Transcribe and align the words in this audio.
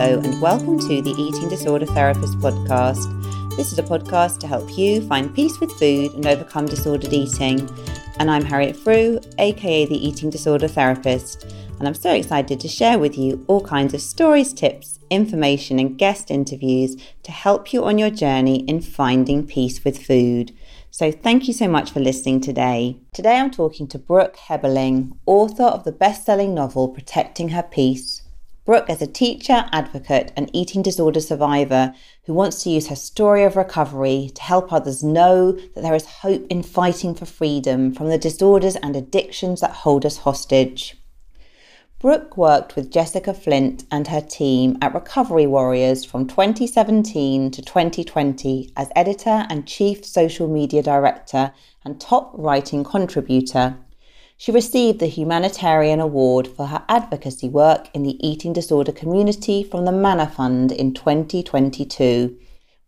Hello, 0.00 0.18
and 0.18 0.40
welcome 0.40 0.78
to 0.78 1.02
the 1.02 1.10
Eating 1.10 1.50
Disorder 1.50 1.84
Therapist 1.84 2.38
podcast. 2.38 3.04
This 3.58 3.70
is 3.70 3.78
a 3.78 3.82
podcast 3.82 4.38
to 4.38 4.46
help 4.46 4.78
you 4.78 5.06
find 5.06 5.34
peace 5.34 5.60
with 5.60 5.70
food 5.72 6.14
and 6.14 6.26
overcome 6.26 6.64
disordered 6.64 7.12
eating. 7.12 7.68
And 8.18 8.30
I'm 8.30 8.42
Harriet 8.42 8.76
Frew, 8.76 9.20
aka 9.38 9.84
the 9.84 10.08
Eating 10.08 10.30
Disorder 10.30 10.68
Therapist, 10.68 11.44
and 11.78 11.86
I'm 11.86 11.92
so 11.92 12.14
excited 12.14 12.58
to 12.60 12.66
share 12.66 12.98
with 12.98 13.18
you 13.18 13.44
all 13.46 13.60
kinds 13.60 13.92
of 13.92 14.00
stories, 14.00 14.54
tips, 14.54 14.98
information, 15.10 15.78
and 15.78 15.98
guest 15.98 16.30
interviews 16.30 16.96
to 17.22 17.30
help 17.30 17.70
you 17.70 17.84
on 17.84 17.98
your 17.98 18.08
journey 18.08 18.60
in 18.60 18.80
finding 18.80 19.46
peace 19.46 19.84
with 19.84 20.02
food. 20.02 20.56
So, 20.90 21.12
thank 21.12 21.46
you 21.46 21.52
so 21.52 21.68
much 21.68 21.90
for 21.90 22.00
listening 22.00 22.40
today. 22.40 22.96
Today, 23.12 23.36
I'm 23.36 23.50
talking 23.50 23.86
to 23.88 23.98
Brooke 23.98 24.38
Heberling, 24.48 25.18
author 25.26 25.64
of 25.64 25.84
the 25.84 25.92
best 25.92 26.24
selling 26.24 26.54
novel 26.54 26.88
Protecting 26.88 27.50
Her 27.50 27.62
Peace 27.62 28.19
Brooke 28.70 28.88
is 28.88 29.02
a 29.02 29.06
teacher, 29.08 29.64
advocate, 29.72 30.32
and 30.36 30.48
eating 30.52 30.80
disorder 30.80 31.18
survivor 31.18 31.92
who 32.26 32.34
wants 32.34 32.62
to 32.62 32.70
use 32.70 32.86
her 32.86 32.94
story 32.94 33.42
of 33.42 33.56
recovery 33.56 34.30
to 34.36 34.42
help 34.42 34.72
others 34.72 35.02
know 35.02 35.50
that 35.50 35.80
there 35.82 35.96
is 35.96 36.06
hope 36.06 36.46
in 36.48 36.62
fighting 36.62 37.12
for 37.12 37.26
freedom 37.26 37.92
from 37.92 38.10
the 38.10 38.16
disorders 38.16 38.76
and 38.76 38.94
addictions 38.94 39.60
that 39.60 39.72
hold 39.72 40.06
us 40.06 40.18
hostage. 40.18 40.96
Brooke 41.98 42.36
worked 42.36 42.76
with 42.76 42.92
Jessica 42.92 43.34
Flint 43.34 43.86
and 43.90 44.06
her 44.06 44.20
team 44.20 44.78
at 44.80 44.94
Recovery 44.94 45.48
Warriors 45.48 46.04
from 46.04 46.28
2017 46.28 47.50
to 47.50 47.62
2020 47.62 48.72
as 48.76 48.88
editor 48.94 49.46
and 49.50 49.66
chief 49.66 50.04
social 50.04 50.46
media 50.46 50.80
director 50.80 51.52
and 51.84 52.00
top 52.00 52.30
writing 52.34 52.84
contributor. 52.84 53.78
She 54.40 54.52
received 54.52 55.00
the 55.00 55.06
Humanitarian 55.06 56.00
Award 56.00 56.48
for 56.48 56.68
her 56.68 56.82
advocacy 56.88 57.46
work 57.46 57.90
in 57.92 58.04
the 58.04 58.16
eating 58.26 58.54
disorder 58.54 58.90
community 58.90 59.62
from 59.62 59.84
the 59.84 59.92
Manna 59.92 60.26
Fund 60.26 60.72
in 60.72 60.94
2022, 60.94 62.38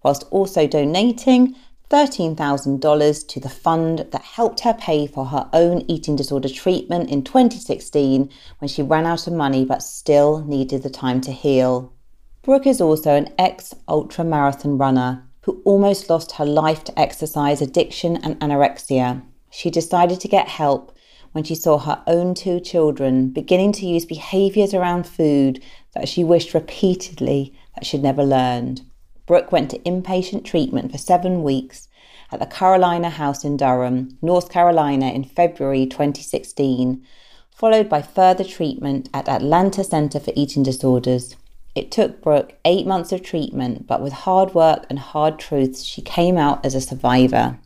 whilst 0.02 0.24
also 0.30 0.66
donating 0.66 1.54
$13,000 1.90 3.28
to 3.28 3.38
the 3.38 3.50
fund 3.50 4.06
that 4.12 4.22
helped 4.22 4.60
her 4.60 4.72
pay 4.72 5.06
for 5.06 5.26
her 5.26 5.50
own 5.52 5.82
eating 5.88 6.16
disorder 6.16 6.48
treatment 6.48 7.10
in 7.10 7.22
2016 7.22 8.30
when 8.56 8.68
she 8.68 8.82
ran 8.82 9.04
out 9.04 9.26
of 9.26 9.34
money 9.34 9.66
but 9.66 9.82
still 9.82 10.42
needed 10.46 10.82
the 10.82 10.88
time 10.88 11.20
to 11.20 11.32
heal. 11.32 11.92
Brooke 12.40 12.66
is 12.66 12.80
also 12.80 13.14
an 13.14 13.28
ex 13.38 13.74
ultra 13.86 14.24
marathon 14.24 14.78
runner 14.78 15.28
who 15.42 15.60
almost 15.66 16.08
lost 16.08 16.32
her 16.32 16.46
life 16.46 16.82
to 16.84 16.98
exercise 16.98 17.60
addiction 17.60 18.16
and 18.24 18.40
anorexia. 18.40 19.20
She 19.50 19.68
decided 19.68 20.18
to 20.20 20.28
get 20.28 20.48
help 20.48 20.96
when 21.32 21.44
she 21.44 21.54
saw 21.54 21.78
her 21.78 22.02
own 22.06 22.34
two 22.34 22.60
children 22.60 23.28
beginning 23.28 23.72
to 23.72 23.86
use 23.86 24.04
behaviours 24.04 24.72
around 24.72 25.06
food 25.06 25.62
that 25.94 26.08
she 26.08 26.22
wished 26.22 26.54
repeatedly 26.54 27.52
that 27.74 27.84
she'd 27.84 28.02
never 28.02 28.22
learned. 28.22 28.82
Brooke 29.26 29.52
went 29.52 29.70
to 29.70 29.78
inpatient 29.80 30.44
treatment 30.44 30.92
for 30.92 30.98
seven 30.98 31.42
weeks 31.42 31.88
at 32.30 32.40
the 32.40 32.46
Carolina 32.46 33.10
House 33.10 33.44
in 33.44 33.56
Durham, 33.56 34.16
North 34.22 34.50
Carolina 34.50 35.10
in 35.10 35.24
February 35.24 35.86
2016, 35.86 37.04
followed 37.50 37.88
by 37.88 38.02
further 38.02 38.44
treatment 38.44 39.08
at 39.12 39.28
Atlanta 39.28 39.84
Center 39.84 40.18
for 40.18 40.32
Eating 40.34 40.62
Disorders. 40.62 41.36
It 41.74 41.90
took 41.90 42.20
Brooke 42.20 42.54
eight 42.64 42.86
months 42.86 43.12
of 43.12 43.22
treatment, 43.22 43.86
but 43.86 44.02
with 44.02 44.12
hard 44.12 44.54
work 44.54 44.84
and 44.90 44.98
hard 44.98 45.38
truths, 45.38 45.84
she 45.84 46.02
came 46.02 46.36
out 46.36 46.64
as 46.64 46.74
a 46.74 46.80
survivor. 46.80 47.58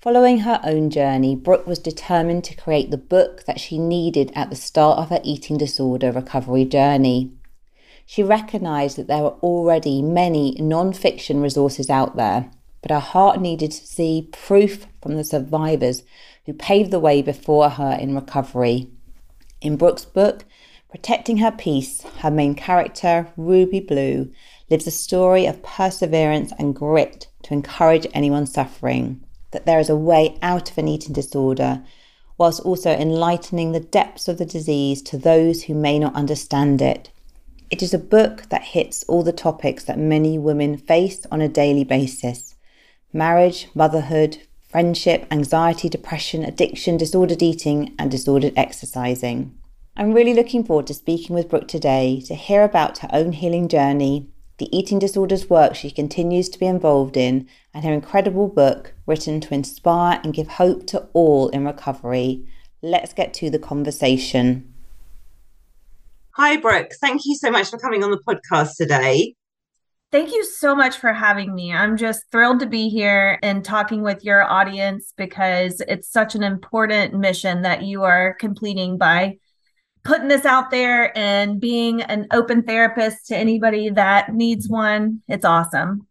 Following 0.00 0.38
her 0.38 0.60
own 0.62 0.90
journey, 0.90 1.34
Brooke 1.34 1.66
was 1.66 1.80
determined 1.80 2.44
to 2.44 2.54
create 2.54 2.92
the 2.92 2.96
book 2.96 3.46
that 3.46 3.58
she 3.58 3.78
needed 3.78 4.30
at 4.32 4.48
the 4.48 4.54
start 4.54 4.96
of 4.96 5.08
her 5.08 5.20
eating 5.24 5.58
disorder 5.58 6.12
recovery 6.12 6.64
journey. 6.64 7.32
She 8.06 8.22
recognised 8.22 8.96
that 8.96 9.08
there 9.08 9.24
were 9.24 9.34
already 9.42 10.00
many 10.00 10.52
non 10.60 10.92
fiction 10.92 11.40
resources 11.40 11.90
out 11.90 12.14
there, 12.14 12.48
but 12.80 12.92
her 12.92 13.00
heart 13.00 13.40
needed 13.40 13.72
to 13.72 13.86
see 13.88 14.28
proof 14.30 14.86
from 15.02 15.16
the 15.16 15.24
survivors 15.24 16.04
who 16.46 16.52
paved 16.52 16.92
the 16.92 17.00
way 17.00 17.20
before 17.20 17.68
her 17.68 17.98
in 18.00 18.14
recovery. 18.14 18.88
In 19.60 19.76
Brooke's 19.76 20.04
book, 20.04 20.44
Protecting 20.90 21.38
Her 21.38 21.50
Peace, 21.50 22.02
her 22.18 22.30
main 22.30 22.54
character, 22.54 23.32
Ruby 23.36 23.80
Blue, 23.80 24.30
lives 24.70 24.86
a 24.86 24.92
story 24.92 25.44
of 25.44 25.64
perseverance 25.64 26.52
and 26.56 26.72
grit 26.72 27.26
to 27.42 27.52
encourage 27.52 28.06
anyone 28.14 28.46
suffering 28.46 29.24
that 29.50 29.66
there 29.66 29.78
is 29.78 29.88
a 29.88 29.96
way 29.96 30.38
out 30.42 30.70
of 30.70 30.78
an 30.78 30.88
eating 30.88 31.12
disorder, 31.12 31.82
whilst 32.36 32.60
also 32.60 32.90
enlightening 32.90 33.72
the 33.72 33.80
depths 33.80 34.28
of 34.28 34.38
the 34.38 34.46
disease 34.46 35.02
to 35.02 35.18
those 35.18 35.64
who 35.64 35.74
may 35.74 35.98
not 35.98 36.14
understand 36.14 36.80
it. 36.80 37.10
It 37.70 37.82
is 37.82 37.92
a 37.92 37.98
book 37.98 38.48
that 38.48 38.62
hits 38.62 39.02
all 39.04 39.22
the 39.22 39.32
topics 39.32 39.84
that 39.84 39.98
many 39.98 40.38
women 40.38 40.78
face 40.78 41.26
on 41.30 41.40
a 41.40 41.48
daily 41.48 41.84
basis 41.84 42.54
marriage, 43.12 43.68
motherhood, 43.74 44.38
friendship, 44.68 45.26
anxiety, 45.30 45.88
depression, 45.88 46.44
addiction, 46.44 46.96
disordered 46.96 47.42
eating, 47.42 47.94
and 47.98 48.10
disordered 48.10 48.52
exercising. 48.56 49.54
I'm 49.96 50.12
really 50.12 50.34
looking 50.34 50.62
forward 50.62 50.86
to 50.88 50.94
speaking 50.94 51.34
with 51.34 51.48
Brooke 51.48 51.68
today 51.68 52.22
to 52.26 52.34
hear 52.34 52.62
about 52.62 52.98
her 52.98 53.08
own 53.12 53.32
healing 53.32 53.66
journey, 53.68 54.28
the 54.58 54.76
eating 54.76 54.98
disorders 54.98 55.48
work 55.48 55.74
she 55.74 55.90
continues 55.90 56.48
to 56.50 56.58
be 56.58 56.66
involved 56.66 57.16
in, 57.16 57.48
and 57.72 57.84
her 57.84 57.92
incredible 57.92 58.48
book 58.48 58.94
written 59.06 59.40
to 59.40 59.54
inspire 59.54 60.20
and 60.22 60.34
give 60.34 60.48
hope 60.48 60.86
to 60.88 61.08
all 61.12 61.48
in 61.48 61.64
recovery. 61.64 62.46
Let's 62.82 63.12
get 63.12 63.32
to 63.34 63.50
the 63.50 63.58
conversation. 63.58 64.74
Hi, 66.32 66.56
Brooke. 66.56 66.92
Thank 67.00 67.22
you 67.24 67.36
so 67.36 67.50
much 67.50 67.70
for 67.70 67.78
coming 67.78 68.04
on 68.04 68.10
the 68.10 68.18
podcast 68.18 68.76
today. 68.76 69.34
Thank 70.10 70.32
you 70.32 70.42
so 70.44 70.74
much 70.74 70.96
for 70.96 71.12
having 71.12 71.54
me. 71.54 71.72
I'm 71.72 71.96
just 71.96 72.24
thrilled 72.32 72.60
to 72.60 72.66
be 72.66 72.88
here 72.88 73.38
and 73.42 73.64
talking 73.64 74.02
with 74.02 74.24
your 74.24 74.42
audience 74.42 75.12
because 75.16 75.82
it's 75.86 76.10
such 76.10 76.34
an 76.34 76.42
important 76.42 77.14
mission 77.14 77.62
that 77.62 77.82
you 77.82 78.04
are 78.04 78.34
completing 78.40 78.96
by 78.96 79.36
putting 80.08 80.28
this 80.28 80.46
out 80.46 80.70
there 80.70 81.16
and 81.16 81.60
being 81.60 82.00
an 82.00 82.26
open 82.32 82.62
therapist 82.62 83.26
to 83.26 83.36
anybody 83.36 83.90
that 83.90 84.32
needs 84.32 84.66
one. 84.66 85.20
It's 85.28 85.44
awesome. 85.44 86.06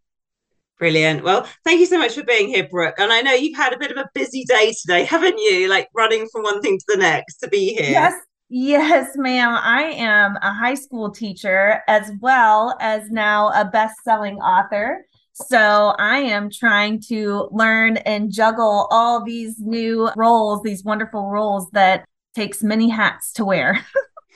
Brilliant. 0.77 1.23
Well, 1.23 1.47
thank 1.65 1.79
you 1.79 1.87
so 1.87 1.97
much 1.97 2.13
for 2.13 2.23
being 2.23 2.49
here, 2.49 2.67
Brooke. 2.69 2.99
And 2.99 3.11
I 3.11 3.21
know 3.21 3.33
you've 3.33 3.57
had 3.57 3.73
a 3.73 3.79
bit 3.79 3.89
of 3.89 3.97
a 3.97 4.07
busy 4.13 4.45
day 4.45 4.71
today, 4.79 5.03
haven't 5.03 5.39
you? 5.39 5.67
Like 5.67 5.89
running 5.95 6.27
from 6.31 6.43
one 6.43 6.61
thing 6.61 6.77
to 6.77 6.85
the 6.89 6.97
next 6.97 7.37
to 7.37 7.47
be 7.47 7.73
here. 7.73 7.89
Yes. 7.89 8.13
Yes, 8.49 9.17
ma'am. 9.17 9.57
I 9.59 9.85
am 9.97 10.37
a 10.43 10.53
high 10.53 10.75
school 10.75 11.09
teacher 11.09 11.81
as 11.87 12.11
well 12.21 12.77
as 12.79 13.09
now 13.09 13.49
a 13.49 13.65
best 13.65 13.95
selling 14.03 14.37
author. 14.37 15.05
So 15.33 15.95
I 15.97 16.19
am 16.19 16.51
trying 16.51 17.01
to 17.07 17.49
learn 17.51 17.97
and 17.97 18.31
juggle 18.31 18.87
all 18.91 19.23
these 19.23 19.59
new 19.59 20.11
roles, 20.15 20.61
these 20.61 20.83
wonderful 20.83 21.29
roles 21.31 21.67
that 21.71 22.05
takes 22.35 22.63
many 22.63 22.89
hats 22.89 23.33
to 23.33 23.45
wear. 23.45 23.85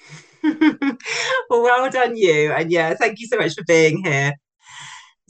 well, 0.43 0.97
well 1.49 1.89
done, 1.89 2.17
you. 2.17 2.51
And 2.51 2.71
yeah, 2.71 2.93
thank 2.95 3.19
you 3.19 3.27
so 3.27 3.37
much 3.37 3.53
for 3.53 3.63
being 3.63 4.03
here. 4.03 4.33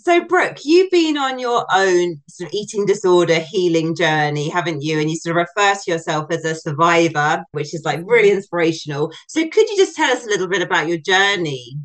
So, 0.03 0.23
Brooke, 0.23 0.57
you've 0.63 0.89
been 0.89 1.15
on 1.15 1.37
your 1.37 1.63
own 1.71 2.21
sort 2.27 2.49
of 2.49 2.53
eating 2.53 2.87
disorder 2.87 3.39
healing 3.39 3.95
journey, 3.95 4.49
haven't 4.49 4.81
you? 4.81 4.99
And 4.99 5.11
you 5.11 5.15
sort 5.15 5.37
of 5.37 5.45
refer 5.55 5.79
to 5.79 5.91
yourself 5.91 6.31
as 6.31 6.43
a 6.43 6.55
survivor, 6.55 7.43
which 7.51 7.75
is 7.75 7.83
like 7.85 8.01
really 8.05 8.31
inspirational. 8.31 9.11
So, 9.27 9.47
could 9.47 9.69
you 9.69 9.77
just 9.77 9.95
tell 9.95 10.11
us 10.11 10.25
a 10.25 10.29
little 10.29 10.47
bit 10.47 10.63
about 10.63 10.87
your 10.87 10.97
journey? 10.97 11.77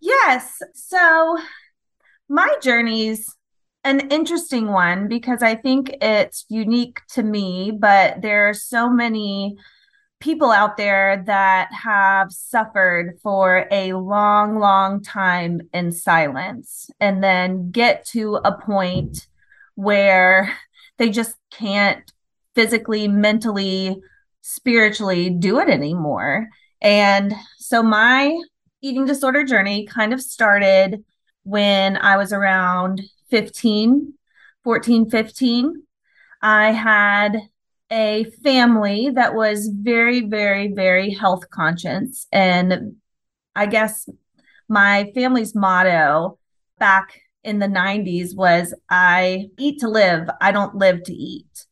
Yes. 0.00 0.60
So, 0.74 1.38
my 2.28 2.52
journey's 2.60 3.26
an 3.84 4.10
interesting 4.10 4.66
one 4.66 5.06
because 5.06 5.42
I 5.42 5.54
think 5.54 5.94
it's 6.00 6.46
unique 6.48 7.00
to 7.12 7.22
me, 7.22 7.70
but 7.70 8.22
there 8.22 8.48
are 8.48 8.54
so 8.54 8.90
many 8.90 9.56
people 10.20 10.50
out 10.50 10.76
there 10.76 11.22
that 11.26 11.72
have 11.72 12.30
suffered 12.30 13.18
for 13.22 13.66
a 13.70 13.94
long, 13.94 14.58
long 14.58 15.02
time 15.02 15.62
in 15.72 15.90
silence 15.90 16.90
and 17.00 17.24
then 17.24 17.70
get 17.70 18.04
to 18.04 18.36
a 18.44 18.52
point 18.52 19.26
where 19.74 20.54
they 20.98 21.08
just 21.08 21.36
can't 21.50 22.12
physically, 22.54 23.08
mentally, 23.08 23.96
spiritually 24.42 25.30
do 25.30 25.58
it 25.58 25.68
anymore. 25.68 26.48
And 26.82 27.34
so 27.58 27.82
my 27.82 28.38
eating 28.82 29.06
disorder 29.06 29.44
journey 29.44 29.86
kind 29.86 30.12
of 30.12 30.20
started 30.20 31.02
when 31.44 31.96
I 31.96 32.18
was 32.18 32.32
around 32.32 33.00
15, 33.30 34.14
14, 34.64 35.10
15. 35.10 35.82
I 36.42 36.72
had 36.72 37.40
a 37.90 38.24
family 38.44 39.10
that 39.10 39.34
was 39.34 39.68
very, 39.68 40.20
very, 40.26 40.68
very 40.68 41.10
health 41.10 41.50
conscious. 41.50 42.26
And 42.30 42.96
I 43.54 43.66
guess 43.66 44.08
my 44.68 45.10
family's 45.14 45.54
motto 45.54 46.38
back 46.78 47.20
in 47.42 47.58
the 47.58 47.66
90s 47.66 48.36
was 48.36 48.74
I 48.88 49.48
eat 49.58 49.80
to 49.80 49.88
live, 49.88 50.28
I 50.40 50.52
don't 50.52 50.76
live 50.76 51.02
to 51.04 51.12
eat. 51.12 51.66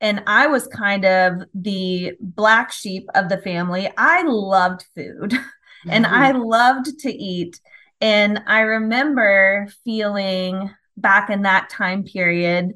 And 0.00 0.22
I 0.26 0.46
was 0.46 0.66
kind 0.66 1.04
of 1.04 1.42
the 1.54 2.12
black 2.20 2.70
sheep 2.70 3.08
of 3.14 3.28
the 3.28 3.38
family. 3.38 3.90
I 3.96 4.22
loved 4.22 4.84
food. 4.94 5.30
Mm-hmm. 5.32 5.42
And 5.88 6.04
I 6.04 6.32
loved 6.32 6.98
to 7.00 7.12
eat. 7.12 7.60
And 8.00 8.42
I 8.48 8.60
remember 8.60 9.68
feeling 9.84 10.74
back 10.96 11.30
in 11.30 11.42
that 11.42 11.70
time 11.70 12.02
period 12.02 12.72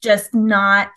just 0.00 0.34
not 0.34 0.88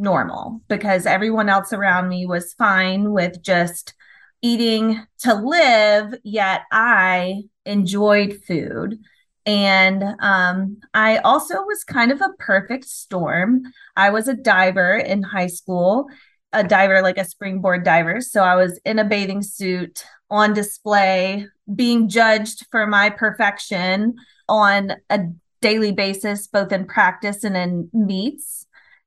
normal 0.00 0.62
because 0.68 1.06
everyone 1.06 1.48
else 1.48 1.72
around 1.72 2.08
me 2.08 2.26
was 2.26 2.54
fine 2.54 3.12
with 3.12 3.42
just 3.42 3.94
eating 4.42 5.04
to 5.20 5.34
live, 5.34 6.14
yet 6.24 6.62
I 6.72 7.42
enjoyed 7.66 8.40
food. 8.46 8.98
And 9.46 10.02
um, 10.20 10.78
I 10.94 11.18
also 11.18 11.62
was 11.62 11.84
kind 11.84 12.12
of 12.12 12.20
a 12.20 12.32
perfect 12.38 12.86
storm. 12.86 13.62
I 13.96 14.10
was 14.10 14.28
a 14.28 14.34
diver 14.34 14.96
in 14.96 15.22
high 15.22 15.46
school, 15.46 16.06
a 16.52 16.64
diver, 16.64 17.02
like 17.02 17.18
a 17.18 17.24
springboard 17.24 17.84
diver. 17.84 18.20
So 18.20 18.42
I 18.42 18.56
was 18.56 18.78
in 18.84 18.98
a 18.98 19.04
bathing 19.04 19.42
suit 19.42 20.04
on 20.30 20.52
display, 20.52 21.46
being 21.74 22.08
judged 22.08 22.66
for 22.70 22.86
my 22.86 23.10
perfection 23.10 24.14
on 24.48 24.92
a 25.10 25.20
daily 25.60 25.92
basis, 25.92 26.46
both 26.46 26.72
in 26.72 26.86
practice 26.86 27.44
and 27.44 27.56
in 27.56 27.90
meets. 27.92 28.66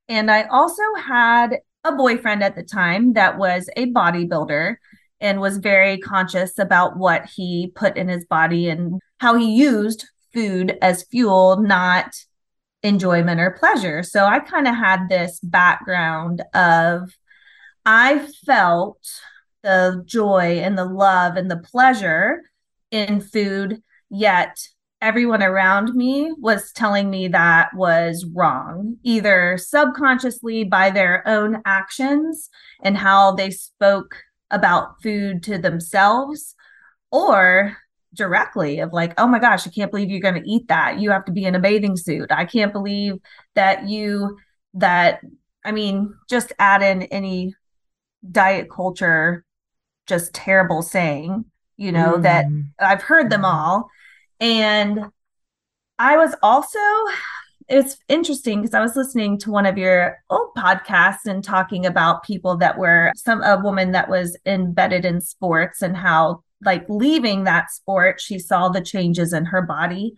And 0.09 0.29
I 0.29 0.43
also 0.43 0.83
had 0.95 1.57
a 1.83 1.93
boyfriend 1.93 2.43
at 2.43 2.55
the 2.55 2.63
time 2.63 3.13
that 3.13 3.37
was 3.37 3.69
a 3.75 3.91
bodybuilder 3.91 4.75
and 5.19 5.39
was 5.39 5.57
very 5.57 5.97
conscious 5.97 6.59
about 6.59 6.97
what 6.97 7.25
he 7.25 7.71
put 7.75 7.97
in 7.97 8.09
his 8.09 8.25
body 8.25 8.69
and 8.69 8.99
how 9.19 9.35
he 9.35 9.55
used 9.55 10.05
food 10.33 10.77
as 10.81 11.03
fuel, 11.03 11.61
not 11.61 12.13
enjoyment 12.81 13.39
or 13.39 13.51
pleasure. 13.51 14.03
So 14.03 14.25
I 14.25 14.39
kind 14.39 14.67
of 14.67 14.75
had 14.75 15.07
this 15.07 15.39
background 15.39 16.43
of 16.53 17.09
I 17.85 18.27
felt 18.45 18.99
the 19.61 20.03
joy 20.05 20.59
and 20.61 20.77
the 20.77 20.85
love 20.85 21.37
and 21.37 21.49
the 21.49 21.57
pleasure 21.57 22.41
in 22.91 23.21
food, 23.21 23.81
yet 24.09 24.57
everyone 25.03 25.43
around 25.43 25.93
me 25.93 26.31
was 26.39 26.71
telling 26.71 27.09
me 27.09 27.27
that 27.27 27.73
was 27.75 28.25
wrong, 28.33 28.95
either 29.03 29.57
subconsciously 29.57 30.63
by 30.63 30.89
their 30.89 31.27
own 31.27 31.61
actions 31.65 32.49
and 32.83 32.97
how 32.97 33.33
they 33.33 33.51
spoke 33.51 34.15
about 34.49 35.01
food 35.03 35.43
to 35.43 35.57
themselves, 35.57 36.55
or 37.11 37.75
directly 38.13 38.79
of 38.79 38.93
like, 38.93 39.13
oh 39.17 39.27
my 39.27 39.39
gosh, 39.39 39.67
I 39.67 39.71
can't 39.71 39.91
believe 39.91 40.09
you're 40.09 40.21
going 40.21 40.41
to 40.41 40.49
eat 40.49 40.69
that. 40.69 40.99
You 40.99 41.11
have 41.11 41.25
to 41.25 41.33
be 41.33 41.43
in 41.43 41.55
a 41.55 41.59
bathing 41.59 41.97
suit. 41.97 42.31
I 42.31 42.45
can't 42.45 42.71
believe 42.71 43.15
that 43.55 43.89
you, 43.89 44.37
that, 44.75 45.19
I 45.65 45.73
mean, 45.73 46.15
just 46.29 46.53
add 46.59 46.81
in 46.81 47.03
any 47.03 47.55
diet 48.31 48.69
culture, 48.71 49.43
just 50.07 50.33
terrible 50.33 50.81
saying, 50.81 51.43
you 51.75 51.91
know, 51.91 52.13
mm. 52.13 52.23
that 52.23 52.45
I've 52.79 53.03
heard 53.03 53.29
them 53.29 53.43
all 53.43 53.89
and 54.43 55.05
I 55.97 56.17
was 56.17 56.35
also, 56.43 56.79
it's 57.69 57.95
interesting 58.09 58.61
because 58.61 58.73
I 58.73 58.81
was 58.81 58.97
listening 58.97 59.37
to 59.39 59.51
one 59.51 59.65
of 59.65 59.77
your 59.77 60.17
old 60.29 60.49
podcasts 60.57 61.25
and 61.25 61.41
talking 61.41 61.85
about 61.85 62.23
people 62.23 62.57
that 62.57 62.77
were 62.77 63.13
some, 63.15 63.41
a 63.41 63.61
woman 63.63 63.93
that 63.93 64.09
was 64.09 64.37
embedded 64.45 65.05
in 65.05 65.21
sports 65.21 65.81
and 65.81 65.95
how, 65.95 66.43
like, 66.61 66.83
leaving 66.89 67.45
that 67.45 67.71
sport, 67.71 68.19
she 68.19 68.37
saw 68.37 68.67
the 68.67 68.81
changes 68.81 69.31
in 69.31 69.45
her 69.45 69.61
body. 69.61 70.13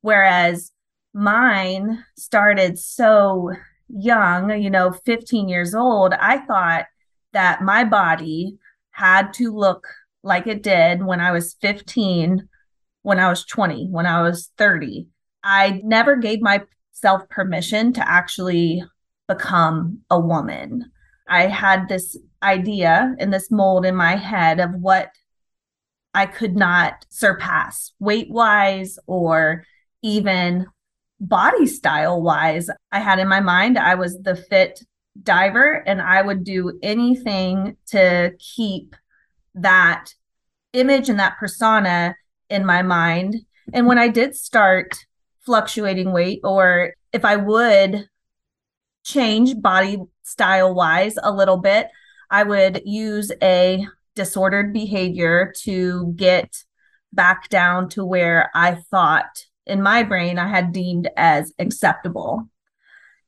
Whereas 0.00 0.72
mine 1.14 2.04
started 2.18 2.76
so 2.76 3.52
young, 3.88 4.60
you 4.60 4.70
know, 4.70 4.90
15 4.90 5.48
years 5.48 5.76
old. 5.76 6.12
I 6.14 6.38
thought 6.38 6.86
that 7.34 7.62
my 7.62 7.84
body 7.84 8.58
had 8.90 9.32
to 9.34 9.54
look 9.54 9.86
like 10.24 10.48
it 10.48 10.64
did 10.64 11.04
when 11.04 11.20
I 11.20 11.30
was 11.30 11.54
15 11.60 12.48
when 13.02 13.18
I 13.18 13.28
was 13.28 13.44
20, 13.44 13.88
when 13.88 14.06
I 14.06 14.22
was 14.22 14.50
30. 14.58 15.06
I 15.42 15.80
never 15.84 16.16
gave 16.16 16.40
myself 16.40 17.28
permission 17.28 17.92
to 17.94 18.08
actually 18.08 18.82
become 19.26 20.00
a 20.10 20.20
woman. 20.20 20.90
I 21.28 21.46
had 21.46 21.88
this 21.88 22.16
idea 22.42 23.14
and 23.18 23.32
this 23.32 23.50
mold 23.50 23.86
in 23.86 23.94
my 23.94 24.16
head 24.16 24.60
of 24.60 24.74
what 24.74 25.10
I 26.12 26.26
could 26.26 26.56
not 26.56 27.06
surpass 27.08 27.92
weight 28.00 28.30
wise 28.30 28.98
or 29.06 29.64
even 30.02 30.66
body 31.20 31.66
style 31.66 32.20
wise. 32.20 32.68
I 32.90 33.00
had 33.00 33.18
in 33.18 33.28
my 33.28 33.40
mind 33.40 33.78
I 33.78 33.94
was 33.94 34.18
the 34.18 34.34
fit 34.34 34.82
diver 35.22 35.84
and 35.86 36.00
I 36.00 36.22
would 36.22 36.44
do 36.44 36.78
anything 36.82 37.76
to 37.88 38.32
keep 38.38 38.96
that 39.54 40.14
image 40.72 41.08
and 41.08 41.20
that 41.20 41.38
persona 41.38 42.16
in 42.50 42.66
my 42.66 42.82
mind. 42.82 43.36
And 43.72 43.86
when 43.86 43.98
I 43.98 44.08
did 44.08 44.36
start 44.36 45.06
fluctuating 45.46 46.12
weight, 46.12 46.40
or 46.44 46.94
if 47.12 47.24
I 47.24 47.36
would 47.36 48.08
change 49.04 49.60
body 49.60 49.98
style 50.22 50.74
wise 50.74 51.14
a 51.22 51.32
little 51.32 51.56
bit, 51.56 51.88
I 52.30 52.42
would 52.42 52.82
use 52.84 53.32
a 53.42 53.86
disordered 54.14 54.72
behavior 54.72 55.52
to 55.62 56.12
get 56.16 56.64
back 57.12 57.48
down 57.48 57.88
to 57.90 58.04
where 58.04 58.50
I 58.54 58.74
thought 58.90 59.46
in 59.66 59.82
my 59.82 60.02
brain 60.02 60.38
I 60.38 60.48
had 60.48 60.72
deemed 60.72 61.08
as 61.16 61.52
acceptable. 61.58 62.48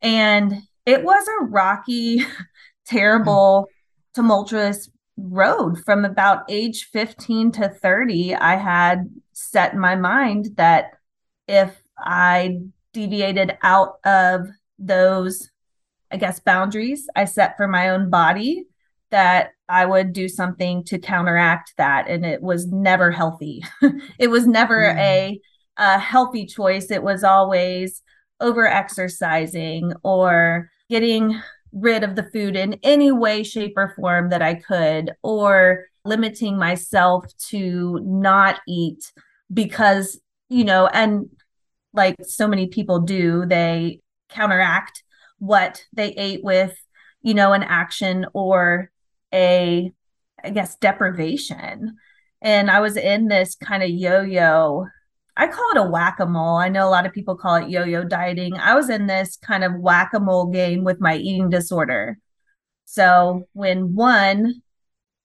And 0.01 0.63
it 0.87 1.05
was 1.05 1.27
a 1.29 1.45
rocky, 1.45 2.25
terrible, 2.87 3.69
tumultuous 4.15 4.91
road 5.23 5.79
from 5.85 6.05
about 6.05 6.45
age 6.49 6.89
15 6.93 7.53
to 7.53 7.69
30 7.69 8.35
i 8.35 8.57
had 8.57 9.09
set 9.33 9.73
in 9.73 9.79
my 9.79 9.95
mind 9.95 10.49
that 10.57 10.93
if 11.47 11.83
i 11.99 12.59
deviated 12.93 13.57
out 13.63 13.99
of 14.05 14.49
those 14.79 15.51
i 16.11 16.17
guess 16.17 16.41
boundaries 16.41 17.09
i 17.15 17.25
set 17.25 17.57
for 17.57 17.69
my 17.69 17.91
own 17.91 18.11
body 18.11 18.67
that 19.11 19.51
i 19.69 19.87
would 19.87 20.13
do 20.13 20.29
something 20.29 20.83
to 20.85 20.99
counteract 20.99 21.75
that. 21.79 22.09
And 22.09 22.27
it 22.27 22.43
was 22.43 22.67
never 22.67 23.13
healthy. 23.13 23.63
It 24.19 24.29
was 24.29 24.47
never 24.47 24.81
mm. 24.81 24.99
a, 24.99 25.41
a 25.77 25.99
healthy 25.99 26.47
choice. 26.47 26.91
It 26.91 27.03
was 27.03 27.25
always 27.25 28.03
over 28.41 28.67
exercising 28.67 29.93
or 30.03 30.71
getting 30.91 31.41
rid 31.73 32.05
of 32.05 32.17
the 32.17 32.25
food 32.25 32.57
in 32.57 32.79
any 32.83 33.11
way, 33.11 33.43
shape, 33.43 33.75
or 33.77 33.95
form 33.97 34.31
that 34.31 34.43
I 34.43 34.55
could, 34.55 35.13
or 35.23 35.87
limiting 36.05 36.59
myself 36.59 37.27
to 37.49 38.01
not 38.03 38.61
eat 38.69 39.13
because, 39.53 40.20
you 40.49 40.65
know, 40.65 40.87
and 40.87 41.31
like 41.94 42.17
so 42.25 42.46
many 42.49 42.69
people 42.69 43.01
do, 43.01 43.44
they 43.46 44.01
counteract 44.29 45.03
what 45.39 45.85
they 45.93 46.08
ate 46.13 46.43
with, 46.43 46.75
you 47.23 47.35
know, 47.35 47.53
an 47.53 47.63
action 47.63 48.27
or 48.32 48.91
a, 49.32 49.93
I 50.43 50.51
guess, 50.51 50.77
deprivation. 50.77 51.96
And 52.41 52.70
I 52.70 52.81
was 52.81 52.96
in 52.96 53.29
this 53.29 53.55
kind 53.55 53.82
of 53.82 53.91
yo 53.91 54.23
yo 54.23 54.87
I 55.36 55.46
call 55.46 55.70
it 55.72 55.79
a 55.79 55.91
whack 55.91 56.20
a 56.20 56.27
mole. 56.27 56.56
I 56.56 56.69
know 56.69 56.86
a 56.86 56.91
lot 56.91 57.06
of 57.06 57.12
people 57.12 57.36
call 57.36 57.56
it 57.56 57.70
yo 57.70 57.84
yo 57.84 58.05
dieting. 58.05 58.55
I 58.55 58.74
was 58.74 58.91
in 58.91 59.06
this 59.06 59.36
kind 59.36 59.65
of 59.65 59.74
whack 59.74 60.10
a 60.15 60.20
mole 60.20 60.46
game 60.46 60.84
with 60.84 61.01
my 61.01 61.17
eating 61.17 61.48
disorder. 61.48 62.19
So 62.84 63.48
when 63.55 63.94
one 63.94 64.62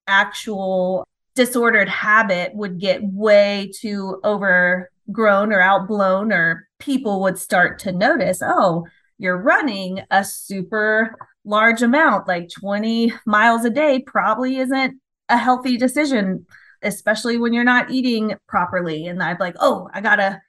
actual 0.07 1.05
disordered 1.35 1.89
habit 1.89 2.55
would 2.55 2.79
get 2.79 3.03
way 3.03 3.71
too 3.77 4.19
overgrown 4.23 5.51
or 5.51 5.61
outblown, 5.61 6.31
or 6.31 6.67
people 6.79 7.21
would 7.21 7.37
start 7.37 7.79
to 7.79 7.91
notice, 7.91 8.39
oh, 8.41 8.85
you're 9.17 9.37
running 9.37 9.99
a 10.09 10.23
super 10.23 11.15
large 11.43 11.81
amount, 11.81 12.27
like 12.27 12.49
20 12.49 13.13
miles 13.25 13.65
a 13.65 13.69
day, 13.69 13.99
probably 14.05 14.57
isn't 14.57 14.99
a 15.29 15.37
healthy 15.37 15.77
decision 15.77 16.45
especially 16.81 17.37
when 17.37 17.53
you're 17.53 17.63
not 17.63 17.91
eating 17.91 18.35
properly. 18.47 19.07
And 19.07 19.21
I'm 19.21 19.37
like, 19.39 19.55
oh, 19.59 19.89
I 19.93 20.01
gotta 20.01 20.41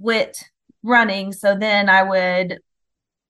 quit 0.00 0.42
running. 0.82 1.32
So 1.32 1.56
then 1.56 1.88
I 1.88 2.02
would 2.02 2.60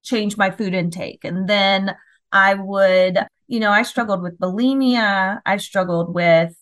change 0.03 0.37
my 0.37 0.51
food 0.51 0.75
intake. 0.75 1.25
And 1.25 1.49
then 1.49 1.95
I 2.33 2.55
would, 2.55 3.19
you 3.49 3.61
know, 3.61 3.71
I 3.71 3.83
struggled 3.83 4.23
with 4.23 4.39
bulimia. 4.39 5.41
I 5.45 5.57
struggled 5.57 6.15
with 6.15 6.55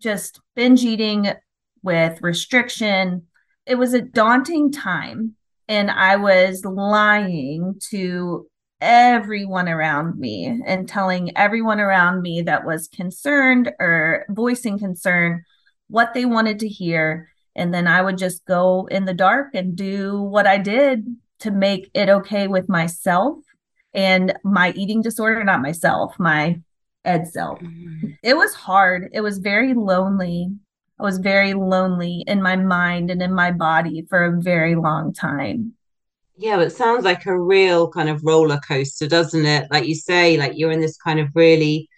just 0.00 0.40
binge 0.54 0.84
eating, 0.84 1.32
with 1.82 2.20
restriction. 2.22 3.26
It 3.66 3.76
was 3.76 3.94
a 3.94 4.02
daunting 4.02 4.72
time. 4.72 5.34
And 5.66 5.90
I 5.90 6.16
was 6.16 6.64
lying 6.64 7.80
to 7.90 8.46
everyone 8.80 9.68
around 9.68 10.18
me 10.18 10.60
and 10.66 10.88
telling 10.88 11.36
everyone 11.36 11.80
around 11.80 12.22
me 12.22 12.42
that 12.42 12.66
was 12.66 12.88
concerned 12.88 13.72
or 13.80 14.26
voicing 14.28 14.78
concern 14.78 15.44
what 15.88 16.14
they 16.14 16.24
wanted 16.24 16.58
to 16.60 16.68
hear. 16.68 17.28
And 17.56 17.72
then 17.72 17.86
I 17.86 18.02
would 18.02 18.18
just 18.18 18.44
go 18.46 18.86
in 18.90 19.04
the 19.04 19.14
dark 19.14 19.54
and 19.54 19.76
do 19.76 20.20
what 20.20 20.46
I 20.46 20.58
did 20.58 21.16
to 21.40 21.50
make 21.50 21.90
it 21.94 22.08
okay 22.08 22.46
with 22.46 22.68
myself 22.68 23.38
and 23.92 24.34
my 24.42 24.72
eating 24.72 25.02
disorder, 25.02 25.44
not 25.44 25.62
myself, 25.62 26.18
my 26.18 26.60
ed 27.04 27.28
self. 27.28 27.60
Mm-hmm. 27.60 28.08
It 28.22 28.36
was 28.36 28.54
hard. 28.54 29.10
It 29.12 29.20
was 29.20 29.38
very 29.38 29.74
lonely. 29.74 30.50
I 30.98 31.02
was 31.02 31.18
very 31.18 31.54
lonely 31.54 32.24
in 32.26 32.42
my 32.42 32.56
mind 32.56 33.10
and 33.10 33.22
in 33.22 33.32
my 33.32 33.50
body 33.50 34.06
for 34.08 34.24
a 34.24 34.40
very 34.40 34.74
long 34.74 35.12
time. 35.12 35.74
Yeah, 36.36 36.60
it 36.60 36.70
sounds 36.70 37.04
like 37.04 37.26
a 37.26 37.38
real 37.38 37.90
kind 37.90 38.08
of 38.08 38.22
roller 38.24 38.58
coaster, 38.66 39.06
doesn't 39.06 39.46
it? 39.46 39.68
Like 39.70 39.86
you 39.86 39.94
say, 39.94 40.36
like 40.36 40.52
you're 40.56 40.72
in 40.72 40.80
this 40.80 40.96
kind 40.96 41.20
of 41.20 41.28
really 41.34 41.88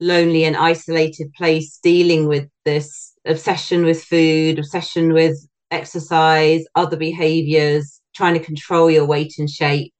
lonely 0.00 0.44
and 0.44 0.56
isolated 0.56 1.32
place 1.34 1.78
dealing 1.82 2.26
with 2.26 2.48
this 2.64 3.14
obsession 3.24 3.84
with 3.84 4.02
food, 4.04 4.58
obsession 4.58 5.12
with 5.12 5.36
exercise, 5.70 6.64
other 6.74 6.96
behaviors, 6.96 8.00
trying 8.14 8.34
to 8.34 8.44
control 8.44 8.90
your 8.90 9.06
weight 9.06 9.34
and 9.38 9.48
shape. 9.48 9.92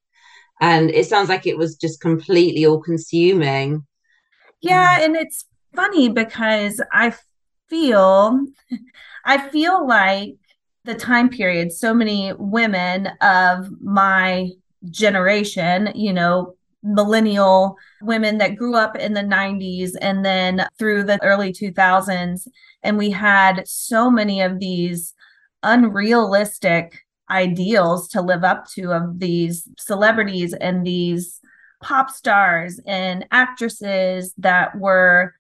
And 0.61 0.91
it 0.91 1.07
sounds 1.07 1.29
like 1.29 1.47
it 1.47 1.59
was 1.59 1.77
just 1.77 2.01
completely 2.01 2.67
all 2.67 2.81
consuming. 2.81 3.87
Yeah. 4.61 5.01
And 5.01 5.17
it's 5.17 5.45
funny 5.75 6.09
because 6.09 6.81
I 6.93 7.15
feel, 7.69 8.47
I 9.25 9.49
feel 9.49 9.87
like 9.87 10.35
the 10.87 10.95
time 10.95 11.29
period, 11.29 11.73
so 11.73 11.93
many 11.93 12.33
women 12.39 13.09
of 13.21 13.69
my 13.81 14.51
generation, 14.91 15.91
you 15.95 16.13
know, 16.13 16.55
millennial 16.83 17.77
women 18.01 18.39
that 18.39 18.57
grew 18.57 18.77
up 18.77 18.97
in 18.97 19.13
the 19.13 19.23
90s 19.23 19.93
and 20.01 20.25
then 20.25 20.67
through 20.79 21.03
the 21.03 21.23
early 21.23 21.53
2000s. 21.53 22.47
And 22.83 22.97
we 22.97 23.11
had 23.11 23.67
so 23.67 24.11
many 24.11 24.41
of 24.41 24.61
these 24.61 25.13
unrealistic 25.63 27.01
ideals 27.29 28.09
to 28.09 28.23
live 28.23 28.45
up 28.45 28.67
to 28.69 28.93
of 28.93 29.19
these 29.19 29.69
celebrities 29.79 30.53
and 30.55 30.87
these 30.87 31.41
pop 31.83 32.11
stars 32.11 32.81
and 32.87 33.27
actresses 33.33 34.33
that 34.39 34.79
were 34.79 35.35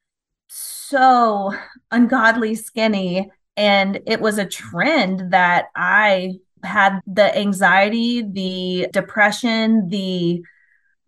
so 0.49 1.55
ungodly 1.91 2.55
skinny 2.55 3.31
and 3.57 4.01
it 4.07 4.21
was 4.21 4.39
a 4.39 4.47
trend 4.47 5.33
that 5.33 5.67
i 5.77 6.33
had 6.63 7.01
the 7.07 7.37
anxiety 7.37 8.23
the 8.23 8.89
depression 8.93 9.89
the 9.89 10.43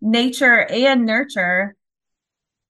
nature 0.01 0.65
and 0.69 1.05
nurture 1.05 1.75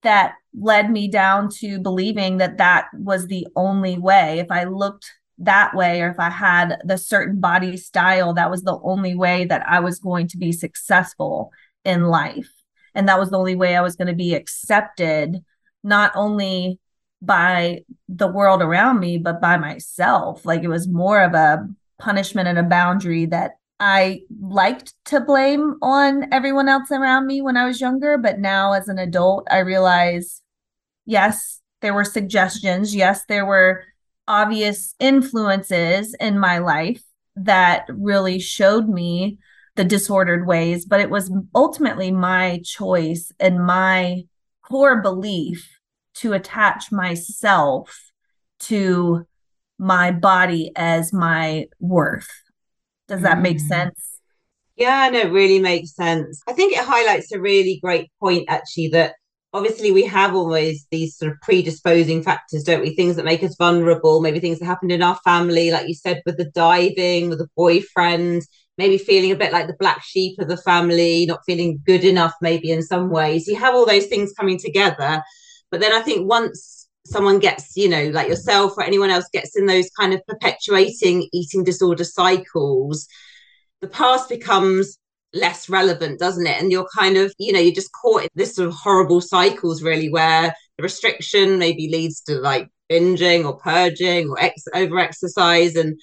that 0.01 0.33
led 0.57 0.89
me 0.89 1.07
down 1.07 1.49
to 1.49 1.79
believing 1.79 2.37
that 2.37 2.57
that 2.57 2.87
was 2.93 3.27
the 3.27 3.47
only 3.55 3.97
way 3.97 4.39
if 4.39 4.49
i 4.49 4.63
looked 4.63 5.11
that 5.39 5.73
way 5.73 6.01
or 6.01 6.09
if 6.09 6.19
I 6.19 6.29
had 6.29 6.79
the 6.83 6.97
certain 6.97 7.39
body 7.39 7.77
style, 7.77 8.33
that 8.33 8.51
was 8.51 8.63
the 8.63 8.77
only 8.83 9.15
way 9.15 9.45
that 9.45 9.65
I 9.67 9.79
was 9.79 9.99
going 9.99 10.27
to 10.29 10.37
be 10.37 10.51
successful 10.51 11.51
in 11.85 12.03
life. 12.03 12.51
And 12.93 13.07
that 13.07 13.19
was 13.19 13.29
the 13.29 13.39
only 13.39 13.55
way 13.55 13.75
I 13.75 13.81
was 13.81 13.95
going 13.95 14.09
to 14.09 14.13
be 14.13 14.35
accepted, 14.35 15.37
not 15.83 16.11
only 16.15 16.79
by 17.21 17.83
the 18.07 18.27
world 18.27 18.61
around 18.61 18.99
me, 18.99 19.17
but 19.17 19.41
by 19.41 19.57
myself. 19.57 20.45
Like 20.45 20.63
it 20.63 20.69
was 20.69 20.87
more 20.87 21.21
of 21.21 21.33
a 21.33 21.67
punishment 21.97 22.47
and 22.47 22.57
a 22.57 22.63
boundary 22.63 23.25
that 23.25 23.51
I 23.79 24.21
liked 24.41 24.93
to 25.05 25.21
blame 25.21 25.75
on 25.81 26.31
everyone 26.33 26.67
else 26.67 26.91
around 26.91 27.27
me 27.27 27.41
when 27.41 27.57
I 27.57 27.65
was 27.65 27.81
younger. 27.81 28.17
But 28.17 28.39
now 28.39 28.73
as 28.73 28.87
an 28.87 28.99
adult, 28.99 29.47
I 29.51 29.59
realize 29.59 30.41
yes, 31.05 31.61
there 31.81 31.93
were 31.93 32.05
suggestions. 32.05 32.95
Yes, 32.95 33.25
there 33.25 33.45
were 33.45 33.83
obvious 34.27 34.95
influences 34.99 36.13
in 36.19 36.37
my 36.39 36.59
life 36.59 37.01
that 37.35 37.85
really 37.89 38.39
showed 38.39 38.87
me 38.87 39.39
the 39.75 39.83
disordered 39.85 40.45
ways, 40.45 40.85
but 40.85 40.99
it 40.99 41.09
was 41.09 41.31
ultimately 41.55 42.11
my 42.11 42.61
choice 42.65 43.31
and 43.39 43.65
my 43.65 44.23
core 44.61 45.01
belief 45.01 45.78
to 46.19 46.33
attach 46.33 46.91
myself 46.91 48.11
to 48.59 49.25
my 49.77 50.11
body 50.11 50.71
as 50.75 51.13
my 51.13 51.67
worth. 51.79 52.29
Does 53.07 53.21
that 53.21 53.41
make 53.41 53.57
mm. 53.57 53.67
sense? 53.67 54.19
Yeah, 54.75 55.09
no, 55.09 55.19
it 55.19 55.31
really 55.31 55.59
makes 55.59 55.95
sense. 55.95 56.41
I 56.47 56.53
think 56.53 56.73
it 56.73 56.83
highlights 56.83 57.31
a 57.31 57.39
really 57.39 57.79
great 57.81 58.09
point, 58.19 58.45
actually, 58.47 58.89
that 58.89 59.15
obviously 59.53 59.91
we 59.91 60.05
have 60.05 60.35
always 60.35 60.85
these 60.91 61.17
sort 61.17 61.31
of 61.31 61.41
predisposing 61.41 62.21
factors 62.21 62.63
don't 62.63 62.81
we 62.81 62.95
things 62.95 63.15
that 63.15 63.25
make 63.25 63.41
us 63.43 63.55
vulnerable 63.57 64.21
maybe 64.21 64.39
things 64.39 64.59
that 64.59 64.65
happened 64.65 64.91
in 64.91 65.01
our 65.01 65.15
family 65.23 65.71
like 65.71 65.87
you 65.87 65.93
said 65.95 66.21
with 66.25 66.37
the 66.37 66.51
diving 66.51 67.29
with 67.29 67.39
the 67.39 67.47
boyfriend 67.55 68.43
maybe 68.77 68.97
feeling 68.97 69.31
a 69.31 69.35
bit 69.35 69.51
like 69.51 69.65
the 69.65 69.75
black 69.79 70.03
sheep 70.03 70.37
of 70.39 70.47
the 70.47 70.57
family 70.57 71.25
not 71.25 71.39
feeling 71.47 71.81
good 71.83 72.03
enough 72.03 72.33
maybe 72.41 72.69
in 72.69 72.83
some 72.83 73.09
ways 73.09 73.47
you 73.47 73.55
have 73.55 73.73
all 73.73 73.87
those 73.87 74.05
things 74.05 74.31
coming 74.33 74.59
together 74.59 75.23
but 75.71 75.79
then 75.79 75.93
i 75.93 76.01
think 76.01 76.27
once 76.27 76.87
someone 77.05 77.39
gets 77.39 77.75
you 77.75 77.89
know 77.89 78.09
like 78.09 78.27
yourself 78.27 78.73
or 78.77 78.83
anyone 78.83 79.09
else 79.09 79.25
gets 79.33 79.57
in 79.57 79.65
those 79.65 79.89
kind 79.99 80.13
of 80.13 80.21
perpetuating 80.27 81.27
eating 81.31 81.63
disorder 81.63 82.03
cycles 82.03 83.07
the 83.81 83.87
past 83.87 84.29
becomes 84.29 84.99
less 85.33 85.69
relevant, 85.69 86.19
doesn't 86.19 86.47
it? 86.47 86.61
And 86.61 86.71
you're 86.71 86.87
kind 86.95 87.17
of, 87.17 87.33
you 87.37 87.53
know, 87.53 87.59
you're 87.59 87.73
just 87.73 87.91
caught 87.91 88.23
in 88.23 88.29
this 88.35 88.55
sort 88.55 88.67
of 88.67 88.73
horrible 88.73 89.21
cycles, 89.21 89.81
really, 89.81 90.09
where 90.09 90.53
the 90.77 90.83
restriction 90.83 91.59
maybe 91.59 91.89
leads 91.89 92.21
to 92.21 92.35
like 92.35 92.69
binging 92.89 93.45
or 93.45 93.57
purging 93.57 94.29
or 94.29 94.39
ex- 94.39 94.65
over 94.73 94.99
exercise 94.99 95.75
and, 95.75 95.99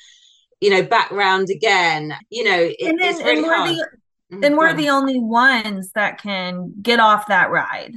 you 0.60 0.70
know, 0.70 0.82
back 0.82 1.10
round 1.10 1.48
again. 1.50 2.14
You 2.30 2.44
know, 2.44 2.60
it, 2.60 2.76
and 2.80 2.98
then, 2.98 3.14
it's 3.14 3.22
really 3.22 3.42
hard. 3.42 3.70
The, 3.70 3.86
mm-hmm. 4.32 4.44
and 4.44 4.56
we're 4.56 4.74
the 4.74 4.90
only 4.90 5.18
ones 5.18 5.90
that 5.94 6.20
can 6.20 6.74
get 6.80 7.00
off 7.00 7.28
that 7.28 7.50
ride. 7.50 7.94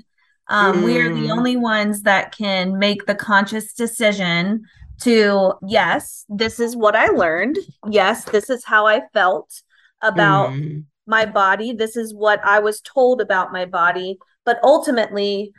Um, 0.49 0.81
mm. 0.81 0.83
We 0.83 0.97
are 0.99 1.13
the 1.13 1.27
mm. 1.27 1.31
only 1.31 1.55
ones 1.55 2.03
that 2.03 2.35
can 2.35 2.77
make 2.77 3.05
the 3.05 3.15
conscious 3.15 3.73
decision 3.73 4.63
to, 5.01 5.53
yes, 5.67 6.25
this 6.27 6.59
is 6.59 6.75
what 6.75 6.95
I 6.95 7.07
learned. 7.07 7.57
Yes, 7.89 8.25
this 8.25 8.49
is 8.49 8.65
how 8.65 8.85
I 8.87 9.01
felt 9.13 9.61
about 10.01 10.49
mm 10.49 10.83
my 11.09 11.25
body. 11.25 11.73
This 11.73 11.97
is 11.97 12.13
what 12.13 12.39
I 12.45 12.59
was 12.59 12.79
told 12.81 13.19
about 13.19 13.51
my 13.51 13.65
body. 13.65 14.19
But 14.45 14.59
ultimately, 14.63 15.51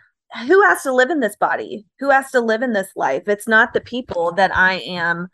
who 0.47 0.63
has 0.63 0.83
to 0.85 0.93
live 0.93 1.11
in 1.11 1.21
this 1.21 1.37
body? 1.37 1.85
Who 1.99 2.09
has 2.11 2.31
to 2.31 2.41
live 2.41 2.63
in 2.63 2.73
this 2.73 2.91
life? 2.95 3.25
It's 3.27 3.49
not 3.49 3.75
the 3.75 3.81
people 3.81 4.33
that 4.35 4.57
I 4.57 4.75
am 4.75 5.27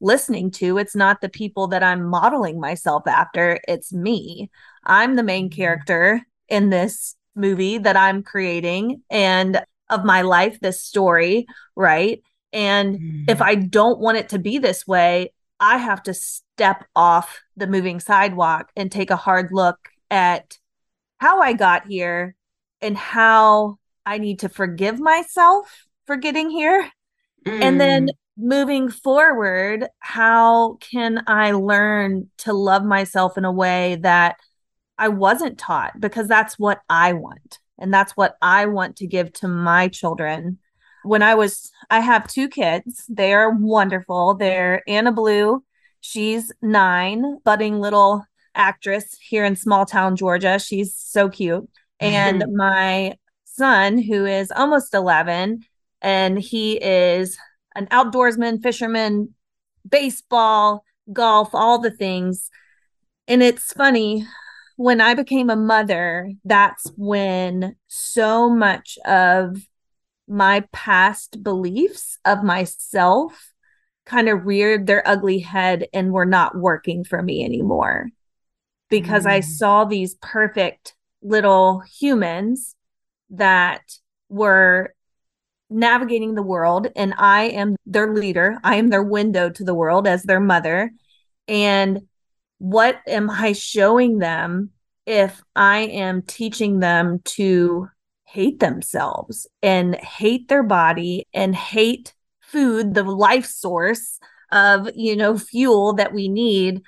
listening 0.00 0.52
to. 0.52 0.78
It's 0.78 0.94
not 0.94 1.20
the 1.20 1.28
people 1.28 1.66
that 1.68 1.82
I'm 1.82 2.04
modeling 2.04 2.60
myself 2.60 3.06
after. 3.08 3.60
It's 3.66 3.92
me. 3.92 4.48
I'm 4.86 5.16
the 5.16 5.24
main 5.24 5.50
mm-hmm. 5.50 5.56
character 5.56 6.22
in 6.48 6.70
this 6.70 7.16
movie 7.34 7.78
that 7.78 7.96
I'm 7.96 8.22
creating 8.22 9.02
and 9.10 9.62
of 9.90 10.04
my 10.04 10.22
life, 10.22 10.58
this 10.60 10.82
story, 10.82 11.46
right? 11.76 12.22
And 12.52 12.98
mm. 12.98 13.30
if 13.30 13.42
I 13.42 13.54
don't 13.54 13.98
want 13.98 14.18
it 14.18 14.30
to 14.30 14.38
be 14.38 14.58
this 14.58 14.86
way, 14.86 15.32
I 15.60 15.78
have 15.78 16.02
to 16.04 16.14
step 16.14 16.84
off 16.94 17.42
the 17.56 17.66
moving 17.66 18.00
sidewalk 18.00 18.70
and 18.76 18.90
take 18.90 19.10
a 19.10 19.16
hard 19.16 19.50
look 19.52 19.78
at 20.10 20.58
how 21.18 21.40
I 21.40 21.52
got 21.52 21.86
here 21.86 22.34
and 22.80 22.96
how 22.96 23.78
I 24.06 24.18
need 24.18 24.40
to 24.40 24.48
forgive 24.48 25.00
myself 25.00 25.86
for 26.06 26.16
getting 26.16 26.50
here. 26.50 26.90
Mm. 27.46 27.62
And 27.62 27.80
then 27.80 28.06
mm. 28.06 28.10
moving 28.36 28.90
forward, 28.90 29.86
how 29.98 30.74
can 30.74 31.24
I 31.26 31.52
learn 31.52 32.30
to 32.38 32.52
love 32.52 32.84
myself 32.84 33.38
in 33.38 33.44
a 33.44 33.52
way 33.52 33.96
that 34.02 34.36
I 34.98 35.08
wasn't 35.08 35.58
taught? 35.58 36.00
Because 36.00 36.28
that's 36.28 36.58
what 36.58 36.80
I 36.88 37.12
want. 37.12 37.58
And 37.78 37.92
that's 37.92 38.12
what 38.12 38.36
I 38.40 38.66
want 38.66 38.96
to 38.96 39.06
give 39.06 39.32
to 39.34 39.48
my 39.48 39.88
children 39.88 40.58
when 41.04 41.22
I 41.22 41.34
was, 41.34 41.70
I 41.90 42.00
have 42.00 42.26
two 42.26 42.48
kids. 42.48 43.04
They 43.08 43.34
are 43.34 43.50
wonderful. 43.50 44.34
They're 44.34 44.82
Anna 44.88 45.12
Blue. 45.12 45.62
She's 46.00 46.50
nine, 46.62 47.38
budding 47.44 47.78
little 47.78 48.24
actress 48.54 49.16
here 49.20 49.44
in 49.44 49.56
small 49.56 49.84
town 49.84 50.16
Georgia. 50.16 50.58
She's 50.58 50.94
so 50.94 51.28
cute. 51.28 51.68
And 52.00 52.42
mm-hmm. 52.42 52.56
my 52.56 53.18
son, 53.44 53.98
who 53.98 54.24
is 54.24 54.50
almost 54.50 54.94
11, 54.94 55.64
and 56.00 56.38
he 56.38 56.74
is 56.74 57.38
an 57.74 57.86
outdoorsman, 57.86 58.62
fisherman, 58.62 59.34
baseball, 59.88 60.84
golf, 61.12 61.50
all 61.52 61.78
the 61.78 61.90
things. 61.90 62.50
And 63.28 63.42
it's 63.42 63.72
funny 63.72 64.26
when 64.76 65.00
I 65.00 65.14
became 65.14 65.50
a 65.50 65.56
mother, 65.56 66.32
that's 66.44 66.90
when 66.96 67.76
so 67.86 68.50
much 68.50 68.98
of 69.04 69.56
my 70.26 70.64
past 70.72 71.42
beliefs 71.42 72.18
of 72.24 72.42
myself 72.42 73.52
kind 74.06 74.28
of 74.28 74.46
reared 74.46 74.86
their 74.86 75.06
ugly 75.06 75.38
head 75.38 75.86
and 75.92 76.12
were 76.12 76.26
not 76.26 76.56
working 76.56 77.04
for 77.04 77.22
me 77.22 77.44
anymore 77.44 78.08
because 78.90 79.24
mm. 79.24 79.30
I 79.30 79.40
saw 79.40 79.84
these 79.84 80.14
perfect 80.16 80.94
little 81.22 81.80
humans 81.80 82.74
that 83.30 83.82
were 84.28 84.94
navigating 85.70 86.34
the 86.34 86.42
world 86.42 86.88
and 86.94 87.14
I 87.16 87.44
am 87.44 87.76
their 87.86 88.12
leader. 88.14 88.58
I 88.62 88.76
am 88.76 88.88
their 88.88 89.02
window 89.02 89.50
to 89.50 89.64
the 89.64 89.74
world 89.74 90.06
as 90.06 90.22
their 90.22 90.40
mother. 90.40 90.90
And 91.48 92.02
what 92.64 93.02
am 93.06 93.28
I 93.28 93.52
showing 93.52 94.20
them 94.20 94.70
if 95.04 95.42
I 95.54 95.80
am 95.80 96.22
teaching 96.22 96.80
them 96.80 97.18
to 97.36 97.88
hate 98.24 98.58
themselves 98.58 99.46
and 99.62 99.94
hate 99.96 100.48
their 100.48 100.62
body 100.62 101.26
and 101.34 101.54
hate 101.54 102.14
food, 102.40 102.94
the 102.94 103.02
life 103.02 103.44
source 103.44 104.18
of, 104.50 104.88
you 104.94 105.14
know, 105.14 105.36
fuel 105.36 105.92
that 105.96 106.14
we 106.14 106.30
need. 106.30 106.80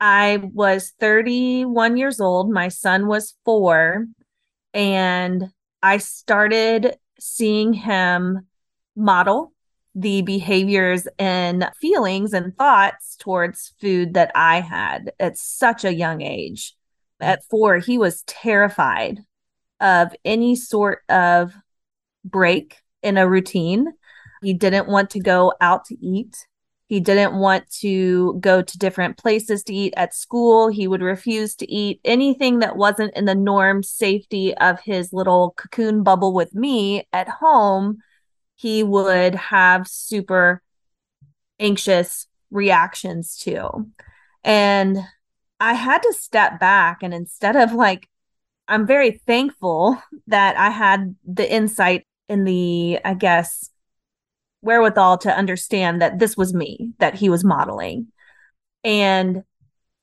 I 0.00 0.38
was 0.42 0.92
31 0.98 1.96
years 1.96 2.18
old. 2.18 2.50
My 2.50 2.66
son 2.66 3.06
was 3.06 3.36
four. 3.44 4.06
And 4.74 5.52
I 5.84 5.98
started 5.98 6.96
seeing 7.20 7.74
him 7.74 8.48
model 8.96 9.51
the 9.94 10.22
behaviors 10.22 11.06
and 11.18 11.70
feelings 11.80 12.32
and 12.32 12.56
thoughts 12.56 13.16
towards 13.16 13.74
food 13.80 14.14
that 14.14 14.30
I 14.34 14.60
had 14.60 15.12
at 15.20 15.36
such 15.36 15.84
a 15.84 15.94
young 15.94 16.22
age. 16.22 16.74
Mm-hmm. 17.20 17.30
At 17.30 17.44
four, 17.50 17.78
he 17.78 17.98
was 17.98 18.22
terrified 18.22 19.20
of 19.80 20.14
any 20.24 20.56
sort 20.56 21.00
of 21.08 21.54
break 22.24 22.76
in 23.02 23.18
a 23.18 23.28
routine. 23.28 23.92
He 24.42 24.54
didn't 24.54 24.88
want 24.88 25.10
to 25.10 25.20
go 25.20 25.52
out 25.60 25.84
to 25.86 25.96
eat. 26.00 26.46
He 26.88 27.00
didn't 27.00 27.34
want 27.34 27.70
to 27.80 28.34
go 28.40 28.60
to 28.60 28.78
different 28.78 29.16
places 29.16 29.62
to 29.64 29.74
eat 29.74 29.94
at 29.96 30.14
school. 30.14 30.68
He 30.68 30.86
would 30.86 31.00
refuse 31.00 31.54
to 31.56 31.70
eat 31.70 32.00
anything 32.04 32.58
that 32.58 32.76
wasn't 32.76 33.16
in 33.16 33.24
the 33.24 33.34
norm 33.34 33.82
safety 33.82 34.54
of 34.56 34.80
his 34.80 35.12
little 35.12 35.54
cocoon 35.56 36.02
bubble 36.02 36.34
with 36.34 36.54
me 36.54 37.08
at 37.12 37.28
home 37.28 37.98
he 38.62 38.84
would 38.84 39.34
have 39.34 39.88
super 39.88 40.62
anxious 41.58 42.28
reactions 42.52 43.36
to. 43.38 43.86
And 44.44 44.98
I 45.58 45.74
had 45.74 46.00
to 46.02 46.12
step 46.12 46.60
back 46.60 47.02
and 47.02 47.12
instead 47.12 47.56
of 47.56 47.72
like, 47.72 48.08
I'm 48.68 48.86
very 48.86 49.10
thankful 49.10 50.00
that 50.28 50.56
I 50.56 50.70
had 50.70 51.16
the 51.26 51.52
insight 51.52 52.06
in 52.28 52.44
the, 52.44 53.00
I 53.04 53.14
guess, 53.14 53.68
wherewithal 54.62 55.18
to 55.18 55.36
understand 55.36 56.00
that 56.00 56.20
this 56.20 56.36
was 56.36 56.54
me 56.54 56.92
that 57.00 57.16
he 57.16 57.28
was 57.28 57.42
modeling. 57.42 58.12
And 58.84 59.42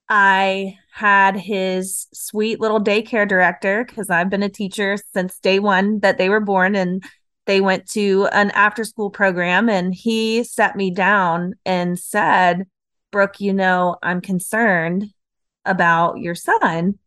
I 0.10 0.76
had 0.92 1.38
his 1.38 2.08
sweet 2.14 2.60
little 2.60 2.82
daycare 2.84 3.28
director 3.28 3.86
because 3.86 4.10
I've 4.10 4.30
been 4.30 4.44
a 4.44 4.50
teacher 4.50 4.98
since 5.14 5.40
day 5.40 5.60
one 5.60 6.00
that 6.02 6.18
they 6.18 6.28
were 6.28 6.42
born. 6.42 6.76
And 6.76 7.02
they 7.50 7.62
went 7.62 7.88
to 7.88 8.28
an 8.32 8.52
after 8.52 8.84
school 8.84 9.10
program 9.10 9.70
and 9.70 9.92
he 9.92 10.44
sat 10.44 10.76
me 10.76 10.92
down 10.92 11.56
and 11.66 11.98
said, 11.98 12.68
Brooke, 13.12 13.42
you 13.42 13.54
know, 13.54 13.98
I'm 14.04 14.22
concerned 14.22 15.06
about 15.66 16.20
your 16.20 16.36
son. 16.36 17.00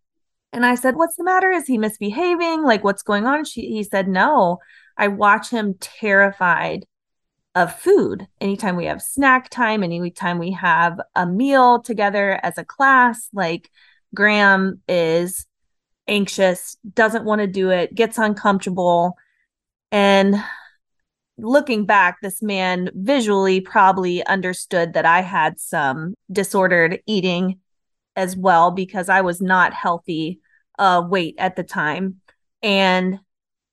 And 0.52 0.66
I 0.66 0.74
said, 0.74 0.96
What's 0.96 1.14
the 1.14 1.22
matter? 1.22 1.52
Is 1.52 1.68
he 1.68 1.78
misbehaving? 1.78 2.64
Like, 2.64 2.82
what's 2.82 3.04
going 3.04 3.24
on? 3.24 3.44
She, 3.44 3.68
he 3.68 3.84
said, 3.84 4.08
No, 4.08 4.58
I 4.96 5.06
watch 5.06 5.48
him 5.48 5.76
terrified 5.78 6.86
of 7.54 7.78
food. 7.78 8.26
Anytime 8.40 8.74
we 8.74 8.86
have 8.86 9.00
snack 9.00 9.48
time, 9.48 9.84
anytime 9.84 10.40
we 10.40 10.50
have 10.50 11.00
a 11.14 11.24
meal 11.24 11.80
together 11.80 12.40
as 12.42 12.58
a 12.58 12.64
class, 12.64 13.28
like 13.32 13.70
Graham 14.12 14.80
is 14.88 15.46
anxious, 16.08 16.78
doesn't 16.94 17.24
want 17.24 17.42
to 17.42 17.46
do 17.46 17.70
it, 17.70 17.94
gets 17.94 18.18
uncomfortable. 18.18 19.16
And 19.92 20.42
looking 21.38 21.84
back, 21.86 22.20
this 22.20 22.42
man 22.42 22.90
visually 22.94 23.60
probably 23.60 24.24
understood 24.26 24.94
that 24.94 25.04
I 25.04 25.20
had 25.20 25.60
some 25.60 26.14
disordered 26.30 27.00
eating 27.06 27.60
as 28.16 28.36
well 28.36 28.70
because 28.70 29.08
I 29.08 29.20
was 29.20 29.40
not 29.40 29.74
healthy 29.74 30.40
uh, 30.78 31.04
weight 31.06 31.34
at 31.38 31.56
the 31.56 31.62
time. 31.62 32.20
And 32.62 33.20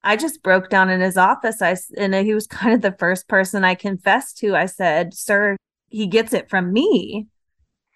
I 0.03 0.15
just 0.15 0.43
broke 0.43 0.69
down 0.69 0.89
in 0.89 1.01
his 1.01 1.17
office. 1.17 1.61
I 1.61 1.77
and 1.97 2.13
he 2.13 2.33
was 2.33 2.47
kind 2.47 2.73
of 2.73 2.81
the 2.81 2.97
first 2.97 3.27
person 3.27 3.63
I 3.63 3.75
confessed 3.75 4.37
to. 4.39 4.55
I 4.55 4.65
said, 4.65 5.13
"Sir, 5.13 5.57
he 5.87 6.07
gets 6.07 6.33
it 6.33 6.49
from 6.49 6.73
me." 6.73 7.27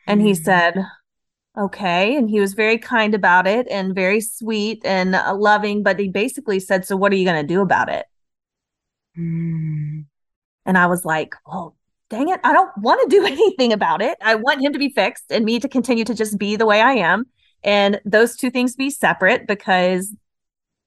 And 0.06 0.22
he 0.22 0.32
mm-hmm. 0.32 0.44
said, 0.44 0.86
"Okay." 1.58 2.16
And 2.16 2.30
he 2.30 2.40
was 2.40 2.54
very 2.54 2.78
kind 2.78 3.16
about 3.16 3.48
it 3.48 3.68
and 3.70 3.96
very 3.96 4.20
sweet 4.22 4.82
and 4.86 5.16
uh, 5.16 5.34
loving, 5.36 5.84
but 5.84 6.00
he 6.00 6.10
basically 6.10 6.60
said, 6.60 6.86
"So 6.86 6.98
what 6.98 7.12
are 7.14 7.16
you 7.16 7.26
going 7.26 7.42
to 7.42 7.54
do 7.54 7.62
about 7.62 7.90
it?" 7.90 8.06
Mm. 9.18 10.06
And 10.66 10.78
I 10.78 10.88
was 10.88 11.06
like, 11.06 11.36
oh, 11.46 11.74
dang 12.10 12.30
it. 12.30 12.40
I 12.44 12.54
don't 12.54 12.72
want 12.78 13.02
to 13.02 13.16
do 13.16 13.26
anything 13.28 13.74
about 13.74 14.02
it. 14.02 14.18
I 14.22 14.36
want 14.36 14.62
him 14.62 14.74
to 14.74 14.80
be 14.80 14.90
fixed 14.90 15.26
and 15.32 15.46
me 15.46 15.60
to 15.60 15.68
continue 15.68 16.06
to 16.06 16.14
just 16.14 16.38
be 16.38 16.56
the 16.56 16.66
way 16.66 16.82
I 16.82 16.94
am. 16.94 17.26
And 17.64 18.02
those 18.06 18.36
two 18.36 18.52
things 18.52 18.76
be 18.76 18.90
separate 18.90 19.48
because 19.48 20.14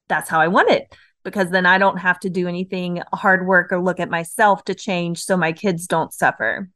that's 0.09 0.29
how 0.29 0.41
I 0.41 0.49
want 0.49 0.71
it. 0.71 0.95
Because 1.25 1.51
then 1.51 1.67
I 1.67 1.79
don't 1.79 1.99
have 1.99 2.21
to 2.21 2.31
do 2.31 2.47
anything 2.47 3.03
hard 3.13 3.47
work 3.47 3.73
or 3.73 3.83
look 3.83 3.99
at 3.99 4.11
myself 4.11 4.65
to 4.65 4.75
change 4.75 5.25
so 5.25 5.37
my 5.37 5.53
kids 5.53 5.87
don't 5.87 6.13
suffer. 6.13 6.71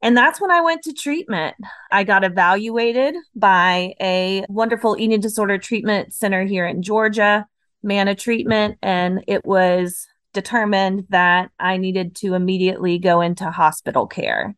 And 0.00 0.16
that's 0.16 0.40
when 0.40 0.50
I 0.50 0.60
went 0.60 0.82
to 0.82 0.92
treatment. 0.92 1.56
I 1.90 2.04
got 2.04 2.24
evaluated 2.24 3.14
by 3.34 3.94
a 4.00 4.44
wonderful 4.48 4.96
eating 4.98 5.20
disorder 5.20 5.56
treatment 5.56 6.12
center 6.12 6.44
here 6.44 6.66
in 6.66 6.82
Georgia, 6.82 7.46
MANA 7.82 8.14
treatment, 8.16 8.76
and 8.82 9.24
it 9.26 9.46
was 9.46 10.06
determined 10.34 11.06
that 11.08 11.50
I 11.58 11.78
needed 11.78 12.16
to 12.16 12.34
immediately 12.34 12.98
go 12.98 13.22
into 13.22 13.50
hospital 13.50 14.06
care. 14.06 14.54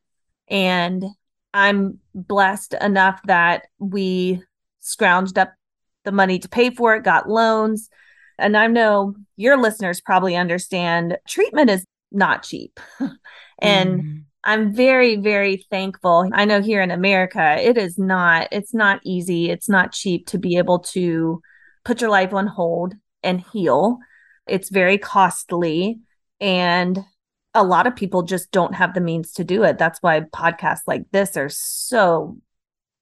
And 0.49 1.05
I'm 1.55 2.01
blessed 2.15 2.75
enough 2.75 3.21
that 3.25 3.67
we 3.79 4.43
scrounged 4.83 5.39
up 5.39 5.53
the 6.05 6.13
money 6.13 6.39
to 6.39 6.49
pay 6.49 6.71
for 6.71 6.97
it, 6.97 7.05
got 7.05 7.29
loans. 7.29 7.89
And 8.39 8.57
I 8.57 8.67
know 8.67 9.15
your 9.37 9.57
listeners 9.57 10.01
probably 10.01 10.37
understand 10.37 11.19
treatment 11.29 11.71
is 11.71 11.85
not 12.13 12.43
cheap. 12.43 12.81
and 13.61 14.03
mm. 14.03 14.23
I'm 14.45 14.75
very, 14.75 15.17
very 15.17 15.65
thankful. 15.71 16.29
I 16.33 16.45
know 16.45 16.61
here 16.61 16.81
in 16.81 16.91
America, 16.91 17.57
it 17.59 17.77
is 17.77 17.99
not, 17.99 18.49
it's 18.53 18.73
not 18.73 19.01
easy. 19.05 19.51
It's 19.51 19.69
not 19.69 19.93
cheap 19.93 20.29
to 20.29 20.39
be 20.39 20.59
able 20.59 20.81
to 20.81 21.41
put 21.85 22.01
your 22.01 22.11
life 22.11 22.33
on 22.33 22.47
hold 22.47 22.95
and 23.23 23.41
heal. 23.53 23.99
It's 24.47 24.71
very 24.71 24.99
costly. 24.99 26.01
And 26.41 26.99
a 27.55 27.65
lot 27.65 27.87
of 27.87 27.97
people 27.97 28.23
just 28.23 28.51
don't 28.51 28.75
have 28.75 28.95
the 28.95 29.01
means 29.01 29.33
to 29.33 29.45
do 29.45 29.65
it. 29.65 29.79
That's 29.79 30.03
why 30.03 30.21
podcasts 30.21 30.83
like 30.87 31.05
this 31.11 31.37
are 31.37 31.49
so 31.49 32.37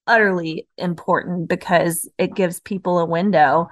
utterly 0.06 0.68
important 0.76 1.48
because 1.48 2.08
it 2.18 2.34
gives 2.34 2.60
people 2.60 2.98
a 2.98 3.06
window 3.06 3.68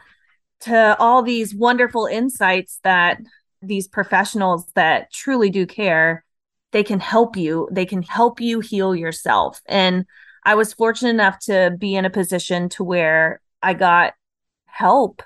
to 0.61 0.97
all 0.99 1.23
these 1.23 1.55
wonderful 1.55 2.07
insights 2.07 2.79
that 2.85 3.19
these 3.61 3.89
professionals 3.89 4.67
that 4.75 5.13
truly 5.13 5.51
do 5.51 5.67
care 5.67 6.25
they 6.73 6.83
can 6.83 7.01
help 7.01 7.37
you 7.37 7.69
they 7.71 7.85
can 7.85 8.03
help 8.03 8.41
you 8.41 8.61
heal 8.61 8.95
yourself 8.95 9.61
and 9.67 10.05
i 10.45 10.55
was 10.55 10.73
fortunate 10.73 11.11
enough 11.11 11.39
to 11.39 11.75
be 11.79 11.95
in 11.95 12.05
a 12.05 12.11
position 12.11 12.69
to 12.69 12.83
where 12.83 13.41
i 13.63 13.75
got 13.75 14.15
help 14.67 15.23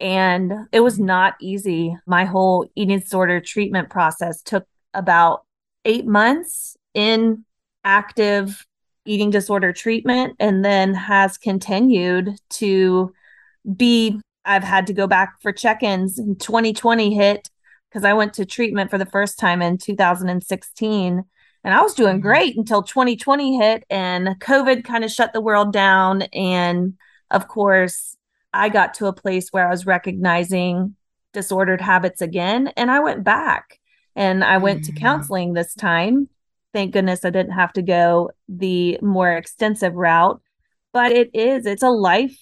and 0.00 0.52
it 0.72 0.80
was 0.80 0.98
not 0.98 1.34
easy. 1.40 1.96
My 2.06 2.24
whole 2.24 2.68
eating 2.74 2.98
disorder 2.98 3.40
treatment 3.40 3.90
process 3.90 4.42
took 4.42 4.66
about 4.92 5.44
eight 5.84 6.06
months 6.06 6.76
in 6.94 7.44
active 7.84 8.66
eating 9.06 9.30
disorder 9.30 9.72
treatment 9.72 10.36
and 10.40 10.64
then 10.64 10.94
has 10.94 11.36
continued 11.36 12.30
to 12.48 13.12
be 13.76 14.20
I've 14.46 14.64
had 14.64 14.86
to 14.88 14.92
go 14.92 15.06
back 15.06 15.40
for 15.40 15.52
check-ins. 15.52 16.16
2020 16.16 17.14
hit 17.14 17.48
because 17.88 18.04
I 18.04 18.12
went 18.12 18.34
to 18.34 18.44
treatment 18.44 18.90
for 18.90 18.98
the 18.98 19.06
first 19.06 19.38
time 19.38 19.62
in 19.62 19.78
2016 19.78 21.24
and 21.64 21.74
I 21.74 21.80
was 21.80 21.94
doing 21.94 22.16
mm-hmm. 22.16 22.26
great 22.26 22.56
until 22.56 22.82
2020 22.82 23.56
hit 23.56 23.84
and 23.88 24.28
COVID 24.40 24.84
kind 24.84 25.04
of 25.04 25.10
shut 25.10 25.32
the 25.32 25.40
world 25.40 25.72
down 25.72 26.22
and 26.32 26.94
of 27.30 27.48
course 27.48 28.16
I 28.54 28.68
got 28.68 28.94
to 28.94 29.06
a 29.06 29.12
place 29.12 29.48
where 29.50 29.66
I 29.66 29.70
was 29.70 29.84
recognizing 29.84 30.94
disordered 31.32 31.80
habits 31.80 32.22
again. 32.22 32.68
And 32.76 32.90
I 32.90 33.00
went 33.00 33.24
back 33.24 33.80
and 34.14 34.44
I 34.44 34.58
went 34.58 34.82
mm. 34.82 34.86
to 34.86 34.92
counseling 34.92 35.52
this 35.52 35.74
time. 35.74 36.28
Thank 36.72 36.92
goodness 36.92 37.24
I 37.24 37.30
didn't 37.30 37.52
have 37.52 37.72
to 37.74 37.82
go 37.82 38.30
the 38.48 38.98
more 39.02 39.32
extensive 39.32 39.94
route. 39.94 40.40
But 40.92 41.10
it 41.10 41.30
is, 41.34 41.66
it's 41.66 41.82
a 41.82 41.90
life 41.90 42.38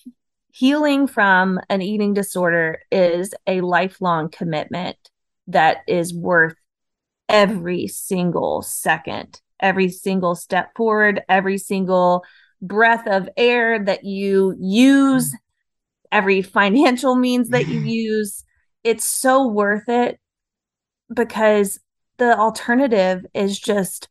healing 0.53 1.07
from 1.07 1.59
an 1.71 1.81
eating 1.81 2.13
disorder 2.13 2.81
is 2.91 3.35
a 3.47 3.63
lifelong 3.63 4.29
commitment 4.29 4.99
that 5.47 5.79
is 5.89 6.15
worth 6.15 6.55
every 7.31 7.87
single 7.87 8.61
second, 8.61 9.41
every 9.61 9.89
single 9.89 10.35
step 10.35 10.77
forward, 10.77 11.23
every 11.31 11.57
single 11.57 12.23
breath 12.61 13.07
of 13.07 13.31
air 13.39 13.83
that 13.83 14.05
you 14.05 14.55
use 14.61 15.35
every 16.13 16.43
financial 16.43 17.17
means 17.17 17.49
that 17.49 17.69
you 17.69 17.81
use. 17.85 18.45
It's 18.85 19.05
so 19.05 19.49
worth 19.49 19.89
it 19.89 20.21
because 21.13 21.81
the 22.19 22.39
alternative 22.39 23.25
is 23.35 23.59
just 23.59 24.09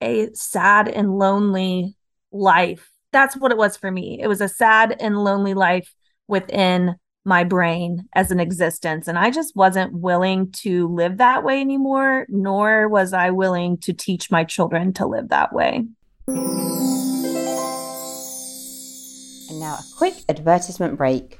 a 0.00 0.28
sad 0.34 0.88
and 0.88 1.18
lonely 1.18 1.96
life. 2.32 2.90
That's 3.12 3.36
what 3.36 3.50
it 3.50 3.58
was 3.58 3.76
for 3.76 3.90
me. 3.90 4.20
It 4.20 4.28
was 4.28 4.40
a 4.40 4.48
sad 4.48 4.96
and 5.00 5.18
lonely 5.18 5.54
life 5.54 5.92
within 6.28 6.94
my 7.24 7.44
brain 7.44 8.08
as 8.14 8.30
an 8.30 8.40
existence. 8.40 9.06
And 9.06 9.18
I 9.18 9.30
just 9.30 9.54
wasn't 9.54 9.92
willing 9.92 10.50
to 10.52 10.88
live 10.88 11.18
that 11.18 11.44
way 11.44 11.60
anymore, 11.60 12.26
nor 12.28 12.88
was 12.88 13.12
I 13.12 13.30
willing 13.30 13.78
to 13.78 13.92
teach 13.92 14.30
my 14.30 14.44
children 14.44 14.92
to 14.94 15.06
live 15.06 15.28
that 15.28 15.52
way. 15.52 15.84
Now 19.70 19.76
a 19.76 19.96
quick 19.96 20.24
advertisement 20.28 20.98
break. 20.98 21.38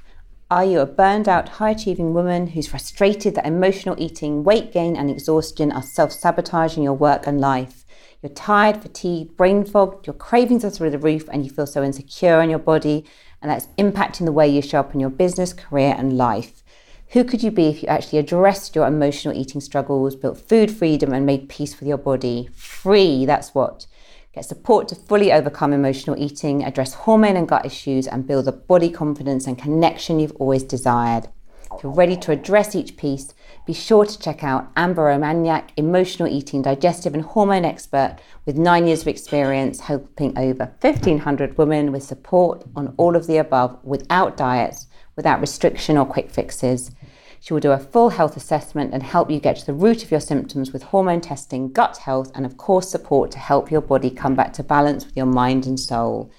Are 0.53 0.64
you 0.64 0.79
a 0.79 0.87
burned 0.87 1.29
out, 1.29 1.49
high 1.49 1.71
achieving 1.71 2.14
woman 2.14 2.47
who's 2.47 2.69
frustrated 2.69 3.35
that 3.35 3.45
emotional 3.45 3.97
eating, 3.99 4.45
weight 4.45 4.73
gain, 4.73 4.95
and 4.95 5.11
exhaustion 5.11 5.73
are 5.73 5.83
self 5.83 6.12
sabotaging 6.12 6.85
your 6.85 6.93
work 6.93 7.27
and 7.27 7.40
life? 7.40 7.85
You're 8.23 8.31
tired, 8.31 8.83
fatigued, 8.83 9.37
brain 9.37 9.64
fogged, 9.64 10.07
your 10.07 10.14
cravings 10.14 10.64
are 10.64 10.71
through 10.71 10.90
the 10.90 10.99
roof, 11.01 11.29
and 11.33 11.45
you 11.45 11.51
feel 11.51 11.66
so 11.66 11.83
insecure 11.83 12.40
in 12.40 12.51
your 12.51 12.61
body, 12.61 13.05
and 13.43 13.51
that's 13.51 13.66
impacting 13.77 14.27
the 14.27 14.33
way 14.33 14.47
you 14.47 14.62
show 14.62 14.79
up 14.79 14.95
in 14.95 15.01
your 15.01 15.11
business, 15.11 15.53
career, 15.53 15.97
and 15.99 16.16
life. 16.16 16.62
Who 17.09 17.25
could 17.25 17.43
you 17.43 17.51
be 17.51 17.66
if 17.66 17.83
you 17.83 17.88
actually 17.88 18.21
addressed 18.21 18.77
your 18.77 18.87
emotional 18.87 19.37
eating 19.37 19.61
struggles, 19.61 20.14
built 20.14 20.38
food 20.38 20.71
freedom, 20.71 21.12
and 21.12 21.27
made 21.27 21.49
peace 21.49 21.81
with 21.81 21.88
your 21.88 21.99
body? 21.99 22.49
Free, 22.55 23.27
that's 23.27 23.57
what. 23.57 23.87
Get 24.33 24.45
support 24.45 24.87
to 24.88 24.95
fully 24.95 25.33
overcome 25.33 25.73
emotional 25.73 26.16
eating, 26.16 26.62
address 26.62 26.95
hormone 26.95 27.37
and 27.37 27.49
gut 27.49 27.66
issues, 27.66 28.07
and 28.07 28.29
build 28.29 28.45
the 28.45 28.53
body 28.53 28.88
confidence 28.88 29.49
and 29.49 29.59
connection 29.59 30.21
you've 30.21 30.37
always 30.37 30.62
desired. 30.62 31.27
If 31.75 31.83
you're 31.83 31.90
ready 31.90 32.16
to 32.19 32.31
address 32.31 32.77
each 32.77 32.97
piece, 32.97 33.35
be 33.66 33.73
sure 33.73 34.05
to 34.05 34.19
check 34.21 34.45
out 34.45 34.71
Amber 34.77 35.07
Romaniak, 35.07 35.71
emotional 35.77 36.29
eating, 36.29 36.62
digestive, 36.62 37.12
and 37.12 37.25
hormone 37.25 37.64
expert 37.64 38.19
with 38.47 38.57
nine 38.57 38.87
years 38.87 39.03
of 39.03 39.09
experience 39.09 39.81
helping 39.81 40.38
over 40.38 40.73
1,500 40.81 41.59
women 41.59 41.90
with 41.90 42.05
support 42.05 42.64
on 42.77 42.95
all 42.99 43.16
of 43.16 43.27
the 43.27 43.37
above 43.37 43.79
without 43.83 44.37
diets, 44.37 44.87
without 45.16 45.40
restriction 45.40 45.99
or 45.99 46.07
quick 46.07 46.31
fixes. 46.31 46.93
She 47.42 47.55
will 47.55 47.61
do 47.61 47.72
a 47.72 47.79
full 47.79 48.11
health 48.11 48.37
assessment 48.37 48.92
and 48.92 49.03
help 49.03 49.31
you 49.31 49.40
get 49.40 49.57
to 49.57 49.66
the 49.66 49.72
root 49.72 50.05
of 50.05 50.11
your 50.11 50.20
symptoms 50.20 50.72
with 50.72 50.83
hormone 50.83 51.22
testing, 51.22 51.72
gut 51.72 51.96
health, 51.96 52.31
and 52.35 52.44
of 52.44 52.59
course, 52.59 52.90
support 52.90 53.31
to 53.31 53.38
help 53.38 53.70
your 53.70 53.81
body 53.81 54.11
come 54.11 54.35
back 54.35 54.53
to 54.53 54.62
balance 54.62 55.07
with 55.07 55.16
your 55.16 55.26
mind 55.26 55.66
and 55.66 55.81
soul. 55.81 56.31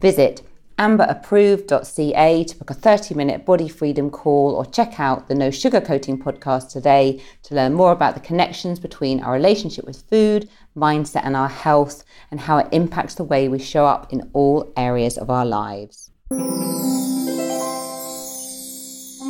Visit 0.00 0.42
amberapproved.ca 0.78 2.44
to 2.44 2.56
book 2.56 2.70
a 2.70 2.74
30 2.74 3.14
minute 3.14 3.44
body 3.44 3.68
freedom 3.68 4.10
call 4.10 4.54
or 4.54 4.64
check 4.64 4.98
out 4.98 5.26
the 5.26 5.34
No 5.34 5.48
Sugarcoating 5.48 6.22
podcast 6.22 6.70
today 6.70 7.20
to 7.42 7.54
learn 7.54 7.74
more 7.74 7.92
about 7.92 8.14
the 8.14 8.20
connections 8.20 8.78
between 8.78 9.20
our 9.22 9.32
relationship 9.32 9.84
with 9.84 10.02
food, 10.08 10.48
mindset, 10.76 11.24
and 11.24 11.36
our 11.36 11.48
health, 11.48 12.04
and 12.30 12.40
how 12.40 12.58
it 12.58 12.68
impacts 12.70 13.16
the 13.16 13.24
way 13.24 13.48
we 13.48 13.58
show 13.58 13.86
up 13.86 14.12
in 14.12 14.30
all 14.32 14.72
areas 14.76 15.18
of 15.18 15.30
our 15.30 15.44
lives 15.44 16.10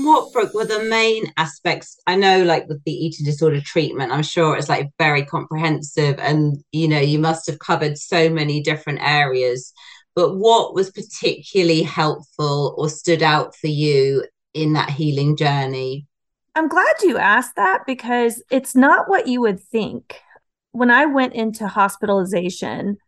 what 0.04 0.32
Brooke 0.32 0.54
were 0.54 0.64
the 0.64 0.84
main 0.84 1.32
aspects? 1.36 1.98
I 2.06 2.16
know, 2.16 2.42
like 2.42 2.68
with 2.68 2.82
the 2.84 2.92
eating 2.92 3.24
disorder 3.24 3.60
treatment, 3.60 4.12
I'm 4.12 4.22
sure 4.22 4.56
it's 4.56 4.68
like 4.68 4.90
very 4.98 5.24
comprehensive, 5.24 6.18
and 6.18 6.56
you 6.72 6.88
know, 6.88 7.00
you 7.00 7.18
must 7.18 7.46
have 7.46 7.58
covered 7.58 7.98
so 7.98 8.28
many 8.30 8.60
different 8.62 9.00
areas. 9.02 9.72
But 10.14 10.36
what 10.36 10.74
was 10.74 10.90
particularly 10.90 11.82
helpful 11.82 12.74
or 12.78 12.88
stood 12.88 13.22
out 13.22 13.56
for 13.56 13.66
you 13.66 14.24
in 14.52 14.74
that 14.74 14.90
healing 14.90 15.36
journey? 15.36 16.06
I'm 16.54 16.68
glad 16.68 16.94
you 17.02 17.18
asked 17.18 17.56
that 17.56 17.80
because 17.84 18.42
it's 18.50 18.76
not 18.76 19.08
what 19.08 19.26
you 19.26 19.40
would 19.40 19.60
think. 19.60 20.20
When 20.70 20.90
I 20.90 21.06
went 21.06 21.34
into 21.34 21.66
hospitalization, 21.66 22.98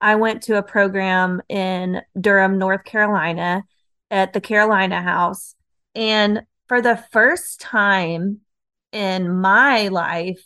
I 0.00 0.16
went 0.16 0.42
to 0.44 0.58
a 0.58 0.62
program 0.62 1.40
in 1.48 2.02
Durham, 2.20 2.58
North 2.58 2.84
Carolina 2.84 3.62
at 4.10 4.32
the 4.32 4.40
Carolina 4.40 5.02
House 5.02 5.55
and 5.96 6.42
for 6.68 6.82
the 6.82 7.02
first 7.10 7.60
time 7.60 8.40
in 8.92 9.40
my 9.40 9.88
life, 9.88 10.44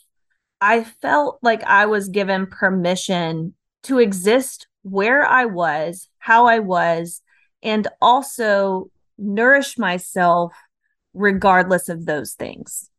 I 0.61 0.83
felt 0.83 1.39
like 1.41 1.63
I 1.63 1.87
was 1.87 2.07
given 2.07 2.47
permission 2.47 3.53
to 3.83 3.99
exist 3.99 4.67
where 4.83 5.25
I 5.25 5.45
was, 5.45 6.07
how 6.19 6.45
I 6.45 6.59
was, 6.59 7.21
and 7.61 7.87
also 8.01 8.89
nourish 9.17 9.77
myself 9.77 10.53
regardless 11.13 11.89
of 11.89 12.05
those 12.05 12.33
things. 12.33 12.89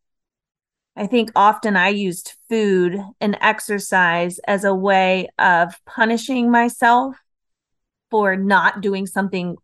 I 0.94 1.06
think 1.06 1.30
often 1.34 1.74
I 1.74 1.88
used 1.88 2.34
food 2.50 3.00
and 3.18 3.38
exercise 3.40 4.38
as 4.40 4.64
a 4.64 4.74
way 4.74 5.28
of 5.38 5.74
punishing 5.86 6.50
myself 6.50 7.16
for 8.10 8.36
not 8.36 8.82
doing 8.82 9.06
something 9.06 9.56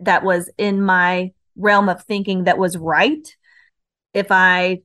that 0.00 0.24
was 0.24 0.50
in 0.58 0.82
my 0.82 1.30
realm 1.56 1.88
of 1.88 2.02
thinking 2.04 2.44
that 2.44 2.58
was 2.58 2.76
right. 2.76 3.36
If 4.14 4.30
I 4.30 4.82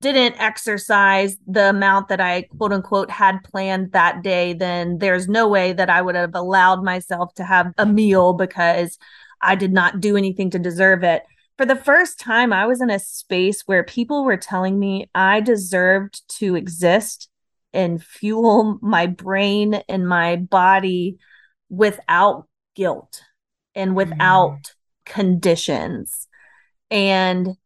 didn't 0.00 0.40
exercise 0.40 1.36
the 1.46 1.68
amount 1.68 2.08
that 2.08 2.20
I 2.20 2.42
quote 2.56 2.72
unquote 2.72 3.10
had 3.10 3.44
planned 3.44 3.92
that 3.92 4.22
day, 4.22 4.54
then 4.54 4.98
there's 4.98 5.28
no 5.28 5.46
way 5.48 5.72
that 5.72 5.90
I 5.90 6.00
would 6.00 6.14
have 6.14 6.34
allowed 6.34 6.82
myself 6.82 7.34
to 7.34 7.44
have 7.44 7.72
a 7.76 7.84
meal 7.84 8.32
because 8.32 8.98
I 9.42 9.54
did 9.56 9.72
not 9.72 10.00
do 10.00 10.16
anything 10.16 10.50
to 10.50 10.58
deserve 10.58 11.04
it. 11.04 11.22
For 11.58 11.66
the 11.66 11.76
first 11.76 12.18
time, 12.18 12.52
I 12.52 12.66
was 12.66 12.80
in 12.80 12.88
a 12.88 12.98
space 12.98 13.62
where 13.66 13.84
people 13.84 14.24
were 14.24 14.38
telling 14.38 14.78
me 14.78 15.10
I 15.14 15.40
deserved 15.40 16.22
to 16.38 16.56
exist 16.56 17.28
and 17.74 18.02
fuel 18.02 18.78
my 18.80 19.06
brain 19.06 19.74
and 19.88 20.08
my 20.08 20.36
body 20.36 21.18
without 21.68 22.46
guilt 22.74 23.22
and 23.74 23.94
without 23.94 24.52
mm 24.52 24.70
conditions. 25.10 26.28
And 26.90 27.56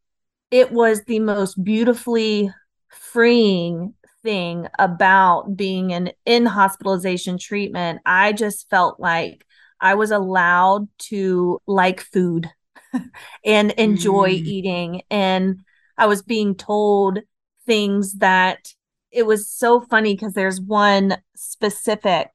it 0.50 0.72
was 0.72 1.04
the 1.04 1.20
most 1.20 1.62
beautifully 1.62 2.50
freeing 2.88 3.94
thing 4.22 4.66
about 4.78 5.54
being 5.56 5.90
in 5.90 6.12
in 6.24 6.46
hospitalization 6.46 7.38
treatment. 7.38 8.00
I 8.06 8.32
just 8.32 8.68
felt 8.70 8.98
like 8.98 9.44
I 9.80 9.94
was 9.94 10.10
allowed 10.10 10.88
to 11.10 11.60
like 11.66 12.00
food 12.00 12.50
and 13.44 13.72
enjoy 13.72 14.30
mm. 14.30 14.44
eating 14.44 15.02
and 15.10 15.60
I 15.98 16.06
was 16.06 16.22
being 16.22 16.54
told 16.54 17.18
things 17.66 18.14
that 18.14 18.72
it 19.10 19.26
was 19.26 19.50
so 19.50 19.80
funny 19.80 20.14
because 20.14 20.32
there's 20.32 20.60
one 20.60 21.18
specific 21.36 22.30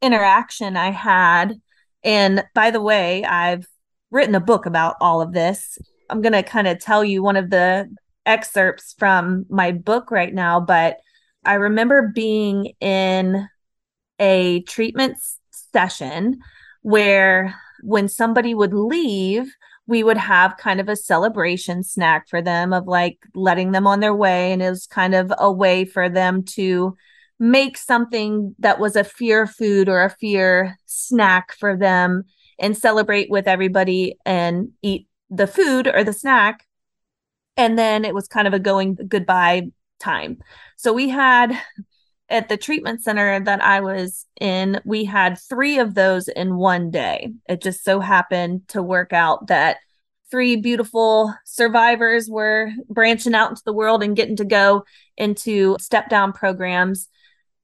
interaction 0.00 0.76
I 0.76 0.90
had 0.90 1.60
and 2.04 2.44
by 2.54 2.70
the 2.70 2.82
way, 2.82 3.24
I've 3.24 3.66
written 4.14 4.36
a 4.36 4.40
book 4.40 4.64
about 4.64 4.94
all 5.00 5.20
of 5.20 5.32
this. 5.32 5.76
I'm 6.08 6.22
going 6.22 6.34
to 6.34 6.44
kind 6.44 6.68
of 6.68 6.78
tell 6.78 7.04
you 7.04 7.20
one 7.20 7.36
of 7.36 7.50
the 7.50 7.92
excerpts 8.24 8.94
from 8.96 9.44
my 9.50 9.72
book 9.72 10.12
right 10.12 10.32
now, 10.32 10.60
but 10.60 10.98
I 11.44 11.54
remember 11.54 12.12
being 12.14 12.72
in 12.80 13.48
a 14.20 14.62
treatment 14.62 15.18
session 15.72 16.38
where 16.82 17.56
when 17.82 18.08
somebody 18.08 18.54
would 18.54 18.72
leave, 18.72 19.52
we 19.88 20.04
would 20.04 20.16
have 20.16 20.58
kind 20.58 20.80
of 20.80 20.88
a 20.88 20.96
celebration 20.96 21.82
snack 21.82 22.28
for 22.28 22.40
them 22.40 22.72
of 22.72 22.86
like 22.86 23.18
letting 23.34 23.72
them 23.72 23.86
on 23.86 23.98
their 23.98 24.14
way. 24.14 24.52
And 24.52 24.62
it 24.62 24.70
was 24.70 24.86
kind 24.86 25.16
of 25.16 25.32
a 25.38 25.50
way 25.50 25.84
for 25.84 26.08
them 26.08 26.44
to 26.54 26.96
make 27.40 27.76
something 27.76 28.54
that 28.60 28.78
was 28.78 28.94
a 28.94 29.02
fear 29.02 29.44
food 29.48 29.88
or 29.88 30.04
a 30.04 30.08
fear 30.08 30.78
snack 30.86 31.52
for 31.58 31.76
them 31.76 32.22
and 32.58 32.76
celebrate 32.76 33.30
with 33.30 33.48
everybody 33.48 34.18
and 34.24 34.70
eat 34.82 35.08
the 35.30 35.46
food 35.46 35.86
or 35.86 36.04
the 36.04 36.12
snack. 36.12 36.66
And 37.56 37.78
then 37.78 38.04
it 38.04 38.14
was 38.14 38.28
kind 38.28 38.46
of 38.46 38.54
a 38.54 38.58
going 38.58 38.96
goodbye 39.08 39.70
time. 40.00 40.38
So 40.76 40.92
we 40.92 41.08
had 41.08 41.58
at 42.28 42.48
the 42.48 42.56
treatment 42.56 43.02
center 43.02 43.38
that 43.38 43.62
I 43.62 43.80
was 43.80 44.26
in, 44.40 44.80
we 44.84 45.04
had 45.04 45.38
three 45.38 45.78
of 45.78 45.94
those 45.94 46.28
in 46.28 46.56
one 46.56 46.90
day. 46.90 47.32
It 47.48 47.62
just 47.62 47.84
so 47.84 48.00
happened 48.00 48.66
to 48.68 48.82
work 48.82 49.12
out 49.12 49.48
that 49.48 49.78
three 50.30 50.56
beautiful 50.56 51.32
survivors 51.44 52.28
were 52.28 52.70
branching 52.88 53.34
out 53.34 53.50
into 53.50 53.62
the 53.64 53.72
world 53.72 54.02
and 54.02 54.16
getting 54.16 54.36
to 54.36 54.44
go 54.44 54.84
into 55.16 55.76
step 55.78 56.08
down 56.08 56.32
programs. 56.32 57.08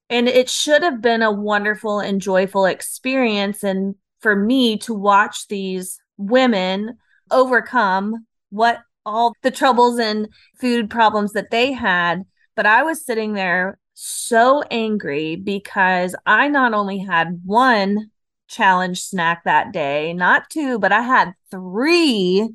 And 0.08 0.28
it 0.28 0.48
should 0.48 0.82
have 0.82 1.00
been 1.00 1.22
a 1.22 1.32
wonderful 1.32 2.00
and 2.00 2.20
joyful 2.20 2.66
experience. 2.66 3.64
And 3.64 3.94
for 4.20 4.36
me 4.36 4.78
to 4.78 4.94
watch 4.94 5.48
these 5.48 5.98
women 6.16 6.98
overcome 7.30 8.26
what 8.50 8.80
all 9.06 9.32
the 9.42 9.50
troubles 9.50 9.98
and 9.98 10.28
food 10.60 10.90
problems 10.90 11.32
that 11.32 11.50
they 11.50 11.72
had. 11.72 12.24
But 12.56 12.66
I 12.66 12.82
was 12.82 13.04
sitting 13.04 13.32
there 13.32 13.78
so 13.94 14.62
angry 14.70 15.36
because 15.36 16.14
I 16.26 16.48
not 16.48 16.74
only 16.74 16.98
had 16.98 17.40
one 17.44 18.10
challenge 18.48 19.02
snack 19.02 19.44
that 19.44 19.72
day, 19.72 20.12
not 20.12 20.50
two, 20.50 20.78
but 20.78 20.92
I 20.92 21.02
had 21.02 21.32
three 21.50 22.48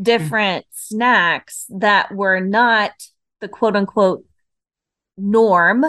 different 0.00 0.64
mm. 0.64 0.68
snacks 0.72 1.66
that 1.70 2.14
were 2.14 2.40
not 2.40 2.92
the 3.40 3.48
quote 3.48 3.76
unquote 3.76 4.24
norm 5.16 5.84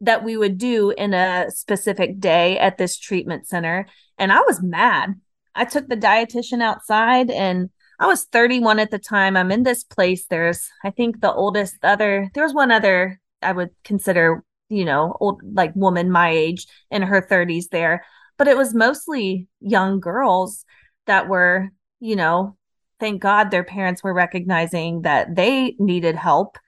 that 0.00 0.24
we 0.24 0.36
would 0.36 0.56
do 0.56 0.90
in 0.90 1.12
a 1.12 1.50
specific 1.50 2.18
day 2.20 2.58
at 2.58 2.78
this 2.78 2.98
treatment 2.98 3.46
center. 3.46 3.86
And 4.20 4.30
I 4.30 4.40
was 4.42 4.62
mad. 4.62 5.14
I 5.54 5.64
took 5.64 5.88
the 5.88 5.96
dietitian 5.96 6.62
outside 6.62 7.30
and 7.30 7.70
I 7.98 8.06
was 8.06 8.24
31 8.24 8.78
at 8.78 8.90
the 8.90 8.98
time. 8.98 9.36
I'm 9.36 9.50
in 9.50 9.62
this 9.62 9.82
place. 9.82 10.26
There's, 10.26 10.68
I 10.84 10.90
think, 10.90 11.20
the 11.20 11.32
oldest 11.32 11.76
other, 11.82 12.30
there 12.34 12.44
was 12.44 12.54
one 12.54 12.70
other 12.70 13.18
I 13.42 13.52
would 13.52 13.70
consider, 13.82 14.44
you 14.68 14.84
know, 14.84 15.16
old, 15.20 15.40
like 15.42 15.74
woman 15.74 16.10
my 16.10 16.30
age 16.30 16.66
in 16.90 17.02
her 17.02 17.22
30s 17.22 17.70
there. 17.70 18.04
But 18.36 18.46
it 18.46 18.56
was 18.56 18.74
mostly 18.74 19.48
young 19.60 20.00
girls 20.00 20.64
that 21.06 21.28
were, 21.28 21.70
you 21.98 22.14
know, 22.14 22.56
thank 23.00 23.22
God 23.22 23.50
their 23.50 23.64
parents 23.64 24.04
were 24.04 24.12
recognizing 24.12 25.02
that 25.02 25.34
they 25.34 25.76
needed 25.78 26.14
help. 26.14 26.58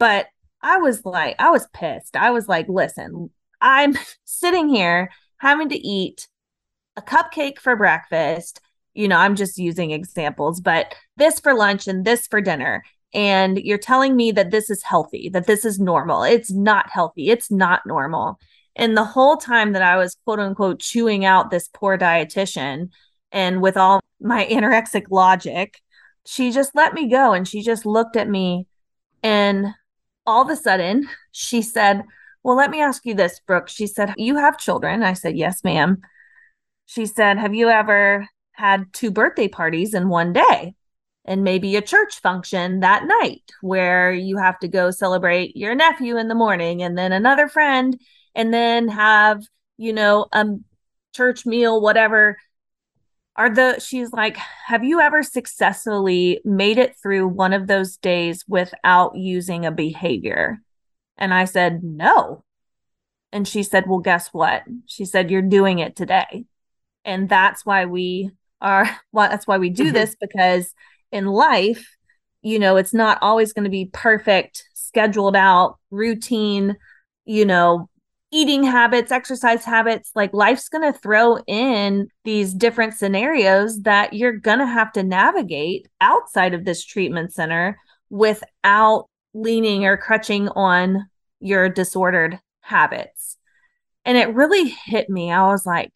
But 0.00 0.26
I 0.60 0.78
was 0.78 1.04
like, 1.04 1.36
I 1.38 1.50
was 1.50 1.68
pissed. 1.72 2.16
I 2.16 2.32
was 2.32 2.48
like, 2.48 2.68
listen, 2.68 3.30
I'm 3.60 3.96
sitting 4.24 4.68
here 4.68 5.10
having 5.38 5.68
to 5.68 5.78
eat 5.78 6.26
a 7.00 7.02
cupcake 7.02 7.58
for 7.58 7.76
breakfast. 7.76 8.60
You 8.94 9.08
know, 9.08 9.16
I'm 9.16 9.36
just 9.36 9.58
using 9.58 9.90
examples, 9.90 10.60
but 10.60 10.94
this 11.16 11.40
for 11.40 11.54
lunch 11.54 11.88
and 11.88 12.04
this 12.04 12.26
for 12.26 12.40
dinner. 12.40 12.82
And 13.12 13.58
you're 13.58 13.78
telling 13.78 14.14
me 14.14 14.32
that 14.32 14.50
this 14.50 14.70
is 14.70 14.82
healthy, 14.82 15.28
that 15.30 15.46
this 15.46 15.64
is 15.64 15.80
normal. 15.80 16.22
It's 16.22 16.50
not 16.50 16.90
healthy. 16.90 17.30
It's 17.30 17.50
not 17.50 17.86
normal. 17.86 18.38
And 18.76 18.96
the 18.96 19.04
whole 19.04 19.36
time 19.36 19.72
that 19.72 19.82
I 19.82 19.96
was 19.96 20.16
quote 20.24 20.38
unquote 20.38 20.80
chewing 20.80 21.24
out 21.24 21.50
this 21.50 21.68
poor 21.72 21.98
dietitian 21.98 22.90
and 23.32 23.60
with 23.60 23.76
all 23.76 24.00
my 24.20 24.46
anorexic 24.50 25.04
logic, 25.10 25.80
she 26.26 26.52
just 26.52 26.74
let 26.74 26.94
me 26.94 27.08
go 27.08 27.32
and 27.32 27.48
she 27.48 27.62
just 27.62 27.86
looked 27.86 28.16
at 28.16 28.28
me. 28.28 28.66
And 29.22 29.68
all 30.26 30.42
of 30.42 30.50
a 30.50 30.56
sudden, 30.56 31.08
she 31.32 31.62
said, 31.62 32.02
Well, 32.42 32.56
let 32.56 32.70
me 32.70 32.80
ask 32.80 33.04
you 33.04 33.14
this, 33.14 33.40
Brooke. 33.40 33.68
She 33.68 33.86
said, 33.86 34.14
You 34.16 34.36
have 34.36 34.58
children. 34.58 35.02
I 35.02 35.14
said, 35.14 35.36
Yes, 35.36 35.64
ma'am. 35.64 36.00
She 36.90 37.06
said, 37.06 37.38
Have 37.38 37.54
you 37.54 37.68
ever 37.68 38.26
had 38.50 38.92
two 38.92 39.12
birthday 39.12 39.46
parties 39.46 39.94
in 39.94 40.08
one 40.08 40.32
day? 40.32 40.74
And 41.24 41.44
maybe 41.44 41.76
a 41.76 41.82
church 41.82 42.18
function 42.20 42.80
that 42.80 43.04
night 43.04 43.44
where 43.60 44.12
you 44.12 44.38
have 44.38 44.58
to 44.58 44.66
go 44.66 44.90
celebrate 44.90 45.56
your 45.56 45.76
nephew 45.76 46.16
in 46.16 46.26
the 46.26 46.34
morning 46.34 46.82
and 46.82 46.98
then 46.98 47.12
another 47.12 47.46
friend 47.46 47.96
and 48.34 48.52
then 48.52 48.88
have, 48.88 49.44
you 49.76 49.92
know, 49.92 50.26
a 50.32 50.44
church 51.14 51.46
meal, 51.46 51.80
whatever. 51.80 52.36
Are 53.36 53.54
the, 53.54 53.78
she's 53.78 54.12
like, 54.12 54.36
have 54.66 54.82
you 54.82 54.98
ever 55.00 55.22
successfully 55.22 56.40
made 56.44 56.76
it 56.78 56.96
through 57.00 57.28
one 57.28 57.52
of 57.52 57.68
those 57.68 57.98
days 57.98 58.44
without 58.48 59.14
using 59.14 59.64
a 59.64 59.70
behavior? 59.70 60.58
And 61.16 61.32
I 61.32 61.44
said, 61.44 61.84
no. 61.84 62.42
And 63.30 63.46
she 63.46 63.62
said, 63.62 63.84
well, 63.86 64.00
guess 64.00 64.30
what? 64.32 64.64
She 64.86 65.04
said, 65.04 65.30
you're 65.30 65.40
doing 65.40 65.78
it 65.78 65.94
today 65.94 66.46
and 67.04 67.28
that's 67.28 67.64
why 67.64 67.86
we 67.86 68.30
are 68.60 68.88
well 69.12 69.28
that's 69.28 69.46
why 69.46 69.58
we 69.58 69.70
do 69.70 69.84
mm-hmm. 69.84 69.94
this 69.94 70.16
because 70.20 70.74
in 71.12 71.26
life 71.26 71.96
you 72.42 72.58
know 72.58 72.76
it's 72.76 72.94
not 72.94 73.18
always 73.20 73.52
going 73.52 73.64
to 73.64 73.70
be 73.70 73.90
perfect 73.92 74.64
scheduled 74.74 75.36
out 75.36 75.78
routine 75.90 76.76
you 77.24 77.44
know 77.44 77.88
eating 78.32 78.62
habits 78.62 79.10
exercise 79.12 79.64
habits. 79.64 80.12
Like 80.14 80.32
life's 80.32 80.68
going 80.68 80.90
to 80.92 80.98
throw 80.98 81.38
in 81.46 82.08
these 82.24 82.54
different 82.54 82.94
scenarios 82.94 83.82
that 83.82 84.12
you're 84.12 84.32
going 84.38 84.60
to 84.60 84.66
have 84.66 84.92
to 84.92 85.02
navigate 85.02 85.88
outside 86.00 86.54
of 86.54 86.64
this 86.64 86.84
treatment 86.84 87.32
center 87.32 87.78
without 88.08 89.08
leaning 89.34 89.84
or 89.84 89.96
crutching 89.96 90.48
on 90.50 91.08
your 91.40 91.68
disordered 91.68 92.38
habits. 92.60 93.36
And 94.04 94.16
it 94.16 94.34
really 94.34 94.68
hit 94.68 95.10
me. 95.10 95.32
I 95.32 95.46
was 95.48 95.66
like 95.66 95.92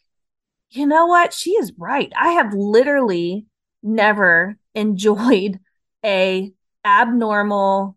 you 0.75 0.87
know 0.87 1.07
what? 1.07 1.33
She 1.33 1.53
is 1.53 1.73
right. 1.79 2.13
I 2.17 2.33
have 2.33 2.53
literally 2.55 3.47
never 3.83 4.57
enjoyed 4.75 5.61
a 6.05 6.53
abnormal 6.85 7.97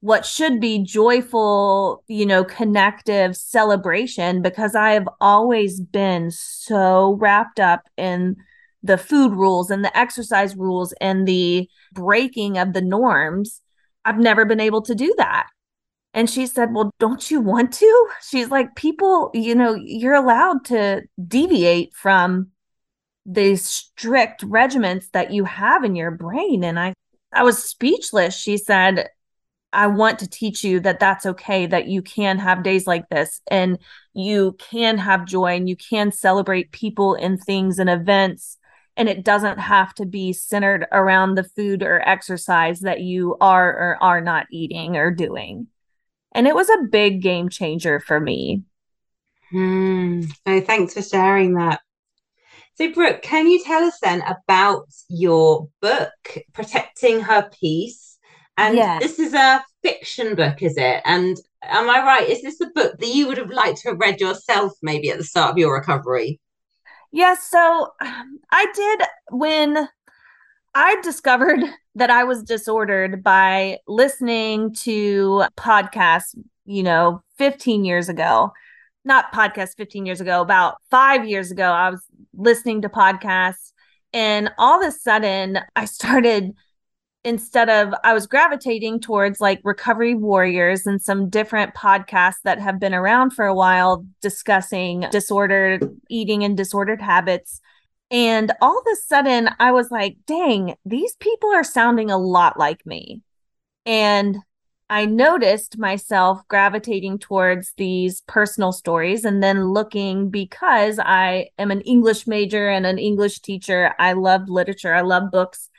what 0.00 0.26
should 0.26 0.60
be 0.60 0.84
joyful, 0.84 2.04
you 2.08 2.26
know, 2.26 2.44
connective 2.44 3.34
celebration 3.34 4.42
because 4.42 4.74
I 4.74 4.90
have 4.92 5.08
always 5.20 5.80
been 5.80 6.30
so 6.30 7.14
wrapped 7.20 7.58
up 7.58 7.84
in 7.96 8.36
the 8.82 8.98
food 8.98 9.32
rules 9.32 9.70
and 9.70 9.82
the 9.82 9.96
exercise 9.96 10.56
rules 10.56 10.92
and 11.00 11.26
the 11.26 11.70
breaking 11.92 12.58
of 12.58 12.74
the 12.74 12.82
norms. 12.82 13.62
I've 14.04 14.18
never 14.18 14.44
been 14.44 14.60
able 14.60 14.82
to 14.82 14.94
do 14.94 15.14
that. 15.16 15.46
And 16.14 16.30
she 16.30 16.46
said, 16.46 16.72
Well, 16.72 16.92
don't 17.00 17.30
you 17.30 17.40
want 17.40 17.72
to? 17.74 18.08
She's 18.22 18.50
like, 18.50 18.76
People, 18.76 19.30
you 19.34 19.54
know, 19.54 19.74
you're 19.74 20.14
allowed 20.14 20.64
to 20.66 21.02
deviate 21.26 21.92
from 21.94 22.52
the 23.26 23.56
strict 23.56 24.42
regiments 24.44 25.08
that 25.12 25.32
you 25.32 25.44
have 25.44 25.82
in 25.84 25.96
your 25.96 26.12
brain. 26.12 26.62
And 26.62 26.78
I, 26.78 26.94
I 27.32 27.42
was 27.42 27.62
speechless. 27.62 28.36
She 28.36 28.56
said, 28.56 29.08
I 29.72 29.88
want 29.88 30.20
to 30.20 30.28
teach 30.28 30.62
you 30.62 30.78
that 30.80 31.00
that's 31.00 31.26
okay, 31.26 31.66
that 31.66 31.88
you 31.88 32.00
can 32.00 32.38
have 32.38 32.62
days 32.62 32.86
like 32.86 33.08
this 33.08 33.40
and 33.50 33.78
you 34.12 34.56
can 34.58 34.98
have 34.98 35.26
joy 35.26 35.56
and 35.56 35.68
you 35.68 35.76
can 35.76 36.12
celebrate 36.12 36.70
people 36.70 37.14
and 37.14 37.42
things 37.42 37.80
and 37.80 37.90
events. 37.90 38.56
And 38.96 39.08
it 39.08 39.24
doesn't 39.24 39.58
have 39.58 39.92
to 39.94 40.06
be 40.06 40.32
centered 40.32 40.86
around 40.92 41.34
the 41.34 41.42
food 41.42 41.82
or 41.82 42.08
exercise 42.08 42.80
that 42.80 43.00
you 43.00 43.36
are 43.40 43.68
or 43.68 43.98
are 44.00 44.20
not 44.20 44.46
eating 44.52 44.96
or 44.96 45.10
doing. 45.10 45.66
And 46.34 46.46
it 46.46 46.54
was 46.54 46.68
a 46.68 46.88
big 46.90 47.22
game 47.22 47.48
changer 47.48 48.00
for 48.00 48.18
me. 48.18 48.62
Mm. 49.52 50.30
Oh, 50.46 50.60
thanks 50.60 50.94
for 50.94 51.02
sharing 51.02 51.54
that. 51.54 51.80
So, 52.76 52.92
Brooke, 52.92 53.22
can 53.22 53.46
you 53.46 53.62
tell 53.62 53.84
us 53.84 53.98
then 54.02 54.22
about 54.22 54.88
your 55.08 55.68
book, 55.80 56.12
Protecting 56.52 57.20
Her 57.20 57.48
Peace? 57.60 58.18
And 58.56 58.76
this 59.00 59.18
is 59.18 59.32
a 59.34 59.64
fiction 59.82 60.34
book, 60.34 60.62
is 60.62 60.76
it? 60.76 61.02
And 61.04 61.36
am 61.62 61.88
I 61.88 61.98
right? 61.98 62.28
Is 62.28 62.42
this 62.42 62.60
a 62.60 62.66
book 62.66 62.98
that 62.98 63.08
you 63.08 63.26
would 63.26 63.38
have 63.38 63.50
liked 63.50 63.78
to 63.82 63.90
have 63.90 64.00
read 64.00 64.20
yourself 64.20 64.72
maybe 64.82 65.10
at 65.10 65.18
the 65.18 65.24
start 65.24 65.52
of 65.52 65.58
your 65.58 65.74
recovery? 65.74 66.40
Yes. 67.12 67.48
so 67.48 67.92
um, 68.00 68.40
I 68.50 68.66
did 68.74 69.02
when 69.30 69.88
I 70.74 71.00
discovered 71.02 71.60
that 71.94 72.10
I 72.10 72.24
was 72.24 72.42
disordered 72.42 73.22
by 73.22 73.78
listening 73.86 74.74
to 74.74 75.44
podcasts, 75.56 76.36
you 76.64 76.82
know, 76.82 77.22
15 77.38 77.84
years 77.84 78.08
ago. 78.08 78.52
Not 79.04 79.32
podcasts 79.32 79.76
15 79.76 80.06
years 80.06 80.20
ago, 80.20 80.40
about 80.40 80.76
five 80.90 81.26
years 81.26 81.50
ago, 81.50 81.70
I 81.70 81.90
was 81.90 82.02
listening 82.34 82.82
to 82.82 82.88
podcasts. 82.88 83.72
And 84.12 84.50
all 84.58 84.80
of 84.80 84.88
a 84.88 84.90
sudden, 84.90 85.58
I 85.76 85.84
started, 85.84 86.52
instead 87.22 87.68
of, 87.68 87.94
I 88.02 88.14
was 88.14 88.26
gravitating 88.26 89.00
towards 89.00 89.40
like 89.40 89.60
recovery 89.62 90.14
warriors 90.14 90.86
and 90.86 91.00
some 91.00 91.28
different 91.28 91.74
podcasts 91.74 92.40
that 92.44 92.60
have 92.60 92.80
been 92.80 92.94
around 92.94 93.34
for 93.34 93.44
a 93.44 93.54
while 93.54 94.06
discussing 94.22 95.04
disordered 95.10 95.88
eating 96.08 96.42
and 96.42 96.56
disordered 96.56 97.02
habits 97.02 97.60
and 98.10 98.52
all 98.60 98.78
of 98.78 98.86
a 98.92 98.96
sudden, 98.96 99.50
I 99.58 99.72
was 99.72 99.90
like, 99.90 100.16
dang, 100.26 100.74
these 100.84 101.16
people 101.16 101.50
are 101.52 101.64
sounding 101.64 102.10
a 102.10 102.18
lot 102.18 102.58
like 102.58 102.84
me. 102.86 103.22
And 103.86 104.38
I 104.90 105.06
noticed 105.06 105.78
myself 105.78 106.46
gravitating 106.48 107.18
towards 107.18 107.72
these 107.76 108.20
personal 108.22 108.70
stories 108.70 109.24
and 109.24 109.42
then 109.42 109.68
looking 109.68 110.28
because 110.28 110.98
I 110.98 111.48
am 111.58 111.70
an 111.70 111.80
English 111.82 112.26
major 112.26 112.68
and 112.68 112.84
an 112.84 112.98
English 112.98 113.40
teacher. 113.40 113.94
I 113.98 114.12
love 114.12 114.48
literature, 114.48 114.94
I 114.94 115.00
love 115.00 115.30
books. 115.30 115.70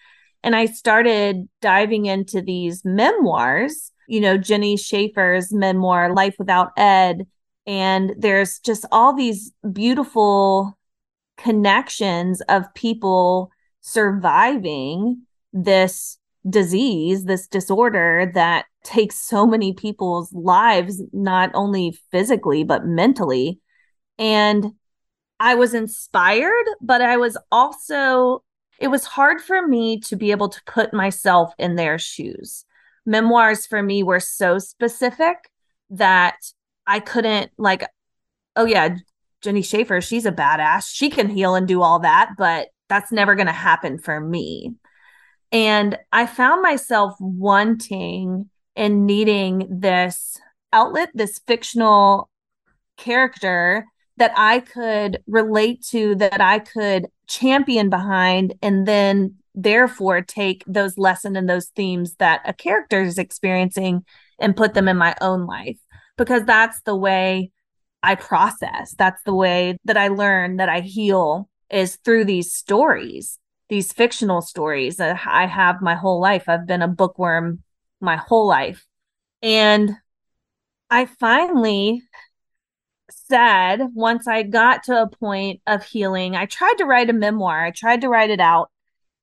And 0.43 0.55
I 0.55 0.65
started 0.65 1.47
diving 1.61 2.05
into 2.07 2.41
these 2.41 2.83
memoirs, 2.83 3.91
you 4.07 4.19
know, 4.19 4.37
Jenni 4.37 4.79
Schaefer's 4.79 5.53
memoir, 5.53 6.13
Life 6.13 6.35
Without 6.37 6.71
Ed. 6.77 7.27
And 7.67 8.13
there's 8.17 8.59
just 8.59 8.85
all 8.91 9.13
these 9.13 9.51
beautiful 9.71 10.77
connections 11.37 12.41
of 12.49 12.73
people 12.73 13.51
surviving 13.81 15.21
this 15.53 16.17
disease, 16.47 17.25
this 17.25 17.47
disorder 17.47 18.31
that 18.33 18.65
takes 18.83 19.15
so 19.15 19.45
many 19.45 19.73
people's 19.73 20.31
lives, 20.33 21.01
not 21.11 21.49
only 21.53 21.97
physically, 22.11 22.63
but 22.63 22.85
mentally. 22.85 23.59
And 24.17 24.73
I 25.39 25.55
was 25.55 25.73
inspired, 25.73 26.65
but 26.81 27.01
I 27.01 27.17
was 27.17 27.37
also, 27.51 28.43
it 28.79 28.87
was 28.87 29.05
hard 29.05 29.41
for 29.41 29.67
me 29.67 29.99
to 30.01 30.15
be 30.15 30.31
able 30.31 30.49
to 30.49 30.63
put 30.65 30.93
myself 30.93 31.53
in 31.57 31.75
their 31.75 31.97
shoes. 31.97 32.65
Memoirs 33.05 33.65
for 33.65 33.81
me 33.81 34.03
were 34.03 34.19
so 34.19 34.59
specific 34.59 35.37
that 35.89 36.37
I 36.87 36.99
couldn't, 36.99 37.51
like, 37.57 37.87
oh, 38.55 38.65
yeah, 38.65 38.97
Jenni 39.45 39.63
Schaefer, 39.63 40.01
she's 40.01 40.25
a 40.25 40.31
badass. 40.31 40.89
She 40.93 41.09
can 41.09 41.29
heal 41.29 41.55
and 41.55 41.67
do 41.67 41.81
all 41.81 41.99
that, 41.99 42.31
but 42.37 42.69
that's 42.89 43.11
never 43.11 43.35
going 43.35 43.47
to 43.47 43.53
happen 43.53 43.97
for 43.97 44.19
me. 44.19 44.75
And 45.51 45.97
I 46.11 46.25
found 46.25 46.61
myself 46.61 47.15
wanting 47.19 48.49
and 48.75 49.05
needing 49.05 49.67
this 49.69 50.37
outlet, 50.73 51.09
this 51.13 51.39
fictional 51.47 52.29
character 52.97 53.85
that 54.17 54.31
I 54.35 54.59
could 54.59 55.19
relate 55.27 55.85
to, 55.89 56.15
that 56.15 56.41
I 56.41 56.59
could 56.59 57.07
champion 57.27 57.89
behind, 57.89 58.55
and 58.61 58.87
then 58.87 59.35
therefore 59.53 60.21
take 60.21 60.63
those 60.67 60.97
lessons 60.97 61.37
and 61.37 61.49
those 61.49 61.67
themes 61.67 62.15
that 62.15 62.41
a 62.45 62.53
character 62.53 63.01
is 63.01 63.17
experiencing 63.17 64.03
and 64.39 64.55
put 64.55 64.73
them 64.73 64.87
in 64.87 64.97
my 64.97 65.15
own 65.21 65.45
life 65.45 65.77
because 66.17 66.43
that's 66.43 66.81
the 66.81 66.95
way 66.95 67.51
I 68.05 68.15
process. 68.15 68.93
That's 68.97 69.21
the 69.23 69.33
way 69.33 69.77
that 69.85 69.97
I 69.97 70.09
learn 70.09 70.57
that 70.57 70.69
I 70.69 70.81
heal 70.81 71.49
is 71.71 71.95
through 71.97 72.25
these 72.25 72.53
stories, 72.53 73.39
these 73.67 73.91
fictional 73.91 74.41
stories 74.41 74.97
that 74.97 75.19
I 75.25 75.47
have 75.47 75.81
my 75.81 75.95
whole 75.95 76.21
life. 76.21 76.47
I've 76.47 76.67
been 76.67 76.83
a 76.83 76.87
bookworm 76.87 77.63
my 77.99 78.15
whole 78.15 78.47
life. 78.47 78.85
And 79.41 79.91
I 80.89 81.05
finally 81.05 82.03
said, 83.09 83.81
once 83.93 84.27
I 84.27 84.43
got 84.43 84.83
to 84.83 85.01
a 85.01 85.09
point 85.09 85.61
of 85.65 85.83
healing, 85.83 86.35
I 86.35 86.45
tried 86.45 86.75
to 86.77 86.85
write 86.85 87.09
a 87.09 87.13
memoir, 87.13 87.65
I 87.65 87.71
tried 87.71 88.01
to 88.01 88.09
write 88.09 88.29
it 88.29 88.39
out. 88.39 88.69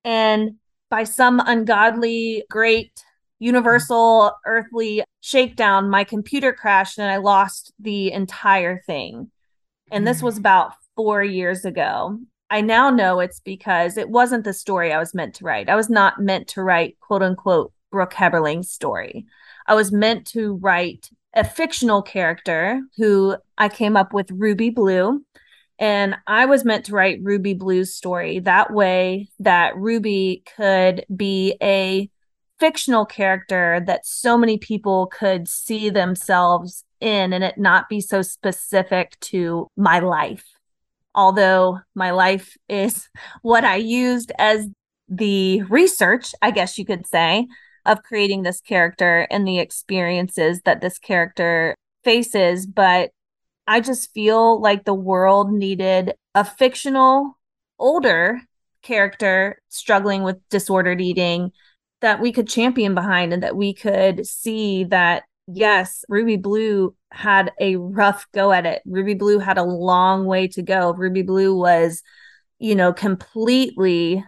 And 0.05 0.57
by 0.91 1.05
some 1.05 1.41
ungodly, 1.41 2.45
great, 2.51 3.05
universal, 3.43 4.33
earthly 4.47 5.03
shakedown, 5.21 5.91
my 5.91 6.05
computer 6.05 6.53
crashed 6.53 6.99
and 6.99 7.11
I 7.11 7.17
lost 7.17 7.73
the 7.81 8.13
entire 8.13 8.81
thing. 8.87 9.31
And 9.91 10.07
this 10.07 10.21
hmm. 10.21 10.27
was 10.27 10.39
about 10.39 10.75
four 10.95 11.25
years 11.25 11.65
ago. 11.65 12.21
I 12.51 12.61
now 12.61 12.91
know 12.91 13.19
it's 13.19 13.41
because 13.41 13.97
it 13.97 14.11
wasn't 14.11 14.45
the 14.45 14.53
story 14.53 14.93
I 14.93 14.99
was 14.99 15.15
meant 15.15 15.35
to 15.37 15.45
write. 15.45 15.69
I 15.69 15.75
was 15.75 15.91
not 15.91 16.21
meant 16.21 16.49
to 16.49 16.63
write, 16.63 16.99
quote 17.01 17.23
unquote, 17.23 17.73
Brooke 17.91 18.15
Heberling's 18.15 18.71
story. 18.71 19.27
I 19.67 19.75
was 19.75 19.91
meant 19.91 20.27
to 20.29 20.55
write 20.57 21.11
a 21.35 21.45
fictional 21.45 22.03
character 22.03 22.81
who 22.97 23.37
I 23.59 23.69
came 23.69 23.97
up 23.97 24.13
with 24.13 24.31
Ruby 24.31 24.71
Blue. 24.71 25.25
And 25.79 26.15
I 26.29 26.45
was 26.45 26.65
meant 26.65 26.85
to 26.87 26.93
write 26.93 27.21
Ruby 27.23 27.55
Blue's 27.55 27.95
story 27.95 28.39
that 28.41 28.73
way 28.73 29.31
that 29.41 29.77
Ruby 29.77 30.45
could 30.57 31.05
be 31.15 31.57
a 31.61 32.09
fictional 32.63 33.05
character 33.05 33.83
that 33.85 34.07
so 34.07 34.39
many 34.39 34.57
people 34.57 35.09
could 35.09 35.49
see 35.49 35.91
themselves 35.91 36.85
in 37.01 37.33
and 37.33 37.43
it 37.43 37.59
not 37.59 37.89
be 37.89 38.01
so 38.01 38.23
specific 38.23 39.19
to 39.19 39.67
my 39.77 39.99
life. 39.99 40.47
Although 41.13 41.81
my 41.97 42.13
life 42.13 42.57
is 42.69 43.09
what 43.43 43.65
I 43.65 43.75
used 43.75 44.31
as 44.39 44.69
the 45.09 45.63
research, 45.63 46.37
I 46.41 46.53
guess 46.53 46.79
you 46.79 46.85
could 46.85 47.05
say, 47.05 47.49
of 47.85 48.05
creating 48.05 48.45
this 48.45 48.61
character 48.61 49.27
and 49.29 49.45
the 49.45 49.59
experiences 49.59 50.61
that 50.65 50.81
this 50.81 51.01
character 51.01 51.75
faces. 52.05 52.65
But 52.65 53.11
I 53.67 53.81
just 53.81 54.15
feel 54.15 54.61
like 54.61 54.85
the 54.85 54.95
world 54.95 55.53
needed 55.53 56.15
a 56.37 56.45
fictional, 56.45 57.37
older 57.81 58.41
character 58.83 59.61
struggling 59.69 60.23
with 60.23 60.37
disordered 60.49 61.01
eating 61.01 61.51
that 62.03 62.21
we 62.21 62.33
could 62.33 62.49
champion 62.49 62.95
behind 62.95 63.33
and 63.33 63.43
that 63.43 63.57
we 63.57 63.73
could 63.73 64.27
see 64.27 64.85
that 64.85 65.25
yes, 65.47 66.05
Ruby 66.09 66.37
Blue 66.37 66.95
had 67.11 67.53
a 67.61 67.77
rough 67.77 68.27
go 68.33 68.53
at 68.53 68.67
it. 68.67 68.83
Ruby 68.85 69.15
Blue 69.15 69.39
had 69.39 69.59
a 69.59 69.65
long 69.65 70.27
way 70.27 70.49
to 70.49 70.63
go. 70.63 70.93
Ruby 70.93 71.23
Blue 71.23 71.57
was, 71.57 72.03
you 72.59 72.75
know, 72.75 72.93
completely 72.93 74.25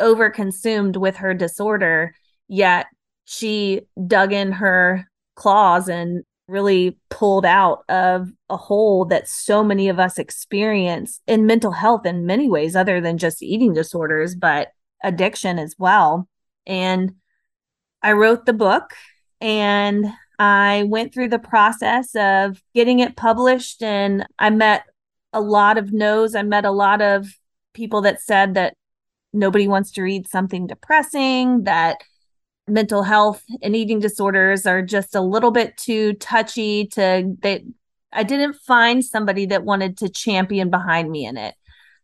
overconsumed 0.00 0.96
with 0.96 1.16
her 1.16 1.34
disorder 1.34 2.14
yet 2.48 2.86
she 3.24 3.80
dug 4.06 4.32
in 4.32 4.52
her 4.52 5.08
claws 5.36 5.88
and 5.88 6.22
really 6.48 6.98
pulled 7.08 7.46
out 7.46 7.84
of 7.88 8.28
a 8.50 8.56
hole 8.56 9.04
that 9.06 9.28
so 9.28 9.64
many 9.64 9.88
of 9.88 9.98
us 9.98 10.18
experience 10.18 11.20
in 11.26 11.46
mental 11.46 11.72
health 11.72 12.04
in 12.04 12.26
many 12.26 12.50
ways 12.50 12.76
other 12.76 13.00
than 13.00 13.16
just 13.16 13.42
eating 13.42 13.72
disorders 13.72 14.34
but 14.34 14.68
addiction 15.02 15.58
as 15.58 15.74
well 15.78 16.28
and 16.66 17.12
i 18.02 18.12
wrote 18.12 18.46
the 18.46 18.52
book 18.52 18.94
and 19.40 20.06
i 20.38 20.84
went 20.84 21.12
through 21.12 21.28
the 21.28 21.38
process 21.38 22.14
of 22.14 22.62
getting 22.74 23.00
it 23.00 23.16
published 23.16 23.82
and 23.82 24.26
i 24.38 24.50
met 24.50 24.84
a 25.32 25.40
lot 25.40 25.78
of 25.78 25.92
no's 25.92 26.34
i 26.34 26.42
met 26.42 26.64
a 26.64 26.70
lot 26.70 27.00
of 27.00 27.28
people 27.74 28.02
that 28.02 28.20
said 28.20 28.54
that 28.54 28.74
nobody 29.32 29.66
wants 29.66 29.90
to 29.90 30.02
read 30.02 30.28
something 30.28 30.66
depressing 30.66 31.64
that 31.64 31.98
mental 32.68 33.02
health 33.02 33.42
and 33.62 33.74
eating 33.74 33.98
disorders 33.98 34.66
are 34.66 34.82
just 34.82 35.14
a 35.14 35.20
little 35.20 35.50
bit 35.50 35.76
too 35.76 36.12
touchy 36.14 36.86
to 36.86 37.34
that 37.42 37.62
I 38.12 38.22
didn't 38.22 38.54
find 38.54 39.04
somebody 39.04 39.46
that 39.46 39.64
wanted 39.64 39.98
to 39.98 40.08
champion 40.08 40.70
behind 40.70 41.10
me 41.10 41.24
in 41.24 41.36
it. 41.36 41.54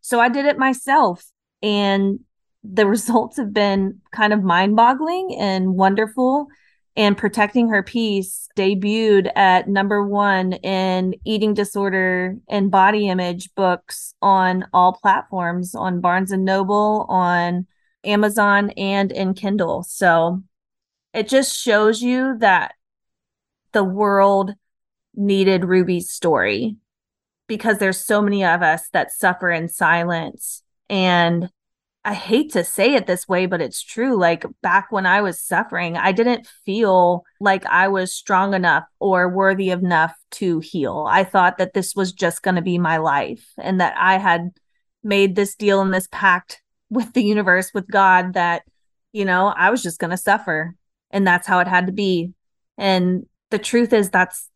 So 0.01 0.21
I 0.21 0.29
did 0.29 0.47
it 0.47 0.59
myself 0.59 1.25
and 1.63 2.21
the 2.65 2.87
results 2.87 3.37
have 3.37 3.53
been 3.53 4.01
kind 4.13 4.33
of 4.33 4.43
mind-boggling 4.43 5.37
and 5.39 5.75
wonderful 5.75 6.49
and 6.97 7.17
protecting 7.17 7.69
her 7.69 7.83
peace 7.83 8.49
debuted 8.57 9.31
at 9.37 9.69
number 9.69 10.05
1 10.05 10.55
in 10.55 11.15
eating 11.25 11.55
disorder 11.55 12.37
and 12.49 12.73
body 12.73 13.09
image 13.09 13.55
books 13.55 14.15
on 14.21 14.67
all 14.73 14.93
platforms 14.95 15.77
on 15.77 16.01
Barnes 16.01 16.33
and 16.33 16.45
Noble 16.45 17.07
on 17.09 17.67
Amazon 18.03 18.71
and 18.71 19.13
in 19.13 19.35
Kindle. 19.35 19.85
So 19.85 20.43
it 21.15 21.29
just 21.29 21.57
shows 21.57 22.03
you 22.03 22.37
that 22.39 22.75
the 23.73 23.85
world 23.85 24.55
needed 25.15 25.65
Ruby's 25.65 26.11
story 26.11 26.77
because 27.47 27.79
there's 27.79 28.05
so 28.05 28.21
many 28.21 28.45
of 28.45 28.63
us 28.63 28.89
that 28.93 29.13
suffer 29.13 29.51
in 29.51 29.69
silence 29.69 30.63
and 30.91 31.49
I 32.05 32.15
hate 32.15 32.53
to 32.53 32.65
say 32.65 32.95
it 32.95 33.07
this 33.07 33.29
way, 33.29 33.47
but 33.47 33.61
it's 33.61 33.83
true. 33.83 34.17
Like 34.17 34.45
back 34.63 34.91
when 34.91 35.05
I 35.05 35.21
was 35.21 35.43
suffering, 35.43 35.97
I 35.97 36.13
didn't 36.13 36.47
feel 36.65 37.25
like 37.41 37.67
I 37.67 37.89
was 37.89 38.15
strong 38.15 38.55
enough 38.55 38.85
or 38.99 39.29
worthy 39.29 39.71
enough 39.71 40.17
to 40.33 40.61
heal. 40.61 41.07
I 41.09 41.25
thought 41.25 41.59
that 41.59 41.75
this 41.75 41.95
was 41.95 42.13
just 42.13 42.43
going 42.43 42.55
to 42.55 42.63
be 42.63 42.79
my 42.79 42.97
life 42.97 43.53
and 43.59 43.81
that 43.81 43.95
I 43.99 44.17
had 44.19 44.51
made 45.03 45.37
this 45.37 45.55
deal 45.55 45.81
and 45.81 45.93
this 45.93 46.09
pact 46.11 46.63
with 46.89 47.13
the 47.13 47.23
universe, 47.23 47.73
with 47.75 47.91
God, 47.91 48.35
that, 48.35 48.63
you 49.13 49.25
know, 49.25 49.49
I 49.49 49.71
was 49.71 49.83
just 49.83 49.99
going 49.99 50.11
to 50.11 50.17
suffer 50.17 50.75
and 51.11 51.27
that's 51.27 51.47
how 51.47 51.59
it 51.59 51.69
had 51.69 51.87
to 51.87 51.93
be. 51.93 52.33
And 52.79 53.27
the 53.51 53.59
truth 53.59 53.93
is, 53.93 54.09
that's 54.09 54.49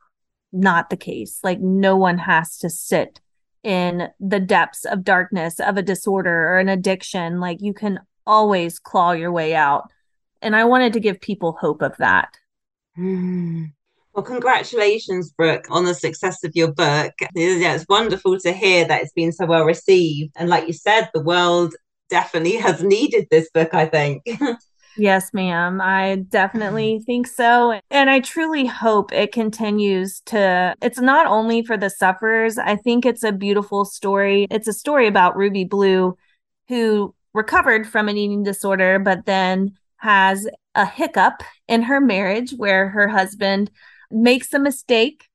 not 0.52 0.90
the 0.90 0.96
case. 0.96 1.40
Like, 1.42 1.60
no 1.60 1.96
one 1.96 2.18
has 2.18 2.58
to 2.58 2.70
sit 2.70 3.20
in 3.62 4.08
the 4.20 4.40
depths 4.40 4.84
of 4.84 5.04
darkness 5.04 5.60
of 5.60 5.76
a 5.76 5.82
disorder 5.82 6.48
or 6.48 6.58
an 6.58 6.68
addiction. 6.68 7.40
Like, 7.40 7.60
you 7.60 7.74
can 7.74 8.00
always 8.26 8.78
claw 8.78 9.12
your 9.12 9.32
way 9.32 9.54
out. 9.54 9.90
And 10.40 10.56
I 10.56 10.64
wanted 10.64 10.92
to 10.94 11.00
give 11.00 11.20
people 11.20 11.56
hope 11.60 11.82
of 11.82 11.96
that. 11.98 12.36
Well, 14.14 14.24
congratulations, 14.24 15.30
Brooke, 15.30 15.68
on 15.70 15.86
the 15.86 15.94
success 15.94 16.44
of 16.44 16.52
your 16.54 16.70
book. 16.70 17.14
Yeah, 17.34 17.74
it's 17.74 17.86
wonderful 17.88 18.38
to 18.40 18.52
hear 18.52 18.86
that 18.86 19.00
it's 19.00 19.12
been 19.12 19.32
so 19.32 19.46
well 19.46 19.64
received. 19.64 20.32
And 20.36 20.50
like 20.50 20.66
you 20.66 20.74
said, 20.74 21.08
the 21.14 21.22
world 21.22 21.74
definitely 22.10 22.56
has 22.56 22.82
needed 22.82 23.28
this 23.30 23.48
book, 23.54 23.72
I 23.72 23.86
think. 23.86 24.22
Yes, 24.94 25.32
ma'am. 25.32 25.80
I 25.80 26.16
definitely 26.28 27.00
think 27.06 27.26
so. 27.26 27.80
And 27.90 28.10
I 28.10 28.20
truly 28.20 28.66
hope 28.66 29.12
it 29.12 29.32
continues 29.32 30.20
to. 30.26 30.74
It's 30.82 31.00
not 31.00 31.26
only 31.26 31.64
for 31.64 31.76
the 31.76 31.90
sufferers, 31.90 32.58
I 32.58 32.76
think 32.76 33.06
it's 33.06 33.24
a 33.24 33.32
beautiful 33.32 33.84
story. 33.84 34.46
It's 34.50 34.68
a 34.68 34.72
story 34.72 35.06
about 35.06 35.36
Ruby 35.36 35.64
Blue, 35.64 36.16
who 36.68 37.14
recovered 37.32 37.88
from 37.88 38.08
an 38.08 38.18
eating 38.18 38.42
disorder, 38.42 38.98
but 38.98 39.24
then 39.24 39.72
has 39.96 40.46
a 40.74 40.84
hiccup 40.84 41.42
in 41.68 41.82
her 41.82 42.00
marriage 42.00 42.52
where 42.52 42.88
her 42.90 43.08
husband 43.08 43.70
makes 44.10 44.52
a 44.52 44.58
mistake. 44.58 45.28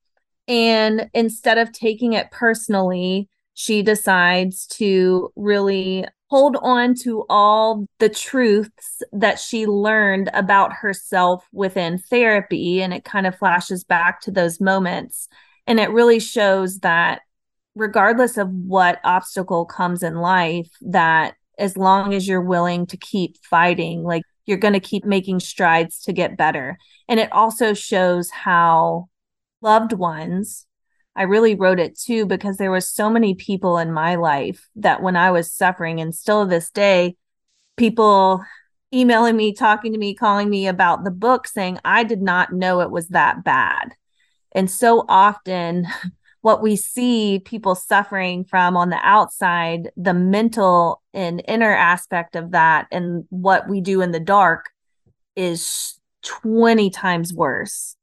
And 0.47 1.09
instead 1.13 1.57
of 1.57 1.71
taking 1.71 2.13
it 2.13 2.31
personally, 2.31 3.27
she 3.53 3.81
decides 3.81 4.67
to 4.67 5.31
really 5.35 6.05
hold 6.29 6.57
on 6.61 6.93
to 6.93 7.25
all 7.29 7.87
the 7.99 8.09
truths 8.09 9.01
that 9.13 9.39
she 9.39 9.65
learned 9.65 10.29
about 10.33 10.73
herself 10.73 11.45
within 11.51 11.97
therapy. 11.97 12.81
And 12.81 12.93
it 12.93 13.05
kind 13.05 13.25
of 13.25 13.37
flashes 13.37 13.83
back 13.83 14.21
to 14.21 14.31
those 14.31 14.59
moments. 14.59 15.27
And 15.65 15.79
it 15.79 15.89
really 15.89 16.19
shows 16.19 16.79
that 16.79 17.21
regardless 17.75 18.37
of 18.37 18.49
what 18.49 18.99
obstacle 19.03 19.65
comes 19.65 20.03
in 20.03 20.15
life, 20.15 20.69
that 20.81 21.35
as 21.57 21.77
long 21.77 22.13
as 22.13 22.27
you're 22.27 22.41
willing 22.41 22.85
to 22.87 22.97
keep 22.97 23.37
fighting, 23.43 24.03
like 24.03 24.23
you're 24.45 24.57
going 24.57 24.73
to 24.73 24.79
keep 24.79 25.05
making 25.05 25.39
strides 25.39 26.01
to 26.03 26.13
get 26.13 26.37
better. 26.37 26.77
And 27.07 27.19
it 27.19 27.31
also 27.31 27.73
shows 27.73 28.29
how 28.29 29.07
loved 29.61 29.93
ones 29.93 30.66
I 31.17 31.23
really 31.23 31.55
wrote 31.55 31.79
it 31.79 31.97
too 31.97 32.27
because 32.27 32.57
there 32.57 32.69
were 32.69 32.79
so 32.79 33.09
many 33.09 33.33
people 33.33 33.79
in 33.79 33.91
my 33.91 34.15
life 34.15 34.69
that 34.75 35.01
when 35.01 35.15
I 35.15 35.31
was 35.31 35.51
suffering 35.51 35.99
and 35.99 36.13
still 36.13 36.45
this 36.45 36.69
day, 36.69 37.17
people 37.75 38.45
emailing 38.93 39.35
me, 39.35 39.51
talking 39.51 39.93
to 39.93 39.97
me, 39.97 40.13
calling 40.13 40.47
me 40.47 40.67
about 40.67 41.03
the 41.03 41.11
book 41.11 41.47
saying 41.47 41.79
I 41.83 42.03
did 42.03 42.21
not 42.21 42.53
know 42.53 42.81
it 42.81 42.91
was 42.91 43.07
that 43.09 43.43
bad. 43.43 43.95
And 44.51 44.69
so 44.69 45.05
often 45.09 45.87
what 46.41 46.61
we 46.61 46.75
see 46.75 47.39
people 47.39 47.73
suffering 47.73 48.45
from 48.45 48.77
on 48.77 48.91
the 48.91 48.99
outside, 49.01 49.89
the 49.97 50.13
mental 50.13 51.01
and 51.15 51.41
inner 51.47 51.73
aspect 51.75 52.35
of 52.35 52.51
that, 52.51 52.87
and 52.91 53.25
what 53.29 53.67
we 53.67 53.81
do 53.81 54.01
in 54.01 54.11
the 54.11 54.19
dark 54.19 54.69
is 55.35 55.99
20 56.21 56.91
times 56.91 57.33
worse. 57.33 57.95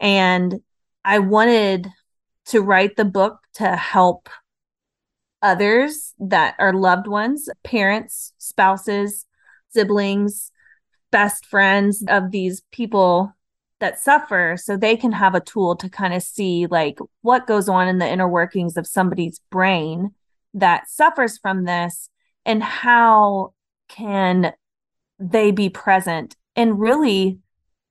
And 0.00 0.60
I 1.04 1.18
wanted 1.18 1.88
to 2.46 2.60
write 2.60 2.96
the 2.96 3.04
book 3.04 3.38
to 3.54 3.76
help 3.76 4.28
others 5.42 6.14
that 6.18 6.54
are 6.58 6.72
loved 6.72 7.06
ones, 7.06 7.48
parents, 7.62 8.32
spouses, 8.38 9.26
siblings, 9.70 10.50
best 11.10 11.46
friends 11.46 12.02
of 12.08 12.30
these 12.30 12.62
people 12.72 13.32
that 13.80 14.00
suffer 14.00 14.56
so 14.58 14.76
they 14.76 14.96
can 14.96 15.12
have 15.12 15.34
a 15.34 15.40
tool 15.40 15.76
to 15.76 15.88
kind 15.88 16.14
of 16.14 16.22
see 16.22 16.66
like 16.66 16.98
what 17.22 17.46
goes 17.46 17.68
on 17.68 17.86
in 17.86 17.98
the 17.98 18.08
inner 18.08 18.28
workings 18.28 18.76
of 18.76 18.86
somebody's 18.86 19.40
brain 19.50 20.12
that 20.54 20.88
suffers 20.88 21.38
from 21.38 21.64
this 21.64 22.08
and 22.46 22.62
how 22.62 23.52
can 23.88 24.52
they 25.18 25.50
be 25.50 25.68
present 25.68 26.36
and 26.56 26.80
really 26.80 27.38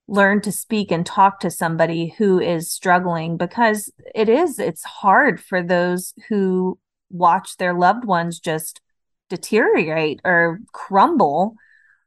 learn 0.08 0.42
to 0.42 0.52
speak 0.52 0.92
and 0.92 1.06
talk 1.06 1.40
to 1.40 1.50
somebody 1.50 2.14
who 2.18 2.40
is 2.40 2.72
struggling 2.72 3.38
because 3.38 3.92
it 4.14 4.28
is 4.28 4.60
it's 4.60 4.84
hard 4.84 5.40
for 5.40 5.64
those 5.64 6.14
who 6.28 6.78
watch 7.10 7.58
their 7.58 7.74
loved 7.74 8.04
ones 8.04 8.40
just 8.40 8.82
deteriorate 9.30 10.20
or 10.26 10.60
crumble 10.74 11.56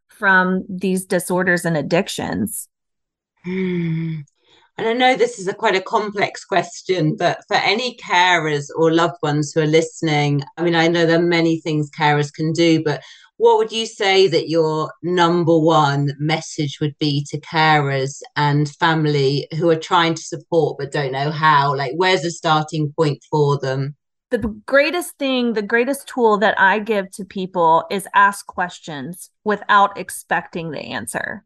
from 0.08 0.64
these 0.68 1.06
disorders 1.06 1.64
and 1.64 1.76
addictions 1.76 2.68
Hmm. 3.46 4.22
And 4.76 4.88
I 4.88 4.92
know 4.92 5.16
this 5.16 5.38
is 5.38 5.46
a 5.46 5.54
quite 5.54 5.76
a 5.76 5.80
complex 5.80 6.44
question, 6.44 7.16
but 7.16 7.38
for 7.48 7.56
any 7.56 7.96
carers 7.96 8.66
or 8.76 8.92
loved 8.92 9.16
ones 9.22 9.52
who 9.52 9.60
are 9.60 9.66
listening, 9.66 10.42
I 10.58 10.64
mean, 10.64 10.74
I 10.74 10.88
know 10.88 11.06
there 11.06 11.18
are 11.18 11.22
many 11.22 11.60
things 11.60 11.88
carers 11.90 12.32
can 12.32 12.52
do, 12.52 12.82
but 12.82 13.02
what 13.38 13.58
would 13.58 13.72
you 13.72 13.86
say 13.86 14.26
that 14.28 14.48
your 14.48 14.92
number 15.02 15.58
one 15.58 16.12
message 16.18 16.78
would 16.80 16.98
be 16.98 17.24
to 17.28 17.40
carers 17.40 18.20
and 18.34 18.68
family 18.76 19.46
who 19.58 19.68
are 19.68 19.76
trying 19.76 20.14
to 20.14 20.22
support 20.22 20.78
but 20.78 20.92
don't 20.92 21.12
know 21.12 21.30
how? 21.30 21.74
Like, 21.74 21.92
where's 21.96 22.22
the 22.22 22.30
starting 22.30 22.92
point 22.96 23.22
for 23.30 23.58
them? 23.58 23.94
The 24.30 24.38
greatest 24.66 25.18
thing, 25.18 25.52
the 25.52 25.62
greatest 25.62 26.08
tool 26.08 26.38
that 26.38 26.58
I 26.58 26.78
give 26.78 27.10
to 27.12 27.24
people 27.24 27.84
is 27.90 28.08
ask 28.14 28.46
questions 28.46 29.30
without 29.44 29.98
expecting 29.98 30.70
the 30.70 30.80
answer. 30.80 31.44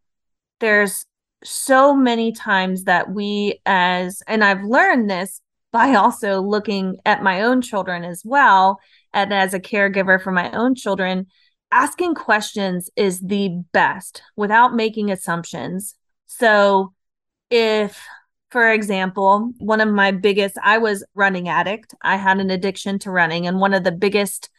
There's 0.61 1.05
so 1.43 1.95
many 1.95 2.33
times 2.33 2.85
that 2.85 3.11
we 3.11 3.61
as 3.67 4.23
and 4.27 4.45
I've 4.45 4.63
learned 4.63 5.11
this 5.11 5.41
by 5.73 5.95
also 5.95 6.41
looking 6.41 6.99
at 7.05 7.23
my 7.23 7.43
own 7.43 7.63
children 7.63 8.05
as 8.05 8.23
well 8.25 8.79
and 9.13 9.33
as 9.33 9.55
a 9.55 9.61
caregiver 9.61 10.23
for 10.23 10.31
my 10.31 10.51
own 10.53 10.75
children 10.75 11.27
asking 11.73 12.15
questions 12.15 12.91
is 12.97 13.21
the 13.21 13.63
best 13.73 14.23
without 14.37 14.75
making 14.75 15.11
assumptions. 15.11 15.95
So 16.27 16.93
if 17.51 18.05
for 18.51 18.71
example 18.71 19.53
one 19.59 19.81
of 19.81 19.89
my 19.89 20.11
biggest 20.11 20.57
i 20.63 20.79
was 20.79 21.05
running 21.15 21.49
addict. 21.49 21.95
I 22.03 22.17
had 22.17 22.39
an 22.39 22.51
addiction 22.51 22.99
to 23.01 23.11
running 23.11 23.47
and 23.47 23.59
one 23.59 23.75
of 23.75 23.85
the 23.85 23.93
biggest 23.93 24.51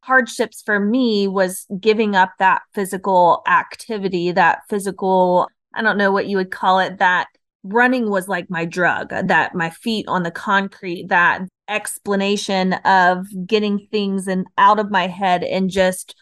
hardships 0.00 0.62
for 0.64 0.78
me 0.78 1.26
was 1.26 1.66
giving 1.80 2.14
up 2.14 2.32
that 2.38 2.62
physical 2.74 3.42
activity 3.46 4.32
that 4.32 4.60
physical 4.68 5.48
I 5.74 5.82
don't 5.82 5.98
know 5.98 6.10
what 6.10 6.26
you 6.26 6.38
would 6.38 6.50
call 6.50 6.78
it, 6.78 6.98
that 6.98 7.28
running 7.62 8.08
was 8.08 8.28
like 8.28 8.48
my 8.48 8.64
drug, 8.64 9.10
that 9.10 9.54
my 9.54 9.70
feet 9.70 10.06
on 10.08 10.22
the 10.22 10.30
concrete, 10.30 11.08
that 11.08 11.42
explanation 11.68 12.74
of 12.84 13.26
getting 13.46 13.86
things 13.90 14.26
and 14.26 14.46
out 14.56 14.78
of 14.78 14.90
my 14.90 15.06
head 15.06 15.44
and 15.44 15.68
just 15.68 16.14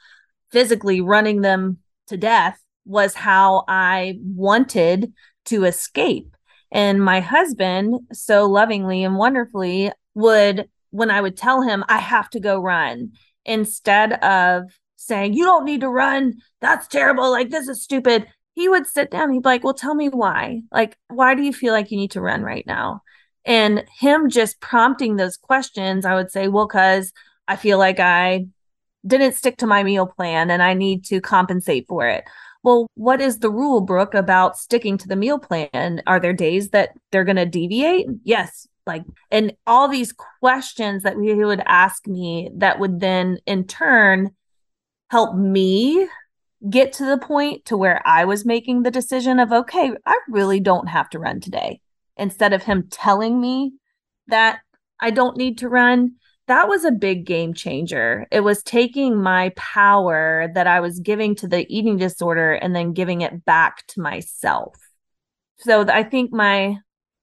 physically 0.54 1.00
running 1.00 1.40
them 1.40 1.78
to 2.06 2.16
death 2.16 2.56
was 2.84 3.14
how 3.14 3.64
I 3.66 4.18
wanted 4.22 5.12
to 5.46 5.64
escape. 5.64 6.36
And 6.70 7.02
my 7.02 7.18
husband, 7.18 8.00
so 8.12 8.46
lovingly 8.46 9.02
and 9.02 9.16
wonderfully, 9.16 9.90
would, 10.14 10.68
when 10.90 11.10
I 11.10 11.20
would 11.20 11.36
tell 11.36 11.62
him, 11.62 11.82
I 11.88 11.98
have 11.98 12.30
to 12.30 12.40
go 12.40 12.60
run, 12.60 13.14
instead 13.44 14.12
of 14.22 14.70
saying, 14.94 15.34
You 15.34 15.44
don't 15.44 15.64
need 15.64 15.80
to 15.80 15.88
run. 15.88 16.34
That's 16.60 16.86
terrible. 16.86 17.32
Like, 17.32 17.50
this 17.50 17.66
is 17.66 17.82
stupid 17.82 18.28
he 18.54 18.68
would 18.68 18.86
sit 18.86 19.10
down 19.10 19.32
he'd 19.32 19.42
be 19.42 19.48
like 19.48 19.64
well 19.64 19.74
tell 19.74 19.96
me 19.96 20.08
why 20.08 20.62
like 20.70 20.96
why 21.08 21.34
do 21.34 21.42
you 21.42 21.52
feel 21.52 21.72
like 21.72 21.90
you 21.90 21.96
need 21.96 22.12
to 22.12 22.20
run 22.20 22.42
right 22.42 22.64
now 22.68 23.02
and 23.44 23.84
him 23.98 24.30
just 24.30 24.60
prompting 24.60 25.16
those 25.16 25.36
questions 25.36 26.04
i 26.04 26.14
would 26.14 26.30
say 26.30 26.46
well 26.46 26.68
cuz 26.68 27.12
i 27.48 27.56
feel 27.56 27.78
like 27.78 27.98
i 27.98 28.46
didn't 29.06 29.34
stick 29.34 29.56
to 29.58 29.66
my 29.66 29.82
meal 29.82 30.06
plan 30.06 30.50
and 30.50 30.62
i 30.62 30.74
need 30.74 31.04
to 31.04 31.20
compensate 31.20 31.86
for 31.88 32.06
it. 32.08 32.24
Well 32.62 32.86
what 32.94 33.20
is 33.20 33.38
the 33.38 33.50
rule 33.50 33.80
brooke 33.80 34.14
about 34.14 34.56
sticking 34.56 34.96
to 34.98 35.08
the 35.08 35.16
meal 35.16 35.38
plan? 35.38 36.02
Are 36.06 36.20
there 36.20 36.32
days 36.32 36.70
that 36.70 36.90
they're 37.10 37.24
going 37.24 37.36
to 37.36 37.46
deviate? 37.46 38.06
Yes 38.24 38.66
like 38.86 39.04
and 39.30 39.54
all 39.66 39.88
these 39.88 40.12
questions 40.12 41.04
that 41.04 41.16
he 41.16 41.32
would 41.32 41.62
ask 41.64 42.06
me 42.06 42.50
that 42.56 42.78
would 42.78 43.00
then 43.00 43.38
in 43.46 43.66
turn 43.66 44.30
help 45.10 45.34
me 45.34 46.06
get 46.68 46.94
to 46.94 47.04
the 47.04 47.18
point 47.18 47.66
to 47.66 47.76
where 47.76 48.00
I 48.06 48.24
was 48.24 48.44
making 48.44 48.82
the 48.82 48.90
decision 48.90 49.38
of, 49.38 49.52
okay, 49.52 49.92
I 50.06 50.18
really 50.28 50.60
don't 50.60 50.88
have 50.88 51.10
to 51.10 51.18
run 51.18 51.40
today. 51.40 51.80
Instead 52.16 52.52
of 52.52 52.62
him 52.62 52.88
telling 52.90 53.40
me 53.40 53.74
that 54.28 54.60
I 55.00 55.10
don't 55.10 55.36
need 55.36 55.58
to 55.58 55.68
run, 55.68 56.14
that 56.46 56.68
was 56.68 56.84
a 56.84 56.92
big 56.92 57.24
game 57.24 57.54
changer. 57.54 58.26
It 58.30 58.40
was 58.40 58.62
taking 58.62 59.20
my 59.20 59.52
power 59.56 60.50
that 60.54 60.66
I 60.66 60.80
was 60.80 61.00
giving 61.00 61.34
to 61.36 61.48
the 61.48 61.66
eating 61.74 61.96
disorder 61.96 62.52
and 62.52 62.76
then 62.76 62.92
giving 62.92 63.22
it 63.22 63.44
back 63.44 63.86
to 63.88 64.00
myself. 64.00 64.76
So 65.58 65.86
I 65.88 66.02
think 66.02 66.32
my 66.32 66.78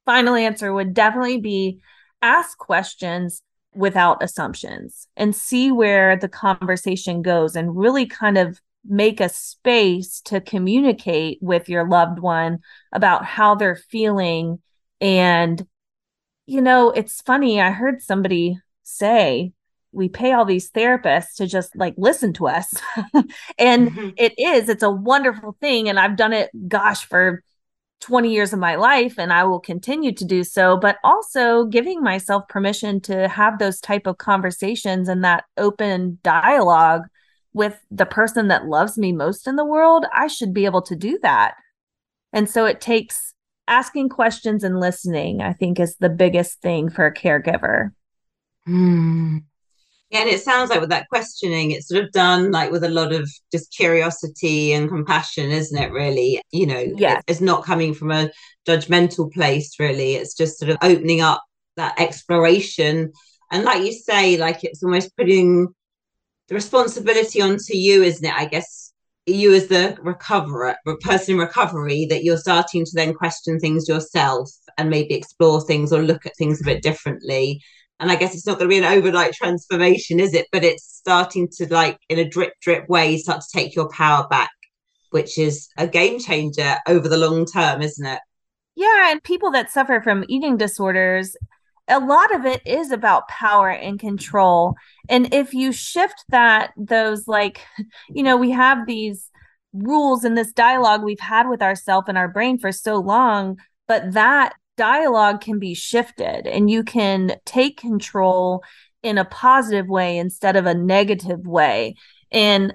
final 0.06 0.36
answer 0.36 0.74
would 0.74 0.94
definitely 0.94 1.40
be 1.40 1.80
ask 2.22 2.58
questions 2.58 3.44
without 3.74 4.24
assumptions 4.24 5.08
and 5.16 5.36
see 5.36 5.72
where 5.72 6.18
the 6.18 6.28
conversation 6.28 7.22
goes 7.22 7.56
and 7.56 7.78
really 7.78 8.06
kind 8.06 8.38
of 8.38 8.60
make 8.84 9.22
a 9.22 9.30
space 9.30 10.22
to 10.22 10.42
communicate 10.42 11.38
with 11.42 11.70
your 11.70 11.88
loved 11.88 12.20
one 12.20 12.60
about 12.92 13.24
how 13.24 13.54
they're 13.54 13.76
feeling 13.76 14.60
and 15.00 15.66
you 16.48 16.62
know 16.62 16.90
it's 16.90 17.22
funny 17.22 17.62
i 17.62 17.70
heard 17.70 18.02
somebody 18.02 18.58
say 18.92 19.54
we 19.94 20.08
pay 20.08 20.32
all 20.32 20.46
these 20.46 20.72
therapists 20.72 21.36
to 21.36 21.46
just 21.46 21.76
like 21.76 21.94
listen 21.98 22.34
to 22.34 22.48
us 22.48 22.74
and 23.58 23.92
mm-hmm. 23.92 24.10
it 24.18 24.34
is 24.38 24.70
it's 24.70 24.84
a 24.84 24.92
wonderful 24.92 25.58
thing 25.60 25.90
and 25.90 26.00
i've 26.00 26.16
done 26.16 26.34
it 26.34 26.50
gosh 26.68 27.06
for 27.06 27.44
20 28.02 28.34
years 28.34 28.54
of 28.54 28.60
my 28.60 28.76
life 28.76 29.20
and 29.20 29.34
i 29.34 29.44
will 29.44 29.60
continue 29.60 30.12
to 30.12 30.26
do 30.26 30.44
so 30.44 30.78
but 30.78 30.98
also 31.04 31.66
giving 31.66 32.02
myself 32.02 32.48
permission 32.48 33.00
to 33.00 33.28
have 33.28 33.60
those 33.60 33.80
type 33.80 34.08
of 34.08 34.18
conversations 34.18 35.08
and 35.08 35.24
that 35.24 35.44
open 35.58 36.18
dialogue 36.24 37.04
with 37.54 37.80
the 37.92 38.06
person 38.06 38.48
that 38.48 38.66
loves 38.66 38.98
me 38.98 39.12
most 39.12 39.48
in 39.48 39.56
the 39.56 39.66
world, 39.66 40.06
I 40.14 40.28
should 40.28 40.54
be 40.54 40.66
able 40.66 40.82
to 40.84 40.96
do 40.96 41.20
that. 41.22 41.56
And 42.34 42.50
so 42.50 42.66
it 42.66 42.80
takes 42.80 43.34
asking 43.68 44.10
questions 44.10 44.64
and 44.64 44.80
listening, 44.80 45.42
I 45.42 45.54
think, 45.54 45.80
is 45.80 45.96
the 45.98 46.10
biggest 46.10 46.62
thing 46.62 46.90
for 46.90 47.06
a 47.06 47.14
caregiver. 47.14 47.92
Hmm. 48.66 49.38
Yeah, 50.10 50.22
and 50.22 50.30
it 50.30 50.42
sounds 50.42 50.70
like 50.70 50.82
with 50.82 50.90
that 50.90 51.08
questioning, 51.08 51.72
it's 51.72 51.88
sort 51.88 52.04
of 52.04 52.12
done 52.12 52.52
like 52.52 52.72
with 52.72 52.84
a 52.84 52.90
lot 52.90 53.14
of 53.14 53.30
just 53.52 53.74
curiosity 53.74 54.74
and 54.74 54.90
compassion, 54.90 55.52
isn't 55.52 55.82
it? 55.82 55.92
Really, 55.92 56.42
you 56.52 56.68
know, 56.68 56.86
yeah, 56.98 57.22
it's 57.28 57.42
not 57.42 57.64
coming 57.64 57.94
from 57.94 58.12
a 58.12 58.30
judgmental 58.68 59.32
place. 59.32 59.80
Really, 59.80 60.16
it's 60.16 60.36
just 60.36 60.60
sort 60.60 60.70
of 60.70 60.78
opening 60.82 61.22
up 61.22 61.42
that 61.78 62.00
exploration, 62.00 63.14
and 63.52 63.64
like 63.64 63.84
you 63.84 63.94
say, 63.94 64.38
like 64.38 64.66
it's 64.66 64.84
almost 64.84 65.16
putting 65.16 65.70
the 66.50 66.56
responsibility 66.56 67.42
onto 67.42 67.76
you, 67.76 68.04
isn't 68.04 68.26
it? 68.26 68.36
I 68.36 68.46
guess 68.46 68.92
you 69.26 69.54
as 69.54 69.68
the 69.68 69.98
recoverer, 70.02 70.76
person 71.02 71.36
in 71.36 71.40
recovery, 71.40 72.06
that 72.10 72.24
you're 72.24 72.38
starting 72.38 72.84
to 72.84 72.92
then 72.96 73.14
question 73.14 73.60
things 73.60 73.88
yourself 73.88 74.52
and 74.78 74.90
maybe 74.90 75.14
explore 75.14 75.62
things 75.62 75.94
or 75.94 76.02
look 76.02 76.26
at 76.26 76.36
things 76.38 76.60
a 76.62 76.66
bit 76.66 76.84
differently. 76.84 77.62
And 78.02 78.12
I 78.12 78.16
guess 78.16 78.34
it's 78.34 78.48
not 78.48 78.58
going 78.58 78.70
to 78.70 78.74
be 78.74 78.80
an 78.80 78.98
overnight 78.98 79.34
transformation, 79.34 80.20
is 80.20 80.34
it? 80.34 80.48
But 80.52 80.64
it's 80.64 80.84
starting 80.84 81.48
to 81.58 81.72
like 81.72 82.00
in 82.10 82.20
a 82.20 82.28
drip 82.28 82.54
drip 82.60 82.90
way 82.90 83.18
start 83.18 83.42
to 83.42 83.48
take 83.58 83.76
your 83.76 83.88
power 83.90 84.28
back, 84.28 84.50
which 85.12 85.38
is 85.38 85.70
a 85.78 85.88
game 85.88 86.20
changer 86.20 86.78
over 86.88 87.08
the 87.08 87.18
long 87.18 87.46
term, 87.46 87.82
isn't 87.82 88.06
it? 88.06 88.20
Yeah, 88.76 89.12
and 89.12 89.24
people 89.24 89.52
that 89.52 89.70
suffer 89.70 90.02
from 90.02 90.26
eating 90.28 90.58
disorders, 90.58 91.36
a 91.88 92.00
lot 92.00 92.34
of 92.34 92.46
it 92.46 92.66
is 92.66 92.92
about 92.92 93.28
power 93.28 93.70
and 93.70 94.00
control. 94.00 94.76
And 95.08 95.32
if 95.34 95.54
you 95.54 95.72
shift 95.72 96.24
that, 96.30 96.72
those 96.76 97.28
like, 97.28 97.62
you 98.10 98.24
know, 98.24 98.36
we 98.36 98.50
have 98.50 98.88
these 98.88 99.30
rules 99.74 100.24
and 100.24 100.38
this 100.38 100.52
dialogue 100.52 101.04
we've 101.04 101.20
had 101.20 101.48
with 101.48 101.62
ourselves 101.62 102.08
and 102.10 102.18
our 102.18 102.28
brain 102.28 102.58
for 102.58 102.72
so 102.72 102.96
long, 102.96 103.58
but 103.88 104.14
that 104.14 104.54
dialogue 104.78 105.42
can 105.42 105.60
be 105.60 105.74
shifted 105.74 106.48
and 106.48 106.70
you 106.70 106.84
can 106.84 107.36
take 107.46 107.78
control 107.78 108.64
in 109.04 109.18
a 109.18 109.26
positive 109.26 109.88
way 109.88 110.18
instead 110.18 110.56
of 110.56 110.66
a 110.66 110.74
negative 110.74 111.46
way. 111.46 111.96
And 112.32 112.74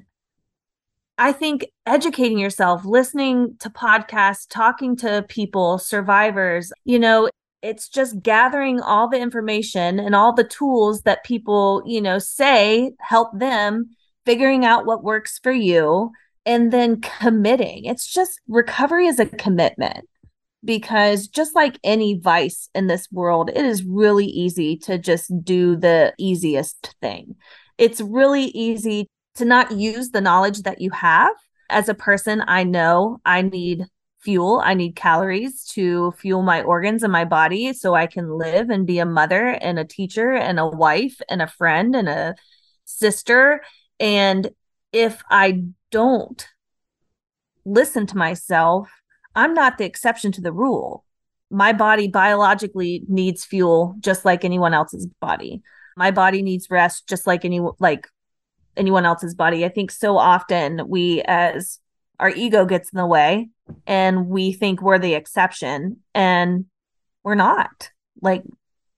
I 1.19 1.33
think 1.33 1.67
educating 1.87 2.39
yourself, 2.39 2.85
listening 2.85 3.57
to 3.61 3.71
podcasts, 3.71 4.47
talking 4.49 4.97
to 4.97 5.25
people, 5.29 5.79
survivors, 5.79 6.73
you 6.85 6.99
know, 6.99 7.31
it's 7.63 7.89
just 7.89 8.23
gathering 8.23 8.81
all 8.81 9.09
the 9.09 9.19
information 9.19 9.99
and 9.99 10.15
all 10.15 10.33
the 10.33 10.45
tools 10.45 11.03
that 11.03 11.25
people, 11.25 11.83
you 11.87 12.03
know, 12.03 12.19
say 12.19 12.93
help 13.01 13.31
them 13.39 13.91
figuring 14.27 14.65
out 14.65 14.85
what 14.85 15.05
works 15.05 15.39
for 15.43 15.53
you 15.53 16.11
and 16.45 16.73
then 16.73 17.01
committing. 17.01 17.87
It's 17.87 18.07
just 18.07 18.41
recovery 18.47 19.07
is 19.07 19.19
a 19.19 19.27
commitment 19.27 20.07
because 20.65 21.29
just 21.29 21.55
like 21.55 21.79
any 21.85 22.19
vice 22.19 22.69
in 22.75 22.87
this 22.87 23.09
world, 23.13 23.51
it 23.51 23.65
is 23.65 23.85
really 23.85 24.27
easy 24.27 24.77
to 24.79 24.99
just 24.99 25.31
do 25.45 25.77
the 25.77 26.13
easiest 26.19 26.95
thing. 27.01 27.37
It's 27.79 28.01
really 28.01 28.45
easy 28.47 29.09
to 29.37 29.45
not 29.45 29.73
use 29.73 30.11
the 30.11 30.21
knowledge 30.21 30.63
that 30.63 30.81
you 30.81 30.91
have. 30.91 31.33
As 31.69 31.89
a 31.89 31.95
person, 31.95 32.43
I 32.47 32.65
know 32.65 33.19
I 33.25 33.43
need 33.43 33.85
fuel. 34.21 34.61
I 34.65 34.75
need 34.75 34.97
calories 34.97 35.65
to 35.75 36.13
fuel 36.19 36.43
my 36.43 36.63
organs 36.63 37.05
and 37.05 37.13
my 37.13 37.25
body 37.25 37.73
so 37.73 37.95
I 37.95 38.07
can 38.07 38.29
live 38.29 38.71
and 38.71 38.87
be 38.87 38.99
a 38.99 39.07
mother 39.07 39.47
and 39.47 39.79
a 39.79 39.85
teacher 39.85 40.33
and 40.33 40.59
a 40.59 40.67
wife 40.67 41.21
and 41.29 41.41
a 41.41 41.47
friend 41.47 41.95
and 41.95 42.09
a 42.09 42.35
sister. 42.85 43.63
And 44.01 44.51
if 44.93 45.23
I 45.31 45.65
don't 45.93 46.45
listen 47.65 48.07
to 48.07 48.17
myself, 48.17 48.89
I'm 49.37 49.55
not 49.55 49.79
the 49.79 49.85
exception 49.85 50.33
to 50.33 50.41
the 50.41 50.53
rule. 50.53 51.05
My 51.51 51.73
body 51.73 52.09
biologically 52.09 53.05
needs 53.07 53.45
fuel 53.45 53.95
just 54.01 54.25
like 54.25 54.45
anyone 54.45 54.75
else's 54.75 55.07
body. 55.21 55.63
My 55.97 56.11
body 56.11 56.43
needs 56.43 56.71
rest 56.71 57.09
just 57.09 57.27
like 57.27 57.45
any 57.45 57.61
like 57.79 58.09
anyone 58.77 59.07
else's 59.07 59.35
body. 59.35 59.65
I 59.65 59.69
think 59.69 59.91
so 59.91 60.19
often 60.19 60.89
we 60.89 61.23
as 61.27 61.79
our 62.19 62.31
ego 62.31 62.65
gets 62.65 62.91
in 62.93 62.97
the 62.97 63.07
way 63.07 63.49
and 63.87 64.27
we 64.27 64.53
think 64.53 64.83
we're 64.83 64.99
the 64.99 65.15
exception 65.15 65.99
and 66.15 66.65
we're 67.23 67.35
not. 67.35 67.91
Like 68.21 68.43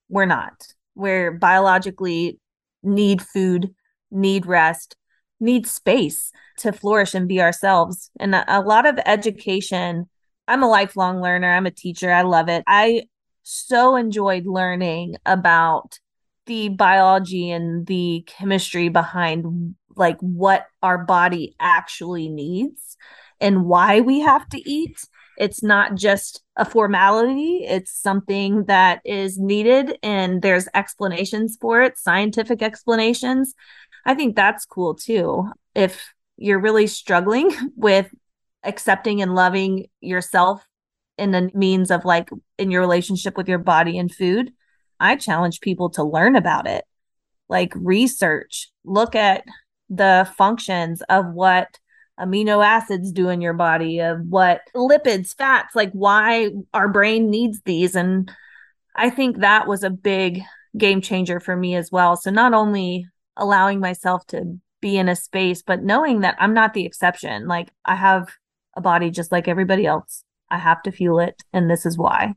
we're 0.07 0.25
not. 0.25 0.67
We're 0.95 1.31
biologically 1.31 2.39
need 2.81 3.21
food, 3.21 3.73
need 4.09 4.45
rest, 4.45 4.95
need 5.39 5.67
space 5.67 6.31
to 6.57 6.71
flourish 6.71 7.13
and 7.13 7.27
be 7.27 7.41
ourselves. 7.41 8.09
And 8.19 8.35
a, 8.35 8.61
lot 8.61 8.85
of 8.85 8.99
education 9.05 10.09
I'm 10.49 10.63
a 10.63 10.67
lifelong 10.67 11.21
learner. 11.21 11.53
I'm 11.53 11.67
a 11.67 11.71
teacher. 11.71 12.11
I 12.11 12.23
love 12.23 12.49
it. 12.49 12.63
I 12.65 13.03
so 13.43 13.95
enjoyed 13.95 14.47
learning 14.47 15.15
about 15.25 15.99
the 16.47 16.69
biology 16.69 17.51
and 17.51 17.85
the 17.85 18.23
chemistry 18.25 18.89
behind 18.89 19.75
like 19.95 20.17
what 20.21 20.65
our 20.81 20.97
body 20.97 21.55
actually 21.59 22.29
needs 22.29 22.97
and 23.39 23.65
why 23.65 24.01
we 24.01 24.19
have 24.21 24.49
to 24.49 24.69
eat. 24.69 24.99
It's 25.37 25.61
not 25.61 25.95
just 25.95 26.41
a 26.57 26.65
formality, 26.65 27.65
it's 27.67 27.91
something 27.91 28.65
that 28.65 29.01
is 29.05 29.37
needed 29.37 29.97
and 30.01 30.41
there's 30.41 30.67
explanations 30.73 31.57
for 31.61 31.83
it, 31.83 31.97
scientific 31.97 32.61
explanations. 32.63 33.53
I 34.05 34.15
think 34.15 34.35
that's 34.35 34.65
cool 34.65 34.95
too. 34.95 35.49
If 35.75 36.11
you're 36.37 36.59
really 36.59 36.87
struggling 36.87 37.51
with 37.75 38.09
accepting 38.63 39.21
and 39.21 39.35
loving 39.35 39.87
yourself 40.01 40.65
in 41.17 41.31
the 41.31 41.51
means 41.53 41.91
of 41.91 42.05
like 42.05 42.29
in 42.57 42.71
your 42.71 42.81
relationship 42.81 43.37
with 43.37 43.47
your 43.47 43.59
body 43.59 43.97
and 43.97 44.13
food, 44.13 44.51
I 44.99 45.15
challenge 45.15 45.61
people 45.61 45.89
to 45.91 46.03
learn 46.03 46.35
about 46.35 46.67
it. 46.67 46.85
Like 47.47 47.73
research, 47.75 48.69
look 48.83 49.15
at 49.15 49.43
the 49.89 50.29
functions 50.37 51.01
of 51.09 51.33
what 51.33 51.79
amino 52.19 52.63
acids 52.65 53.11
do 53.11 53.29
in 53.29 53.41
your 53.41 53.53
body, 53.53 53.99
of 53.99 54.21
what 54.27 54.61
lipids, 54.75 55.35
fats, 55.35 55.75
like 55.75 55.91
why 55.93 56.49
our 56.73 56.87
brain 56.87 57.29
needs 57.29 57.61
these. 57.61 57.95
And 57.95 58.31
I 58.95 59.09
think 59.09 59.39
that 59.39 59.67
was 59.67 59.83
a 59.83 59.89
big 59.89 60.41
game 60.77 61.01
changer 61.01 61.39
for 61.39 61.55
me 61.55 61.75
as 61.75 61.91
well. 61.91 62.15
So 62.17 62.29
not 62.29 62.53
only 62.53 63.07
allowing 63.37 63.79
myself 63.79 64.25
to 64.27 64.59
be 64.81 64.97
in 64.97 65.09
a 65.09 65.15
space, 65.15 65.61
but 65.61 65.83
knowing 65.83 66.21
that 66.21 66.35
I'm 66.39 66.53
not 66.53 66.73
the 66.73 66.85
exception. 66.85 67.47
Like 67.47 67.69
I 67.85 67.95
have 67.95 68.29
a 68.75 68.81
body 68.81 69.09
just 69.09 69.31
like 69.31 69.47
everybody 69.47 69.85
else. 69.85 70.23
I 70.49 70.57
have 70.57 70.81
to 70.83 70.91
fuel 70.91 71.19
it, 71.19 71.43
and 71.53 71.69
this 71.69 71.85
is 71.85 71.97
why. 71.97 72.33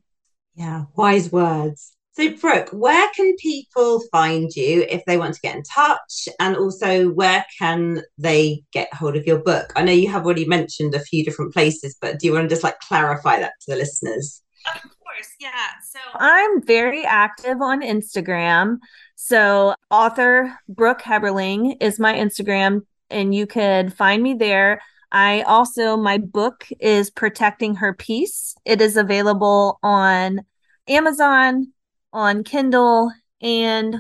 Yeah, 0.55 0.85
wise 0.97 1.33
words. 1.33 1.97
So, 2.15 2.29
Brooke, 2.37 2.69
where 2.73 3.09
can 3.17 3.35
people 3.37 4.03
find 4.13 4.55
you 4.55 4.85
if 4.91 5.03
they 5.07 5.17
want 5.17 5.35
to 5.35 5.41
get 5.41 5.57
in 5.57 5.63
touch? 5.63 6.29
And 6.39 6.57
also, 6.57 7.09
where 7.09 7.45
can 7.59 8.03
they 8.19 8.65
get 8.71 8.93
hold 8.93 9.17
of 9.17 9.27
your 9.27 9.39
book? 9.39 9.73
I 9.77 9.83
know 9.83 9.93
you 9.93 10.11
have 10.11 10.27
already 10.27 10.45
mentioned 10.45 10.95
a 10.95 11.01
few 11.01 11.25
different 11.25 11.55
places, 11.55 11.97
but 11.99 12.19
do 12.19 12.27
you 12.27 12.35
want 12.35 12.45
to 12.45 12.55
just 12.55 12.65
like 12.65 12.79
clarify 12.81 13.39
that 13.41 13.53
to 13.63 13.71
the 13.71 13.79
listeners? 13.79 14.43
Of 14.75 14.83
course, 14.83 15.31
yeah. 15.41 15.71
So, 15.91 16.01
I'm 16.15 16.63
very 16.63 17.03
active 17.07 17.63
on 17.63 17.81
Instagram. 17.81 18.77
So, 19.17 19.75
author 19.91 20.55
Brooke 20.69 21.01
Heberling 21.01 21.77
is 21.81 21.99
my 21.99 22.13
Instagram, 22.13 22.83
and 23.09 23.35
you 23.35 23.47
could 23.47 23.95
find 23.95 24.23
me 24.23 24.35
there. 24.35 24.83
I 25.13 25.43
also, 25.43 25.99
my 25.99 26.17
book 26.17 26.67
is 26.81 27.11
Protecting 27.11 27.75
Her 27.75 27.93
Peace. 27.93 28.55
It 28.65 28.81
is 28.81 28.97
available 28.97 29.79
on 29.83 30.41
Amazon, 30.89 31.73
on 32.15 32.45
Kindle, 32.45 33.13
and 33.43 33.97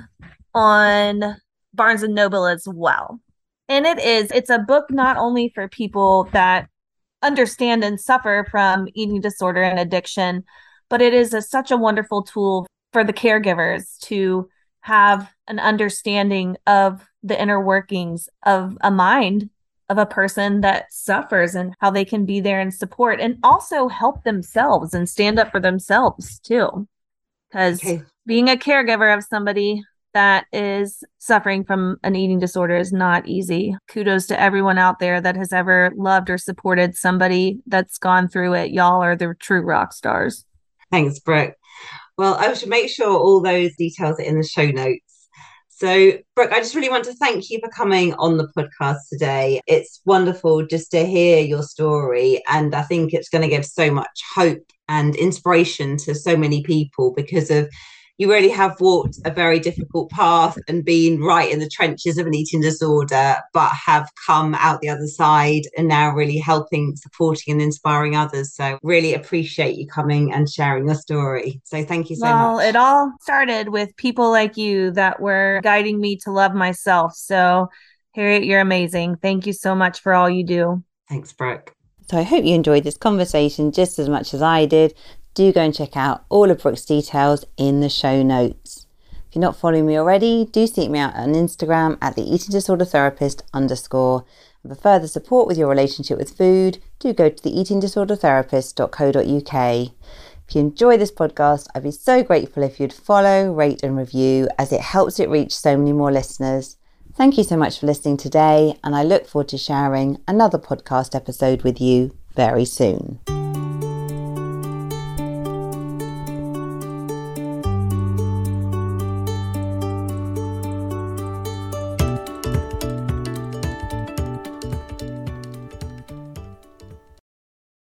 on 0.54 1.36
Barnes 1.74 2.02
and 2.02 2.14
Noble 2.14 2.46
as 2.46 2.66
well. 2.66 3.20
And 3.68 3.84
it 3.84 3.98
is, 3.98 4.30
it's 4.30 4.48
a 4.48 4.58
book 4.58 4.86
not 4.90 5.18
only 5.18 5.50
for 5.54 5.68
people 5.68 6.30
that 6.32 6.70
understand 7.20 7.84
and 7.84 8.00
suffer 8.00 8.46
from 8.50 8.88
eating 8.94 9.20
disorder 9.20 9.62
and 9.62 9.78
addiction, 9.78 10.44
but 10.88 11.02
it 11.02 11.12
is 11.12 11.34
a, 11.34 11.42
such 11.42 11.70
a 11.70 11.76
wonderful 11.76 12.22
tool 12.22 12.66
for 12.94 13.04
the 13.04 13.12
caregivers 13.12 13.98
to 14.00 14.48
have 14.80 15.30
an 15.46 15.58
understanding 15.58 16.56
of 16.66 17.06
the 17.22 17.40
inner 17.40 17.60
workings 17.60 18.30
of 18.44 18.78
a 18.80 18.90
mind 18.90 19.50
of 19.88 19.98
a 19.98 20.06
person 20.06 20.60
that 20.62 20.92
suffers 20.92 21.54
and 21.54 21.74
how 21.80 21.90
they 21.90 22.04
can 22.04 22.24
be 22.24 22.40
there 22.40 22.60
and 22.60 22.72
support 22.72 23.20
and 23.20 23.38
also 23.42 23.88
help 23.88 24.24
themselves 24.24 24.94
and 24.94 25.08
stand 25.08 25.38
up 25.38 25.50
for 25.50 25.60
themselves 25.60 26.38
too. 26.40 26.88
Because 27.50 27.80
okay. 27.80 28.02
being 28.26 28.48
a 28.48 28.56
caregiver 28.56 29.16
of 29.16 29.24
somebody 29.24 29.82
that 30.14 30.46
is 30.52 31.02
suffering 31.18 31.64
from 31.64 31.96
an 32.02 32.16
eating 32.16 32.38
disorder 32.38 32.76
is 32.76 32.92
not 32.92 33.26
easy. 33.26 33.74
Kudos 33.88 34.26
to 34.26 34.40
everyone 34.40 34.78
out 34.78 34.98
there 34.98 35.20
that 35.20 35.36
has 35.36 35.52
ever 35.52 35.92
loved 35.96 36.30
or 36.30 36.38
supported 36.38 36.94
somebody 36.96 37.60
that's 37.66 37.98
gone 37.98 38.28
through 38.28 38.54
it. 38.54 38.72
Y'all 38.72 39.02
are 39.02 39.16
the 39.16 39.34
true 39.38 39.62
rock 39.62 39.92
stars. 39.92 40.44
Thanks, 40.90 41.18
Brooke. 41.18 41.54
Well, 42.18 42.34
I 42.34 42.52
should 42.54 42.68
make 42.68 42.90
sure 42.90 43.08
all 43.08 43.40
those 43.40 43.74
details 43.76 44.18
are 44.18 44.24
in 44.24 44.38
the 44.38 44.46
show 44.46 44.66
notes. 44.66 45.11
So, 45.82 46.12
Brooke, 46.36 46.52
I 46.52 46.60
just 46.60 46.76
really 46.76 46.88
want 46.88 47.06
to 47.06 47.12
thank 47.14 47.50
you 47.50 47.58
for 47.58 47.68
coming 47.68 48.14
on 48.14 48.36
the 48.36 48.46
podcast 48.56 48.98
today. 49.10 49.60
It's 49.66 50.00
wonderful 50.04 50.64
just 50.64 50.92
to 50.92 51.04
hear 51.04 51.40
your 51.40 51.64
story. 51.64 52.40
And 52.48 52.72
I 52.72 52.82
think 52.82 53.12
it's 53.12 53.28
going 53.28 53.42
to 53.42 53.48
give 53.48 53.66
so 53.66 53.90
much 53.90 54.22
hope 54.36 54.62
and 54.88 55.16
inspiration 55.16 55.96
to 56.04 56.14
so 56.14 56.36
many 56.36 56.62
people 56.62 57.12
because 57.16 57.50
of 57.50 57.68
you 58.18 58.30
really 58.30 58.50
have 58.50 58.80
walked 58.80 59.18
a 59.24 59.30
very 59.30 59.58
difficult 59.58 60.10
path 60.10 60.56
and 60.68 60.84
been 60.84 61.20
right 61.20 61.50
in 61.50 61.58
the 61.58 61.68
trenches 61.68 62.18
of 62.18 62.26
an 62.26 62.34
eating 62.34 62.60
disorder, 62.60 63.36
but 63.52 63.70
have 63.70 64.08
come 64.26 64.54
out 64.54 64.80
the 64.80 64.88
other 64.88 65.06
side 65.06 65.62
and 65.76 65.88
now 65.88 66.10
really 66.10 66.38
helping, 66.38 66.94
supporting, 66.96 67.52
and 67.52 67.62
inspiring 67.62 68.14
others. 68.14 68.54
So, 68.54 68.78
really 68.82 69.14
appreciate 69.14 69.76
you 69.76 69.86
coming 69.86 70.32
and 70.32 70.48
sharing 70.48 70.86
your 70.86 70.94
story. 70.94 71.60
So, 71.64 71.84
thank 71.84 72.10
you 72.10 72.16
so 72.16 72.26
well, 72.26 72.36
much. 72.36 72.56
Well, 72.58 72.68
it 72.68 72.76
all 72.76 73.12
started 73.22 73.70
with 73.70 73.96
people 73.96 74.30
like 74.30 74.56
you 74.56 74.90
that 74.92 75.20
were 75.20 75.60
guiding 75.62 76.00
me 76.00 76.16
to 76.24 76.30
love 76.30 76.54
myself. 76.54 77.14
So, 77.14 77.68
Harriet, 78.14 78.44
you're 78.44 78.60
amazing. 78.60 79.16
Thank 79.16 79.46
you 79.46 79.52
so 79.52 79.74
much 79.74 80.00
for 80.00 80.12
all 80.12 80.28
you 80.28 80.44
do. 80.44 80.84
Thanks, 81.08 81.32
Brooke. 81.32 81.74
So 82.08 82.18
I 82.18 82.22
hope 82.22 82.44
you 82.44 82.54
enjoyed 82.54 82.84
this 82.84 82.98
conversation 82.98 83.72
just 83.72 83.98
as 83.98 84.08
much 84.08 84.34
as 84.34 84.42
I 84.42 84.66
did 84.66 84.94
do 85.34 85.52
go 85.52 85.62
and 85.62 85.74
check 85.74 85.96
out 85.96 86.24
all 86.28 86.50
of 86.50 86.60
Brooke's 86.62 86.84
details 86.84 87.46
in 87.56 87.80
the 87.80 87.88
show 87.88 88.22
notes. 88.22 88.86
If 89.28 89.36
you're 89.36 89.40
not 89.40 89.56
following 89.56 89.86
me 89.86 89.98
already, 89.98 90.44
do 90.44 90.66
seek 90.66 90.90
me 90.90 90.98
out 90.98 91.14
on 91.14 91.32
Instagram 91.32 91.96
at 92.02 92.16
the 92.16 92.22
eating 92.22 92.50
disorder 92.50 92.84
therapist 92.84 93.42
underscore. 93.54 94.26
And 94.62 94.74
for 94.74 94.80
further 94.80 95.08
support 95.08 95.48
with 95.48 95.56
your 95.56 95.68
relationship 95.68 96.18
with 96.18 96.36
food, 96.36 96.82
do 96.98 97.14
go 97.14 97.30
to 97.30 97.42
the 97.42 97.50
eatingdisordertherapist.co.uk. 97.50 99.92
If 100.48 100.54
you 100.54 100.60
enjoy 100.60 100.98
this 100.98 101.10
podcast, 101.10 101.68
I'd 101.74 101.84
be 101.84 101.92
so 101.92 102.22
grateful 102.22 102.62
if 102.62 102.78
you'd 102.78 102.92
follow, 102.92 103.50
rate, 103.50 103.82
and 103.82 103.96
review 103.96 104.48
as 104.58 104.70
it 104.70 104.82
helps 104.82 105.18
it 105.18 105.30
reach 105.30 105.56
so 105.56 105.78
many 105.78 105.94
more 105.94 106.12
listeners. 106.12 106.76
Thank 107.14 107.38
you 107.38 107.44
so 107.44 107.56
much 107.56 107.80
for 107.80 107.86
listening 107.86 108.18
today, 108.18 108.78
and 108.84 108.94
I 108.94 109.02
look 109.02 109.26
forward 109.26 109.48
to 109.48 109.58
sharing 109.58 110.20
another 110.28 110.58
podcast 110.58 111.14
episode 111.14 111.62
with 111.62 111.80
you 111.80 112.14
very 112.34 112.66
soon. 112.66 113.41